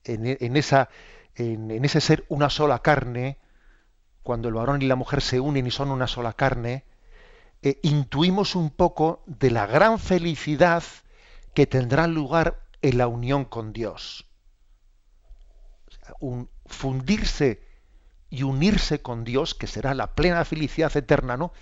en, 0.04 0.56
esa, 0.56 0.88
en, 1.34 1.84
ese 1.84 2.00
ser 2.00 2.24
una 2.30 2.48
sola 2.48 2.78
carne, 2.78 3.36
cuando 4.22 4.48
el 4.48 4.54
varón 4.54 4.80
y 4.80 4.86
la 4.86 4.96
mujer 4.96 5.20
se 5.20 5.40
unen 5.40 5.66
y 5.66 5.70
son 5.70 5.90
una 5.90 6.06
sola 6.06 6.32
carne, 6.32 6.86
eh, 7.60 7.78
intuimos 7.82 8.54
un 8.54 8.70
poco 8.70 9.22
de 9.26 9.50
la 9.50 9.66
gran 9.66 9.98
felicidad 9.98 10.82
que 11.52 11.66
tendrá 11.66 12.06
lugar 12.06 12.62
en 12.80 12.96
la 12.96 13.08
unión 13.08 13.44
con 13.44 13.74
Dios. 13.74 14.24
un 16.20 16.48
fundirse 16.64 17.67
y 18.30 18.42
unirse 18.42 19.00
con 19.00 19.24
Dios, 19.24 19.54
que 19.54 19.66
será 19.66 19.94
la 19.94 20.14
plena 20.14 20.44
felicidad 20.44 20.94
eterna, 20.96 21.36
¿no? 21.36 21.52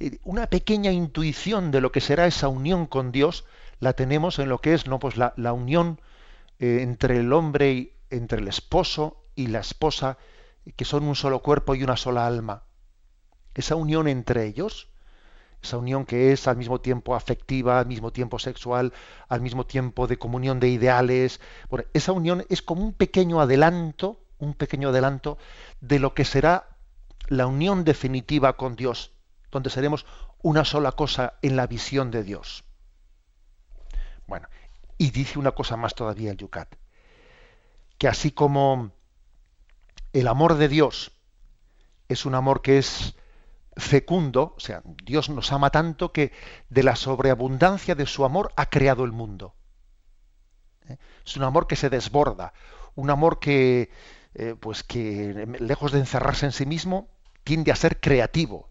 Eh, 0.00 0.18
una 0.24 0.46
pequeña 0.46 0.92
intuición 0.92 1.70
de 1.70 1.80
lo 1.80 1.92
que 1.92 2.00
será 2.00 2.26
esa 2.26 2.48
unión 2.48 2.86
con 2.86 3.12
Dios 3.12 3.44
la 3.80 3.94
tenemos 3.94 4.38
en 4.38 4.48
lo 4.48 4.58
que 4.58 4.74
es, 4.74 4.86
¿no? 4.86 4.98
Pues 4.98 5.16
la, 5.16 5.32
la 5.36 5.52
unión 5.52 6.00
eh, 6.58 6.78
entre 6.82 7.18
el 7.18 7.32
hombre 7.32 7.72
y 7.72 7.92
entre 8.10 8.40
el 8.40 8.48
esposo 8.48 9.24
y 9.34 9.48
la 9.48 9.60
esposa, 9.60 10.18
que 10.76 10.84
son 10.84 11.04
un 11.04 11.16
solo 11.16 11.40
cuerpo 11.40 11.74
y 11.74 11.82
una 11.82 11.96
sola 11.96 12.26
alma. 12.26 12.62
Esa 13.54 13.74
unión 13.74 14.06
entre 14.06 14.46
ellos, 14.46 14.88
esa 15.62 15.78
unión 15.78 16.04
que 16.04 16.32
es 16.32 16.46
al 16.46 16.56
mismo 16.56 16.80
tiempo 16.80 17.14
afectiva, 17.14 17.80
al 17.80 17.86
mismo 17.86 18.12
tiempo 18.12 18.38
sexual, 18.38 18.92
al 19.28 19.40
mismo 19.40 19.66
tiempo 19.66 20.06
de 20.06 20.18
comunión 20.18 20.60
de 20.60 20.68
ideales, 20.68 21.40
bueno, 21.70 21.86
esa 21.94 22.12
unión 22.12 22.44
es 22.48 22.62
como 22.62 22.82
un 22.82 22.92
pequeño 22.92 23.40
adelanto, 23.40 24.20
un 24.42 24.54
pequeño 24.54 24.88
adelanto 24.88 25.38
de 25.80 26.00
lo 26.00 26.14
que 26.14 26.24
será 26.24 26.68
la 27.28 27.46
unión 27.46 27.84
definitiva 27.84 28.56
con 28.56 28.74
Dios, 28.74 29.12
donde 29.52 29.70
seremos 29.70 30.04
una 30.42 30.64
sola 30.64 30.92
cosa 30.92 31.34
en 31.42 31.56
la 31.56 31.68
visión 31.68 32.10
de 32.10 32.24
Dios. 32.24 32.64
Bueno, 34.26 34.48
y 34.98 35.10
dice 35.10 35.38
una 35.38 35.52
cosa 35.52 35.76
más 35.76 35.94
todavía 35.94 36.32
el 36.32 36.36
Yucat, 36.36 36.74
que 37.98 38.08
así 38.08 38.32
como 38.32 38.90
el 40.12 40.26
amor 40.26 40.54
de 40.56 40.68
Dios 40.68 41.12
es 42.08 42.26
un 42.26 42.34
amor 42.34 42.62
que 42.62 42.78
es 42.78 43.14
fecundo, 43.76 44.54
o 44.56 44.60
sea, 44.60 44.82
Dios 45.04 45.30
nos 45.30 45.52
ama 45.52 45.70
tanto 45.70 46.12
que 46.12 46.32
de 46.68 46.82
la 46.82 46.96
sobreabundancia 46.96 47.94
de 47.94 48.06
su 48.06 48.24
amor 48.24 48.52
ha 48.56 48.66
creado 48.66 49.04
el 49.04 49.12
mundo. 49.12 49.54
¿Eh? 50.88 50.98
Es 51.24 51.36
un 51.36 51.44
amor 51.44 51.68
que 51.68 51.76
se 51.76 51.88
desborda, 51.88 52.52
un 52.96 53.08
amor 53.08 53.38
que, 53.38 53.90
eh, 54.34 54.54
pues 54.58 54.82
que 54.82 55.46
lejos 55.60 55.92
de 55.92 55.98
encerrarse 55.98 56.46
en 56.46 56.52
sí 56.52 56.66
mismo, 56.66 57.08
tiende 57.44 57.72
a 57.72 57.76
ser 57.76 58.00
creativo. 58.00 58.70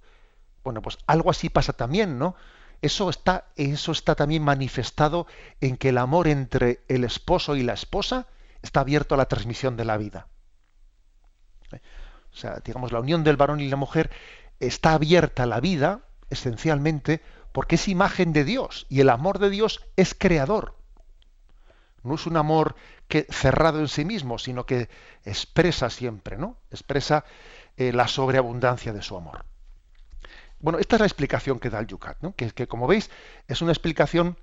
Bueno, 0.63 0.81
pues 0.81 0.97
algo 1.07 1.29
así 1.29 1.49
pasa 1.49 1.73
también, 1.73 2.17
¿no? 2.17 2.35
Eso 2.81 3.09
está, 3.09 3.45
eso 3.55 3.91
está 3.91 4.15
también 4.15 4.43
manifestado 4.43 5.27
en 5.59 5.77
que 5.77 5.89
el 5.89 5.97
amor 5.97 6.27
entre 6.27 6.81
el 6.87 7.03
esposo 7.03 7.55
y 7.55 7.63
la 7.63 7.73
esposa 7.73 8.27
está 8.61 8.79
abierto 8.79 9.15
a 9.15 9.17
la 9.17 9.27
transmisión 9.27 9.77
de 9.77 9.85
la 9.85 9.97
vida. 9.97 10.27
O 12.33 12.35
sea, 12.35 12.61
digamos, 12.63 12.91
la 12.91 12.99
unión 12.99 13.23
del 13.23 13.37
varón 13.37 13.59
y 13.59 13.69
la 13.69 13.75
mujer 13.75 14.09
está 14.59 14.93
abierta 14.93 15.43
a 15.43 15.47
la 15.47 15.59
vida, 15.59 16.01
esencialmente, 16.29 17.21
porque 17.51 17.75
es 17.75 17.87
imagen 17.87 18.33
de 18.33 18.45
Dios 18.45 18.85
y 18.89 19.01
el 19.01 19.09
amor 19.09 19.39
de 19.39 19.49
Dios 19.49 19.85
es 19.95 20.15
creador. 20.15 20.75
No 22.03 22.15
es 22.15 22.25
un 22.25 22.37
amor 22.37 22.75
que 23.07 23.27
cerrado 23.29 23.79
en 23.79 23.87
sí 23.87 24.05
mismo, 24.05 24.37
sino 24.39 24.65
que 24.65 24.89
expresa 25.23 25.89
siempre, 25.89 26.37
¿no? 26.37 26.57
Expresa 26.71 27.25
eh, 27.77 27.93
la 27.93 28.07
sobreabundancia 28.07 28.93
de 28.93 29.01
su 29.01 29.15
amor. 29.15 29.45
Bueno, 30.59 30.79
esta 30.79 30.95
es 30.95 30.99
la 30.99 31.07
explicación 31.07 31.59
que 31.59 31.69
da 31.69 31.79
el 31.79 31.87
Yucat, 31.87 32.21
¿no? 32.21 32.35
que, 32.35 32.51
que 32.51 32.67
como 32.67 32.85
veis 32.85 33.09
es 33.47 33.61
una 33.63 33.71
explicación 33.71 34.37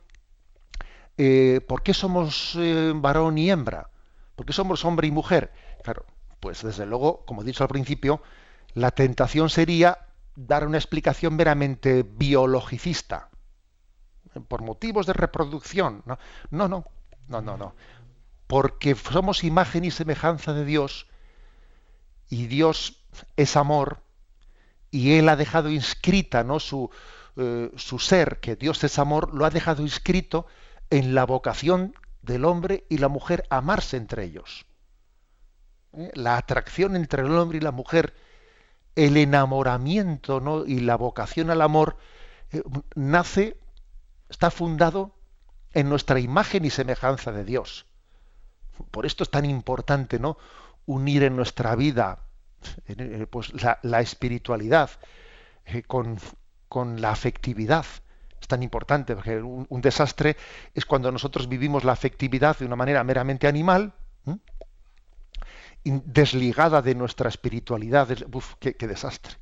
eh, 1.16 1.60
por 1.66 1.82
qué 1.82 1.94
somos 1.94 2.54
eh, 2.56 2.92
varón 2.94 3.38
y 3.38 3.50
hembra, 3.50 3.90
por 4.36 4.46
qué 4.46 4.52
somos 4.52 4.84
hombre 4.84 5.08
y 5.08 5.10
mujer. 5.10 5.52
Claro, 5.82 6.06
pues 6.40 6.62
desde 6.62 6.86
luego, 6.86 7.24
como 7.24 7.42
he 7.42 7.44
dicho 7.44 7.64
al 7.64 7.68
principio, 7.68 8.22
la 8.74 8.92
tentación 8.92 9.50
sería 9.50 10.06
dar 10.36 10.66
una 10.66 10.78
explicación 10.78 11.34
meramente 11.34 12.04
biologicista, 12.04 13.30
por 14.46 14.62
motivos 14.62 15.06
de 15.06 15.12
reproducción. 15.12 16.02
No, 16.06 16.18
no, 16.50 16.68
no, 16.68 16.84
no, 17.28 17.40
no, 17.40 17.56
no. 17.56 17.74
Porque 18.46 18.94
somos 18.94 19.44
imagen 19.44 19.84
y 19.84 19.90
semejanza 19.90 20.52
de 20.52 20.64
Dios 20.64 21.06
y 22.28 22.46
Dios 22.46 23.04
es 23.36 23.56
amor, 23.56 24.02
y 24.90 25.14
él 25.14 25.28
ha 25.28 25.36
dejado 25.36 25.70
inscrita 25.70 26.44
¿no? 26.44 26.60
su, 26.60 26.90
eh, 27.36 27.70
su 27.76 27.98
ser, 27.98 28.40
que 28.40 28.56
Dios 28.56 28.82
es 28.84 28.98
amor, 28.98 29.34
lo 29.34 29.44
ha 29.44 29.50
dejado 29.50 29.82
inscrito 29.82 30.46
en 30.90 31.14
la 31.14 31.24
vocación 31.24 31.94
del 32.22 32.44
hombre 32.44 32.84
y 32.88 32.98
la 32.98 33.08
mujer 33.08 33.44
amarse 33.50 33.96
entre 33.96 34.24
ellos. 34.24 34.66
¿Eh? 35.92 36.10
La 36.14 36.36
atracción 36.36 36.96
entre 36.96 37.22
el 37.22 37.32
hombre 37.32 37.58
y 37.58 37.60
la 37.60 37.72
mujer, 37.72 38.14
el 38.94 39.16
enamoramiento 39.16 40.40
¿no? 40.40 40.66
y 40.66 40.80
la 40.80 40.96
vocación 40.96 41.50
al 41.50 41.62
amor, 41.62 41.96
eh, 42.50 42.62
nace, 42.94 43.58
está 44.28 44.50
fundado 44.50 45.14
en 45.72 45.88
nuestra 45.88 46.18
imagen 46.20 46.64
y 46.64 46.70
semejanza 46.70 47.32
de 47.32 47.44
Dios. 47.44 47.86
Por 48.90 49.06
esto 49.06 49.22
es 49.22 49.30
tan 49.30 49.44
importante 49.44 50.18
¿no? 50.18 50.38
unir 50.86 51.22
en 51.22 51.36
nuestra 51.36 51.74
vida 51.76 52.24
eh, 52.86 53.26
pues 53.30 53.52
la, 53.62 54.00
espiritualidad 54.00 54.90
eh, 55.66 55.82
con, 55.82 56.18
la 57.00 57.10
afectividad. 57.10 57.84
Es 58.40 58.46
tan 58.46 58.62
importante, 58.62 59.14
porque 59.14 59.40
un, 59.40 59.80
desastre 59.80 60.36
es 60.74 60.86
cuando 60.86 61.10
nosotros 61.10 61.48
vivimos 61.48 61.84
la 61.84 61.92
afectividad 61.92 62.58
de 62.58 62.66
una 62.66 62.76
manera 62.76 63.02
meramente 63.04 63.48
animal, 63.48 63.94
desligada 65.84 66.82
de 66.82 66.94
nuestra 66.94 67.28
espiritualidad. 67.28 68.08
Uf, 68.32 68.54
qué, 68.60 68.74
qué 68.74 68.86
desastre. 68.86 69.34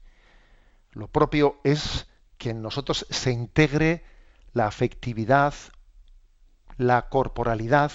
Lo 0.93 1.09
propio 1.09 1.61
es 1.63 2.07
que 2.39 2.51
en 2.51 2.63
nosotros 2.63 3.07
se 3.11 3.33
integre 3.33 4.05
la 4.53 4.67
afectividad, 4.67 5.55
la 6.77 7.09
corporalidad, 7.09 7.93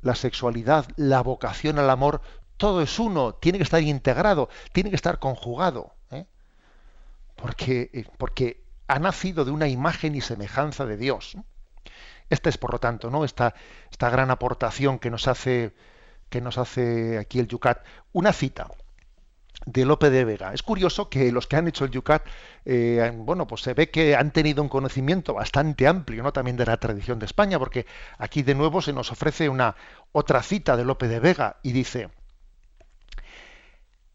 la 0.00 0.14
sexualidad, 0.14 0.86
la 0.96 1.22
vocación 1.22 1.78
al 1.78 1.90
amor, 1.90 2.22
todo 2.56 2.82
es 2.82 2.98
uno, 2.98 3.34
tiene 3.34 3.58
que 3.58 3.64
estar 3.64 3.82
integrado, 3.82 4.48
tiene 4.72 4.90
que 4.90 4.96
estar 4.96 5.18
conjugado, 5.18 5.94
¿eh? 6.10 6.26
porque, 7.36 7.90
eh, 7.92 8.04
porque 8.18 8.62
ha 8.86 8.98
nacido 8.98 9.44
de 9.44 9.50
una 9.50 9.68
imagen 9.68 10.14
y 10.14 10.20
semejanza 10.20 10.86
de 10.86 10.96
Dios. 10.96 11.36
Esta 12.28 12.48
es, 12.48 12.58
por 12.58 12.72
lo 12.72 12.78
tanto, 12.78 13.10
¿no? 13.10 13.24
esta, 13.24 13.54
esta 13.90 14.10
gran 14.10 14.30
aportación 14.30 14.98
que 14.98 15.10
nos 15.10 15.26
hace 15.28 15.74
que 16.30 16.40
nos 16.40 16.56
hace 16.56 17.18
aquí 17.18 17.40
el 17.40 17.48
Yucat. 17.48 17.84
Una 18.12 18.32
cita 18.32 18.68
de 19.66 19.84
Lope 19.84 20.10
de 20.10 20.24
Vega. 20.24 20.52
Es 20.54 20.62
curioso 20.62 21.08
que 21.08 21.30
los 21.32 21.46
que 21.46 21.56
han 21.56 21.68
hecho 21.68 21.84
el 21.84 21.90
Yucat, 21.90 22.26
eh, 22.64 23.12
bueno, 23.14 23.46
pues 23.46 23.62
se 23.62 23.74
ve 23.74 23.90
que 23.90 24.16
han 24.16 24.32
tenido 24.32 24.62
un 24.62 24.68
conocimiento 24.68 25.34
bastante 25.34 25.86
amplio, 25.86 26.22
¿no? 26.22 26.32
También 26.32 26.56
de 26.56 26.66
la 26.66 26.78
tradición 26.78 27.18
de 27.18 27.26
España, 27.26 27.58
porque 27.58 27.86
aquí 28.18 28.42
de 28.42 28.54
nuevo 28.54 28.80
se 28.80 28.92
nos 28.92 29.12
ofrece 29.12 29.48
una 29.48 29.76
otra 30.12 30.42
cita 30.42 30.76
de 30.76 30.84
Lope 30.84 31.08
de 31.08 31.20
Vega 31.20 31.56
y 31.62 31.72
dice: 31.72 32.10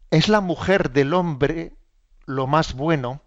¿Es 0.10 0.30
la 0.30 0.42
mujer 0.42 0.92
del 0.92 1.14
hombre 1.14 1.74
lo 2.26 2.48
más 2.48 2.74
bueno? 2.74 3.22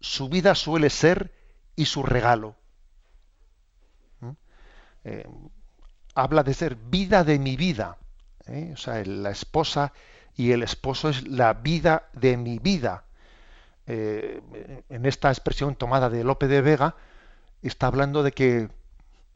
Su 0.00 0.30
vida 0.30 0.54
suele 0.54 0.88
ser 0.88 1.34
y 1.76 1.86
su 1.86 2.02
regalo. 2.02 2.56
¿Mm? 4.20 4.30
Eh, 5.04 5.28
habla 6.14 6.42
de 6.42 6.54
ser 6.54 6.76
vida 6.76 7.24
de 7.24 7.38
mi 7.38 7.56
vida. 7.56 7.98
¿eh? 8.46 8.70
O 8.72 8.76
sea, 8.76 9.04
la 9.04 9.30
esposa 9.30 9.92
y 10.36 10.52
el 10.52 10.62
esposo 10.62 11.08
es 11.08 11.26
la 11.28 11.54
vida 11.54 12.08
de 12.12 12.36
mi 12.36 12.58
vida. 12.58 13.04
Eh, 13.86 14.40
en 14.88 15.06
esta 15.06 15.30
expresión 15.30 15.74
tomada 15.74 16.10
de 16.10 16.24
Lope 16.24 16.46
de 16.46 16.60
Vega, 16.60 16.94
está 17.62 17.88
hablando 17.88 18.22
de 18.22 18.32
que 18.32 18.68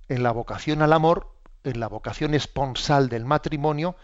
en 0.09 0.23
la 0.23 0.33
vocación 0.33 0.83
al 0.83 0.93
amor, 0.93 1.35
en 1.65 1.81
la 1.81 1.89
vocación 1.89 2.35
esponsal 2.35 3.09
del 3.09 3.25
matrimonio, 3.25 3.97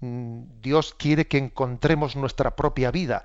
mm, 0.00 0.60
Dios 0.60 0.94
quiere 0.94 1.26
que 1.26 1.38
encontremos 1.38 2.16
nuestra 2.16 2.56
propia 2.56 2.90
vida. 2.90 3.24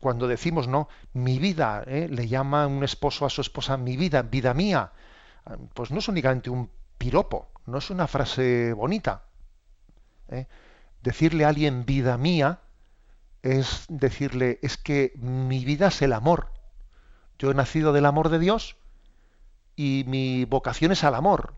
Cuando 0.00 0.26
decimos, 0.26 0.68
no, 0.68 0.88
mi 1.12 1.38
vida, 1.38 1.84
¿eh? 1.86 2.08
le 2.10 2.28
llama 2.28 2.66
un 2.66 2.82
esposo 2.84 3.26
a 3.26 3.30
su 3.30 3.40
esposa, 3.40 3.76
mi 3.76 3.96
vida, 3.96 4.22
vida 4.22 4.54
mía, 4.54 4.92
pues 5.74 5.90
no 5.90 5.98
es 5.98 6.08
únicamente 6.08 6.50
un 6.50 6.70
piropo, 6.96 7.48
no 7.66 7.78
es 7.78 7.90
una 7.90 8.06
frase 8.06 8.72
bonita. 8.72 9.22
¿eh? 10.28 10.46
Decirle 11.02 11.44
a 11.44 11.48
alguien 11.48 11.84
vida 11.84 12.16
mía 12.18 12.60
es 13.42 13.86
decirle, 13.88 14.58
es 14.62 14.76
que 14.76 15.12
mi 15.16 15.64
vida 15.64 15.88
es 15.88 16.02
el 16.02 16.12
amor. 16.12 16.52
Yo 17.38 17.50
he 17.50 17.54
nacido 17.54 17.92
del 17.92 18.06
amor 18.06 18.28
de 18.30 18.38
Dios 18.38 18.76
y 19.76 20.04
mi 20.06 20.44
vocación 20.44 20.92
es 20.92 21.04
al 21.04 21.14
amor. 21.14 21.54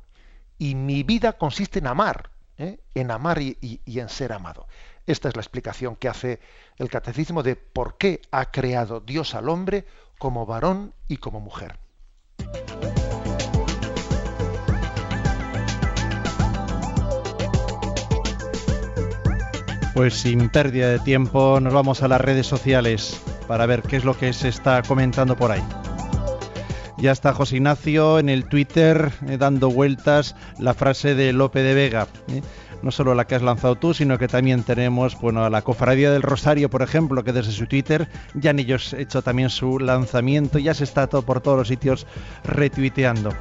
Y 0.58 0.74
mi 0.74 1.02
vida 1.02 1.32
consiste 1.32 1.78
en 1.78 1.86
amar, 1.86 2.30
¿eh? 2.58 2.80
en 2.94 3.10
amar 3.10 3.40
y, 3.40 3.56
y 3.60 3.98
en 3.98 4.10
ser 4.10 4.32
amado. 4.32 4.68
Esta 5.06 5.28
es 5.28 5.36
la 5.36 5.42
explicación 5.42 5.96
que 5.96 6.08
hace 6.08 6.40
el 6.76 6.90
catecismo 6.90 7.42
de 7.42 7.56
por 7.56 7.96
qué 7.96 8.20
ha 8.30 8.50
creado 8.50 9.00
Dios 9.00 9.34
al 9.34 9.48
hombre 9.48 9.86
como 10.18 10.44
varón 10.44 10.94
y 11.08 11.16
como 11.16 11.40
mujer. 11.40 11.78
Pues 20.00 20.14
sin 20.14 20.48
pérdida 20.48 20.88
de 20.88 20.98
tiempo 20.98 21.60
nos 21.60 21.74
vamos 21.74 22.02
a 22.02 22.08
las 22.08 22.22
redes 22.22 22.46
sociales 22.46 23.20
para 23.46 23.66
ver 23.66 23.82
qué 23.82 23.96
es 23.96 24.04
lo 24.06 24.16
que 24.16 24.32
se 24.32 24.48
está 24.48 24.80
comentando 24.80 25.36
por 25.36 25.50
ahí. 25.50 25.60
Ya 26.96 27.12
está 27.12 27.34
José 27.34 27.56
Ignacio 27.56 28.18
en 28.18 28.30
el 28.30 28.46
Twitter 28.46 29.12
eh, 29.28 29.36
dando 29.36 29.70
vueltas 29.70 30.36
la 30.58 30.72
frase 30.72 31.14
de 31.14 31.34
Lope 31.34 31.62
de 31.62 31.74
Vega. 31.74 32.06
¿eh? 32.28 32.40
No 32.82 32.90
solo 32.90 33.14
la 33.14 33.26
que 33.26 33.34
has 33.34 33.42
lanzado 33.42 33.76
tú, 33.76 33.92
sino 33.94 34.18
que 34.18 34.28
también 34.28 34.62
tenemos 34.62 35.18
bueno, 35.20 35.44
a 35.44 35.50
la 35.50 35.62
Cofradía 35.62 36.10
del 36.10 36.22
Rosario, 36.22 36.70
por 36.70 36.82
ejemplo, 36.82 37.24
que 37.24 37.32
desde 37.32 37.52
su 37.52 37.66
Twitter 37.66 38.08
ya 38.34 38.50
han 38.50 38.58
ellos 38.58 38.92
hecho 38.94 39.22
también 39.22 39.50
su 39.50 39.78
lanzamiento. 39.78 40.58
Ya 40.58 40.74
se 40.74 40.84
está 40.84 41.06
todo 41.06 41.22
por 41.22 41.40
todos 41.40 41.58
los 41.58 41.68
sitios 41.68 42.06
retuiteando. 42.44 43.34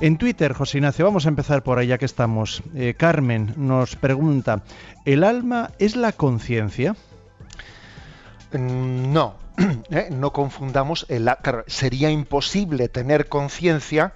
En 0.00 0.16
Twitter, 0.16 0.52
José 0.52 0.78
Ignacio, 0.78 1.04
vamos 1.04 1.26
a 1.26 1.28
empezar 1.28 1.64
por 1.64 1.78
ahí 1.78 1.96
que 1.98 2.04
estamos. 2.04 2.62
Eh, 2.74 2.94
Carmen 2.96 3.52
nos 3.56 3.96
pregunta, 3.96 4.62
¿el 5.04 5.24
alma 5.24 5.72
es 5.80 5.96
la 5.96 6.12
conciencia? 6.12 6.94
Mm, 8.52 9.12
no, 9.12 9.34
¿eh? 9.90 10.08
no 10.12 10.32
confundamos. 10.32 11.04
El, 11.08 11.28
sería 11.66 12.10
imposible 12.10 12.88
tener 12.88 13.28
conciencia 13.28 14.14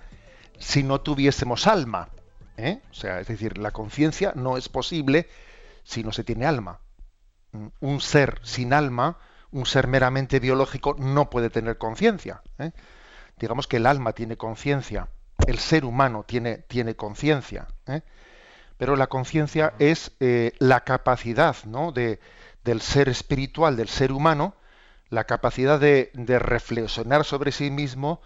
si 0.59 0.85
no 0.85 1.01
tuviésemos 1.01 1.67
alma. 1.67 2.09
¿Eh? 2.57 2.81
O 2.91 2.95
sea, 2.95 3.21
es 3.21 3.29
decir, 3.29 3.59
la 3.59 3.71
conciencia 3.71 4.33
no 4.35 4.57
es 4.57 4.69
posible 4.69 5.29
si 5.85 6.05
no 6.05 6.13
se 6.13 6.25
tiene 6.25 6.47
alma. 6.47 6.81
Un 7.81 8.01
ser 8.01 8.41
sin 8.43 8.73
alma, 8.73 9.19
un 9.51 9.67
ser 9.67 9.87
meramente 9.87 10.41
biológico, 10.41 10.95
no 10.99 11.29
puede 11.31 11.51
tener 11.51 11.79
conciencia. 11.79 12.43
Digamos 13.39 13.67
que 13.67 13.77
el 13.77 13.87
alma 13.87 14.13
tiene 14.13 14.37
conciencia 14.37 15.09
el 15.47 15.59
ser 15.59 15.85
humano 15.85 16.25
tiene, 16.27 16.59
tiene 16.59 16.97
conciencia, 16.97 17.69
¿eh? 17.87 18.03
pero 18.77 18.97
la 18.97 19.07
conciencia 19.07 19.75
es 19.79 20.13
eh, 20.21 20.53
la 20.59 20.81
capacidad 20.81 21.57
¿no? 21.65 21.93
de, 21.93 22.21
del 22.65 22.81
ser 22.81 23.09
espiritual, 23.09 23.77
del 23.77 23.89
ser 23.89 24.13
humano, 24.13 24.55
la 25.09 25.25
capacidad 25.25 25.79
de, 25.79 26.11
de, 26.15 26.39
reflexionar 26.39 27.25
sobre 27.25 27.53
sí 27.53 27.71
mismo 27.71 28.21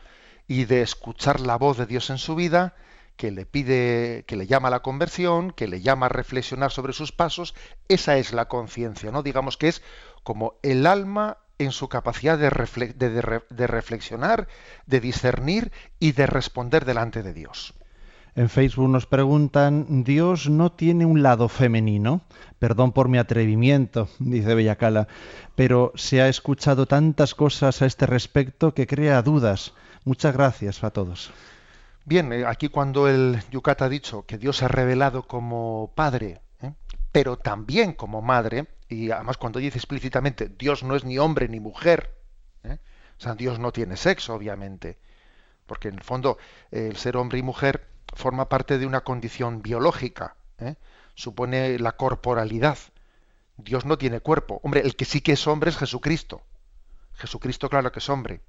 y 0.46 0.64
de 0.66 0.82
escuchar 0.82 1.40
la 1.40 1.56
voz 1.56 1.78
de 1.78 1.86
Dios 1.86 2.10
en 2.10 2.18
su 2.18 2.36
vida, 2.36 2.74
que 3.16 3.30
le 3.30 3.46
pide, 3.46 4.24
que 4.26 4.36
le 4.36 4.46
llama 4.46 4.68
a 4.68 4.70
la 4.70 4.80
conversión, 4.80 5.50
que 5.50 5.66
le 5.66 5.80
llama 5.80 6.06
a 6.06 6.10
reflexionar 6.10 6.70
sobre 6.70 6.92
sus 6.92 7.12
pasos, 7.12 7.54
esa 7.88 8.16
es 8.18 8.32
la 8.32 8.46
conciencia, 8.46 9.10
¿no? 9.10 9.22
Digamos 9.22 9.56
que 9.56 9.68
es 9.68 9.82
como 10.22 10.54
el 10.62 10.86
alma 10.86 11.38
en 11.58 11.72
su 11.72 11.88
capacidad 11.88 12.38
de, 12.38 12.50
reflexionar, 12.50 14.48
de 14.86 15.00
discernir 15.00 15.72
y 15.98 16.12
de 16.12 16.26
responder 16.26 16.84
delante 16.84 17.22
de 17.22 17.32
Dios. 17.32 17.74
En 18.34 18.50
Facebook 18.50 18.90
nos 18.90 19.06
preguntan, 19.06 20.04
¿Dios 20.04 20.50
no 20.50 20.70
tiene 20.70 21.06
un 21.06 21.22
lado 21.22 21.48
femenino? 21.48 22.20
Perdón 22.58 22.92
por 22.92 23.08
mi 23.08 23.16
atrevimiento, 23.16 24.10
dice 24.18 24.54
Bellacala, 24.54 25.08
pero 25.54 25.92
se 25.94 26.20
ha 26.20 26.28
escuchado 26.28 26.84
tantas 26.84 27.34
cosas 27.34 27.80
a 27.80 27.86
este 27.86 28.04
respecto 28.04 28.74
que 28.74 28.86
crea 28.86 29.22
dudas. 29.22 29.72
Muchas 30.04 30.34
gracias 30.34 30.84
a 30.84 30.90
todos. 30.90 31.32
Bien, 32.06 32.32
eh, 32.32 32.46
aquí 32.46 32.68
cuando 32.68 33.08
el 33.08 33.42
Yucat 33.50 33.82
ha 33.82 33.88
dicho 33.88 34.24
que 34.26 34.38
Dios 34.38 34.58
se 34.58 34.66
ha 34.66 34.68
revelado 34.68 35.26
como 35.26 35.92
Padre, 35.96 36.40
¿eh? 36.62 36.72
pero 37.10 37.36
también 37.36 37.94
como 37.94 38.22
Madre, 38.22 38.68
y 38.88 39.10
además 39.10 39.38
cuando 39.38 39.58
dice 39.58 39.78
explícitamente 39.78 40.48
Dios 40.48 40.84
no 40.84 40.94
es 40.94 41.04
ni 41.04 41.18
hombre 41.18 41.48
ni 41.48 41.58
mujer, 41.58 42.14
¿eh? 42.62 42.78
o 43.18 43.20
sea, 43.20 43.34
Dios 43.34 43.58
no 43.58 43.72
tiene 43.72 43.96
sexo, 43.96 44.34
obviamente, 44.34 44.98
porque 45.66 45.88
en 45.88 45.94
el 45.94 46.04
fondo 46.04 46.38
el 46.70 46.96
ser 46.96 47.16
hombre 47.16 47.40
y 47.40 47.42
mujer 47.42 47.88
forma 48.14 48.48
parte 48.48 48.78
de 48.78 48.86
una 48.86 49.00
condición 49.00 49.60
biológica, 49.60 50.36
¿eh? 50.58 50.76
supone 51.16 51.76
la 51.80 51.96
corporalidad. 51.96 52.78
Dios 53.56 53.84
no 53.84 53.98
tiene 53.98 54.20
cuerpo. 54.20 54.60
Hombre, 54.62 54.82
el 54.82 54.94
que 54.94 55.06
sí 55.06 55.22
que 55.22 55.32
es 55.32 55.44
hombre 55.48 55.70
es 55.70 55.76
Jesucristo. 55.76 56.40
Jesucristo, 57.14 57.68
claro 57.68 57.90
que 57.90 57.98
es 57.98 58.08
hombre. 58.08 58.42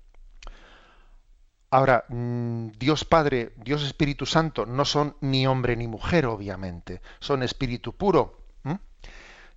Ahora, 1.69 2.05
mm, 2.07 2.69
Dios 2.79 3.03
Padre, 3.03 3.51
Dios 3.57 3.83
Espíritu 3.83 4.25
Santo 4.25 4.65
no 4.65 4.85
son 4.85 5.17
ni 5.21 5.45
hombre 5.47 5.75
ni 5.75 5.87
mujer, 5.87 6.25
obviamente. 6.25 7.01
Son 7.19 7.43
espíritu 7.43 7.93
puro. 7.93 8.37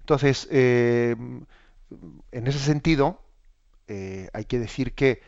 Entonces, 0.00 0.48
eh, 0.50 1.14
en 2.32 2.46
ese 2.46 2.58
sentido, 2.58 3.22
eh, 3.86 4.28
hay 4.32 4.44
que 4.44 4.58
decir 4.58 4.94
que, 4.94 5.22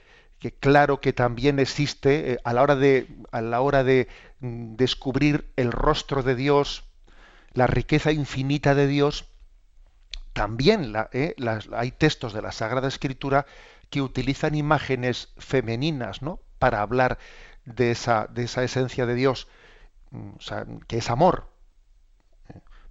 claro 0.59 1.01
que 1.01 1.13
también 1.13 1.61
existe, 1.61 2.33
eh, 2.33 2.39
a 2.43 2.53
la 2.53 2.63
hora 2.63 2.75
de, 2.75 3.07
a 3.31 3.41
la 3.43 3.61
hora 3.61 3.85
de 3.85 4.09
mm, 4.41 4.75
descubrir 4.75 5.53
el 5.55 5.71
rostro 5.71 6.25
de 6.25 6.35
Dios, 6.35 6.85
la 7.53 7.69
riqueza 7.69 8.11
infinita 8.11 8.75
de 8.75 8.89
Dios, 8.89 9.29
también 10.33 10.95
hay 11.73 11.91
textos 11.93 12.33
de 12.33 12.43
la 12.43 12.51
Sagrada 12.51 12.89
Escritura 12.89 13.47
que 13.89 14.01
utilizan 14.01 14.57
imágenes 14.57 15.29
femeninas, 15.37 16.23
¿no? 16.23 16.41
Para 16.63 16.81
hablar 16.81 17.19
de 17.65 17.91
esa, 17.91 18.29
de 18.29 18.45
esa 18.45 18.63
esencia 18.63 19.05
de 19.05 19.17
Dios, 19.17 19.49
mm, 20.13 20.77
que 20.87 20.99
es 20.99 21.11
amor. 21.11 21.49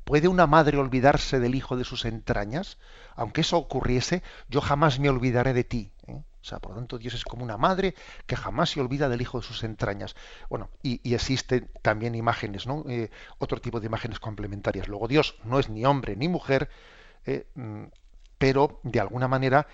¿Puede 0.03 0.27
una 0.27 0.45
madre 0.45 0.77
olvidarse 0.77 1.39
del 1.39 1.55
hijo 1.55 1.77
de 1.77 1.85
sus 1.85 2.03
entrañas? 2.03 2.79
Aunque 3.15 3.39
eso 3.39 3.57
ocurriese, 3.57 4.23
yo 4.49 4.59
jamás 4.59 4.99
me 4.99 5.07
olvidaré 5.07 5.53
de 5.53 5.63
ti. 5.63 5.93
¿eh? 6.07 6.15
O 6.15 6.43
sea, 6.43 6.59
por 6.59 6.71
lo 6.71 6.79
tanto, 6.79 6.97
Dios 6.97 7.13
es 7.13 7.23
como 7.23 7.45
una 7.45 7.55
madre 7.55 7.95
que 8.25 8.35
jamás 8.35 8.71
se 8.71 8.81
olvida 8.81 9.07
del 9.07 9.21
hijo 9.21 9.39
de 9.39 9.47
sus 9.47 9.63
entrañas. 9.63 10.17
Bueno, 10.49 10.69
y, 10.83 11.13
existen 11.13 11.71
también 11.81 12.13
imágenes, 12.13 12.67
¿no? 12.67 12.83
Eh, 12.89 13.09
otro 13.37 13.61
tipo 13.61 13.79
de 13.79 13.85
imágenes 13.85 14.19
complementarias. 14.19 14.89
Luego, 14.89 15.07
Dios 15.07 15.37
no 15.45 15.59
es 15.59 15.69
ni 15.69 15.85
hombre 15.85 16.17
ni 16.17 16.27
mujer, 16.27 16.69
eh, 17.25 17.47
mm, 17.55 17.85
pero 18.37 18.81
de 18.83 18.99
alguna 18.99 19.29
manera 19.29 19.65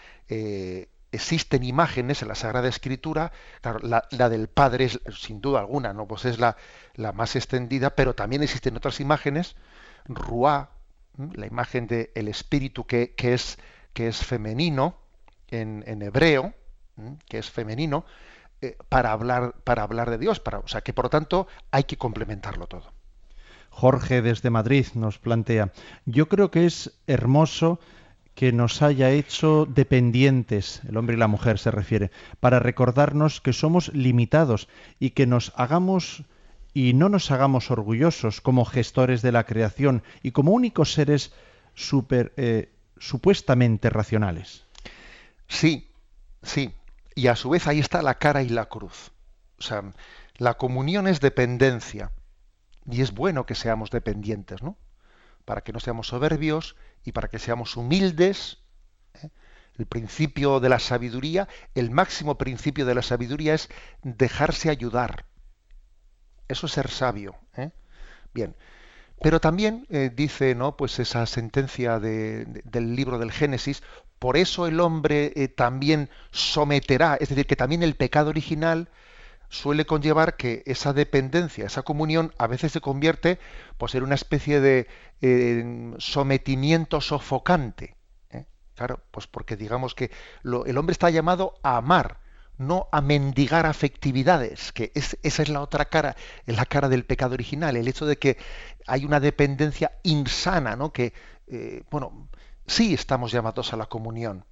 existen 1.11 1.63
imágenes 1.63 2.21
en 2.21 2.27
la 2.27 2.35
Sagrada 2.35 2.67
Escritura. 2.67 3.31
Claro, 3.61 3.79
la, 3.81 4.29
del 4.29 4.47
Padre 4.47 4.85
es 4.85 4.99
sin 5.17 5.41
duda 5.41 5.59
alguna, 5.59 5.93
¿no? 5.93 6.07
Pues 6.07 6.25
es 6.25 6.39
la, 6.39 6.57
la 6.95 7.11
más 7.11 7.35
extendida, 7.35 7.91
pero 7.91 8.15
también 8.15 8.43
existen 8.43 8.75
otras 8.75 8.99
imágenes 8.99 9.55
Ruá, 10.07 10.69
la 11.33 11.47
imagen 11.47 11.87
del 11.87 12.09
el 12.15 12.27
espíritu 12.27 12.85
que, 12.85 13.13
es, 13.17 13.57
que 13.93 14.07
es 14.07 14.23
femenino 14.23 14.95
en, 15.49 16.01
hebreo, 16.01 16.53
que 17.27 17.39
es 17.39 17.49
femenino, 17.49 18.05
eh, 18.61 18.77
para, 18.89 19.11
hablar, 19.11 19.55
para 19.63 19.83
hablar 19.83 20.09
de 20.09 20.17
Dios. 20.17 20.39
Para, 20.39 20.59
o 20.59 20.67
sea 20.67 20.81
que 20.81 20.93
por 20.93 21.05
lo 21.05 21.09
tanto 21.09 21.47
hay 21.71 21.83
que 21.83 21.97
complementarlo 21.97 22.67
todo. 22.67 22.93
Jorge 23.69 24.21
desde 24.21 24.49
Madrid 24.49 24.87
nos 24.95 25.19
plantea, 25.19 25.71
yo 26.05 26.27
creo 26.29 26.49
que 26.49 26.65
es 26.65 26.97
hermoso 27.05 27.79
que 28.37 28.51
nos 28.51 28.83
haya 28.83 29.09
hecho 29.09 29.65
dependientes, 29.65 30.81
el 30.87 30.95
hombre 30.97 31.15
y 31.15 31.19
la 31.19 31.27
mujer 31.27 31.57
se 31.57 31.71
refiere, 31.71 32.11
para 32.39 32.59
recordarnos 32.59 33.41
que 33.41 33.51
somos 33.51 33.91
limitados 33.95 34.69
y 34.99 35.09
que 35.09 35.25
nos 35.25 35.51
hagamos 35.55 36.21
y 36.71 36.93
no 36.93 37.09
nos 37.09 37.31
hagamos 37.31 37.71
orgullosos 37.71 38.39
como 38.39 38.63
gestores 38.63 39.23
de 39.23 39.31
la 39.31 39.45
creación 39.45 40.03
y 40.21 40.33
como 40.33 40.51
únicos 40.51 40.93
seres 40.93 41.33
super, 41.73 42.31
eh, 42.37 42.71
supuestamente 42.99 43.89
racionales. 43.89 44.65
Sí, 45.47 45.89
sí. 46.43 46.75
Y 47.15 47.29
a 47.29 47.35
su 47.35 47.49
vez 47.49 47.65
ahí 47.65 47.79
está 47.79 48.03
la 48.03 48.19
cara 48.19 48.43
y 48.43 48.49
la 48.49 48.65
cruz. 48.65 49.13
O 49.57 49.63
sea, 49.63 49.81
la 50.37 50.57
comunión 50.57 51.07
es 51.07 51.21
dependencia. 51.21 52.11
y 52.87 53.01
es 53.01 53.15
bueno 53.15 53.47
que 53.47 53.55
seamos 53.55 53.89
dependientes, 53.89 54.61
¿no? 54.61 54.77
Para 55.43 55.61
que 55.61 55.73
no 55.73 55.79
seamos 55.79 56.09
soberbios 56.09 56.75
y 57.07 57.13
para 57.13 57.29
que 57.29 57.39
seamos 57.39 57.77
humildes. 57.77 58.57
¿eh? 59.23 59.29
El 59.77 59.85
principio 59.85 60.59
de 60.59 60.67
la 60.67 60.77
sabiduría, 60.77 61.47
el 61.73 61.89
máximo 61.89 62.37
principio 62.37 62.85
de 62.85 62.95
la 62.95 63.01
sabiduría 63.01 63.53
es 63.53 63.69
dejarse 64.03 64.69
ayudar. 64.69 65.25
Eso 66.49 66.65
es 66.65 66.73
ser 66.73 66.89
sabio. 66.89 67.37
¿eh? 67.55 67.71
Bien. 68.33 68.57
Pero 69.21 69.39
también 69.39 69.87
eh, 69.89 70.11
dice, 70.13 70.53
¿no? 70.53 70.75
Pues 70.75 70.99
esa 70.99 71.25
sentencia 71.25 71.99
del 71.99 72.95
libro 72.95 73.19
del 73.19 73.31
Génesis, 73.31 73.81
por 74.19 74.35
eso 74.35 74.67
el 74.67 74.81
hombre 74.81 75.31
eh, 75.37 75.47
también 75.47 76.09
someterá, 76.31 77.15
es 77.15 77.29
decir, 77.29 77.47
que 77.47 77.55
también 77.55 77.83
el 77.83 77.95
pecado 77.95 78.29
original 78.29 78.89
suele 79.49 79.85
conllevar 79.85 80.35
que 80.35 80.63
esa 80.65 80.93
dependencia, 80.93 81.65
esa 81.65 81.83
comunión, 81.83 82.33
a 82.37 82.47
veces 82.47 82.71
se 82.71 82.81
convierte 82.81 83.39
pues, 83.77 83.95
en 83.95 84.03
una 84.03 84.15
especie 84.15 84.59
de 84.59 84.87
sometimiento 85.99 87.01
sofocante. 87.01 87.97
Claro, 88.77 89.01
pues 89.09 89.25
porque 89.25 89.55
digamos 89.55 89.95
que 89.95 90.11
el 90.43 90.77
hombre 90.77 90.91
está 90.91 91.09
llamado 91.09 91.55
a 91.63 91.77
amar, 91.77 92.19
no 92.59 92.87
a 92.91 93.01
mendigar 93.01 93.65
afectividades, 93.65 94.71
que 94.71 94.91
esa 94.93 95.17
es 95.23 95.49
la 95.49 95.61
otra 95.61 95.85
cara, 95.85 96.15
es 96.45 96.55
la 96.55 96.65
cara 96.65 96.87
del 96.87 97.03
pecado 97.03 97.33
original, 97.33 97.75
el 97.75 97.87
hecho 97.87 98.05
de 98.05 98.17
que 98.17 98.37
hay 98.85 99.03
una 99.03 99.19
dependencia 99.19 99.93
insana, 100.03 100.75
¿no? 100.75 100.93
Que, 100.93 101.13
eh, 101.47 101.83
bueno, 101.89 102.29
sí 102.67 102.93
estamos 102.93 103.31
llamados 103.31 103.73
a 103.73 103.77
la 103.77 103.87
comunión, 103.87 104.45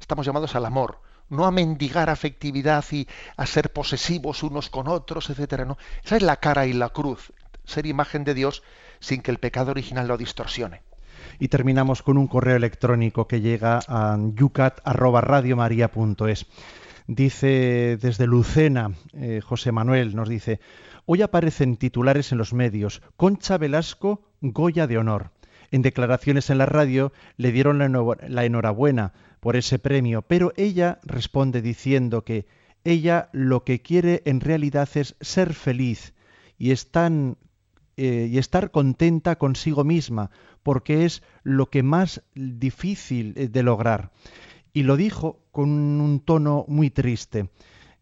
estamos 0.00 0.24
llamados 0.24 0.54
al 0.54 0.64
amor, 0.64 1.02
no 1.28 1.46
a 1.46 1.50
mendigar 1.50 2.10
afectividad 2.10 2.84
y 2.90 3.06
a 3.36 3.46
ser 3.46 3.72
posesivos 3.72 4.42
unos 4.42 4.70
con 4.70 4.88
otros, 4.88 5.30
etcétera, 5.30 5.64
no. 5.64 5.78
Esa 6.04 6.16
es 6.16 6.22
la 6.22 6.36
cara 6.36 6.66
y 6.66 6.72
la 6.72 6.90
cruz, 6.90 7.32
ser 7.64 7.86
imagen 7.86 8.24
de 8.24 8.34
Dios 8.34 8.62
sin 9.00 9.22
que 9.22 9.30
el 9.30 9.38
pecado 9.38 9.70
original 9.70 10.08
lo 10.08 10.16
distorsione. 10.16 10.82
Y 11.38 11.48
terminamos 11.48 12.02
con 12.02 12.18
un 12.18 12.26
correo 12.26 12.56
electrónico 12.56 13.26
que 13.26 13.40
llega 13.40 13.80
a 13.88 14.18
yucat@radiomaria.es. 14.34 16.46
Dice 17.06 17.98
desde 18.00 18.26
Lucena, 18.26 18.92
eh, 19.12 19.40
José 19.44 19.72
Manuel 19.72 20.16
nos 20.16 20.28
dice, 20.28 20.60
hoy 21.04 21.22
aparecen 21.22 21.76
titulares 21.76 22.32
en 22.32 22.38
los 22.38 22.54
medios, 22.54 23.02
Concha 23.16 23.58
Velasco, 23.58 24.22
Goya 24.40 24.86
de 24.86 24.96
Honor. 24.96 25.30
En 25.70 25.82
declaraciones 25.82 26.50
en 26.50 26.58
la 26.58 26.66
radio 26.66 27.12
le 27.36 27.52
dieron 27.52 27.78
la 27.78 28.44
enhorabuena 28.44 29.12
por 29.44 29.56
ese 29.56 29.78
premio, 29.78 30.22
pero 30.22 30.54
ella 30.56 31.00
responde 31.04 31.60
diciendo 31.60 32.24
que 32.24 32.46
ella 32.82 33.28
lo 33.32 33.62
que 33.62 33.82
quiere 33.82 34.22
en 34.24 34.40
realidad 34.40 34.88
es 34.94 35.16
ser 35.20 35.52
feliz 35.52 36.14
y, 36.56 36.72
eh, 36.72 38.28
y 38.32 38.38
estar 38.38 38.70
contenta 38.70 39.36
consigo 39.36 39.84
misma, 39.84 40.30
porque 40.62 41.04
es 41.04 41.22
lo 41.42 41.68
que 41.68 41.82
más 41.82 42.22
difícil 42.34 43.34
de 43.34 43.62
lograr 43.62 44.12
y 44.72 44.84
lo 44.84 44.96
dijo 44.96 45.40
con 45.52 45.68
un 45.68 46.20
tono 46.20 46.64
muy 46.66 46.88
triste. 46.88 47.50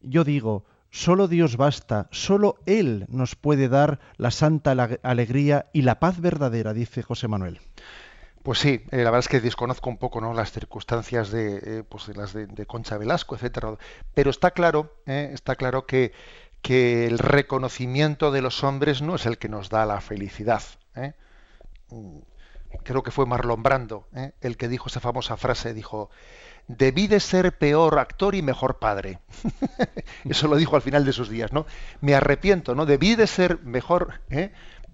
Yo 0.00 0.22
digo, 0.22 0.64
solo 0.90 1.26
Dios 1.26 1.56
basta, 1.56 2.06
solo 2.12 2.60
Él 2.66 3.04
nos 3.08 3.34
puede 3.34 3.68
dar 3.68 3.98
la 4.16 4.30
santa 4.30 4.70
alegría 5.02 5.66
y 5.72 5.82
la 5.82 5.98
paz 5.98 6.20
verdadera, 6.20 6.72
dice 6.72 7.02
José 7.02 7.26
Manuel. 7.26 7.58
Pues 8.42 8.58
sí, 8.58 8.84
eh, 8.90 8.98
la 8.98 9.04
verdad 9.04 9.20
es 9.20 9.28
que 9.28 9.40
desconozco 9.40 9.88
un 9.88 9.98
poco 9.98 10.20
¿no? 10.20 10.34
las 10.34 10.50
circunstancias 10.50 11.30
de, 11.30 11.60
eh, 11.64 11.84
pues 11.88 12.08
las 12.16 12.32
de, 12.32 12.66
Concha 12.66 12.98
Velasco, 12.98 13.36
etcétera. 13.36 13.76
Pero 14.14 14.30
está 14.30 14.50
claro, 14.50 14.96
eh, 15.06 15.30
está 15.32 15.54
claro 15.54 15.86
que, 15.86 16.12
que, 16.60 17.06
el 17.06 17.18
reconocimiento 17.18 18.32
de 18.32 18.42
los 18.42 18.64
hombres 18.64 19.00
no 19.00 19.14
es 19.14 19.26
el 19.26 19.38
que 19.38 19.48
nos 19.48 19.68
da 19.68 19.86
la 19.86 20.00
felicidad. 20.00 20.62
Mm, 21.90 22.18
creo 22.82 23.02
que 23.04 23.12
fue 23.12 23.26
Marlon 23.26 23.62
Brando 23.62 24.08
el 24.40 24.56
que 24.56 24.68
dijo 24.68 24.88
esa 24.88 25.00
famosa 25.00 25.36
frase, 25.36 25.72
dijo, 25.72 26.10
debí 26.66 27.06
de 27.06 27.20
ser 27.20 27.56
peor 27.56 28.00
actor 28.00 28.34
y 28.34 28.42
mejor 28.42 28.80
padre. 28.80 29.20
Eso 30.24 30.48
lo 30.48 30.56
dijo 30.56 30.74
al 30.74 30.82
final 30.82 31.04
de 31.04 31.12
sus 31.12 31.28
días, 31.28 31.52
¿no? 31.52 31.66
Me 32.00 32.16
arrepiento, 32.16 32.74
¿no? 32.74 32.86
Debí 32.86 33.14
de 33.14 33.28
ser 33.28 33.60
mejor, 33.62 34.20
¿eh? 34.30 34.50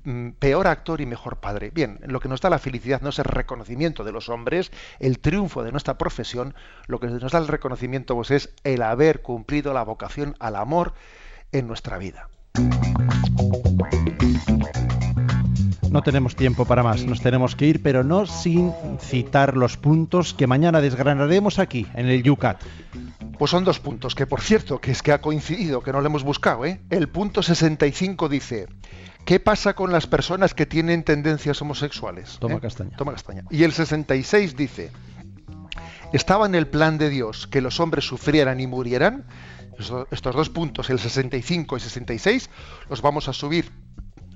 Mm, 0.09 0.31
peor 0.39 0.69
actor 0.69 1.03
y 1.03 1.07
mejor 1.07 1.37
padre. 1.37 1.71
Bien, 1.71 2.01
lo 2.07 2.19
que 2.19 2.31
nos 2.31 2.41
da 2.41 2.49
la 2.49 2.59
felicidad 2.59 3.03
no 3.03 3.11
es 3.11 3.19
el 3.19 3.27
reconocimiento 3.27 4.05
de 4.05 4.13
los 4.13 4.31
hombres, 4.31 4.73
el 5.01 5.19
triunfo 5.19 5.63
de 5.63 5.71
nuestra 5.71 5.99
profesión, 5.99 6.55
lo 6.87 6.99
que 6.99 7.09
nos 7.09 7.31
da 7.31 7.39
el 7.39 7.47
reconocimiento 7.47 8.15
pues, 8.15 8.31
es 8.31 8.55
el 8.65 8.81
haber 8.81 9.21
cumplido 9.21 9.75
la 9.75 9.83
vocación 9.83 10.35
al 10.41 10.57
amor 10.57 10.95
en 11.53 11.67
nuestra 11.67 11.99
vida. 11.99 12.31
No 15.91 16.01
tenemos 16.01 16.37
tiempo 16.37 16.65
para 16.65 16.83
más, 16.83 17.05
nos 17.05 17.21
tenemos 17.21 17.55
que 17.55 17.67
ir, 17.67 17.83
pero 17.83 18.03
no 18.03 18.25
sin 18.25 18.73
citar 19.01 19.59
los 19.59 19.77
puntos 19.77 20.33
que 20.33 20.47
mañana 20.47 20.81
desgranaremos 20.81 21.59
aquí, 21.59 21.87
en 21.93 22.07
el 22.07 22.23
Yucat. 22.23 22.63
Pues 23.39 23.53
son 23.53 23.65
dos 23.65 23.79
puntos, 23.79 24.15
que 24.15 24.27
por 24.27 24.41
cierto, 24.41 24.81
que 24.81 24.91
es 24.91 25.03
que 25.03 25.13
ha 25.13 25.21
coincidido, 25.21 25.81
que 25.81 25.93
no 25.93 26.01
lo 26.01 26.07
hemos 26.07 26.25
buscado. 26.25 26.65
¿eh? 26.65 26.81
El 26.91 27.09
punto 27.09 27.43
65 27.43 28.29
dice, 28.29 28.67
¿qué 29.25 29.39
pasa 29.39 29.75
con 29.75 29.93
las 29.93 30.09
personas 30.09 30.55
que 30.55 30.67
tienen 30.67 31.05
tendencias 31.05 31.63
homosexuales? 31.63 32.39
Toma 32.41 32.57
¿Eh? 32.57 32.61
castaña. 32.61 32.97
Toma 32.97 33.13
castaña. 33.13 33.45
Y 33.51 33.63
el 33.63 33.73
66 33.73 34.57
dice, 34.57 34.91
¿estaba 36.13 36.47
en 36.47 36.57
el 36.57 36.67
plan 36.67 36.99
de 36.99 37.11
Dios 37.11 37.47
que 37.47 37.61
los 37.61 37.79
hombres 37.79 38.07
sufrieran 38.07 38.59
y 38.59 38.67
murieran? 38.67 39.25
Estos 40.11 40.35
dos 40.35 40.51
puntos, 40.51 40.91
el 40.91 40.99
65 40.99 41.77
y 41.77 41.81
66, 41.81 42.51
los 42.91 43.01
vamos 43.01 43.29
a 43.29 43.33
subir 43.33 43.71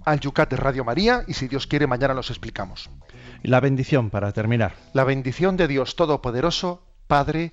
al 0.05 0.21
Yucat 0.21 0.51
de 0.51 0.57
Radio 0.57 0.85
María 0.85 1.25
y 1.27 1.35
si 1.35 1.49
Dios 1.49 1.67
quiere 1.67 1.89
mañana 1.89 2.15
los 2.15 2.31
explicamos. 2.31 2.89
Y 3.43 3.49
la 3.49 3.59
bendición 3.59 4.11
para 4.11 4.33
terminar. 4.33 4.75
La 4.93 5.03
bendición 5.03 5.57
de 5.57 5.67
Dios 5.67 5.97
Todopoderoso, 5.97 6.87
Padre, 7.09 7.53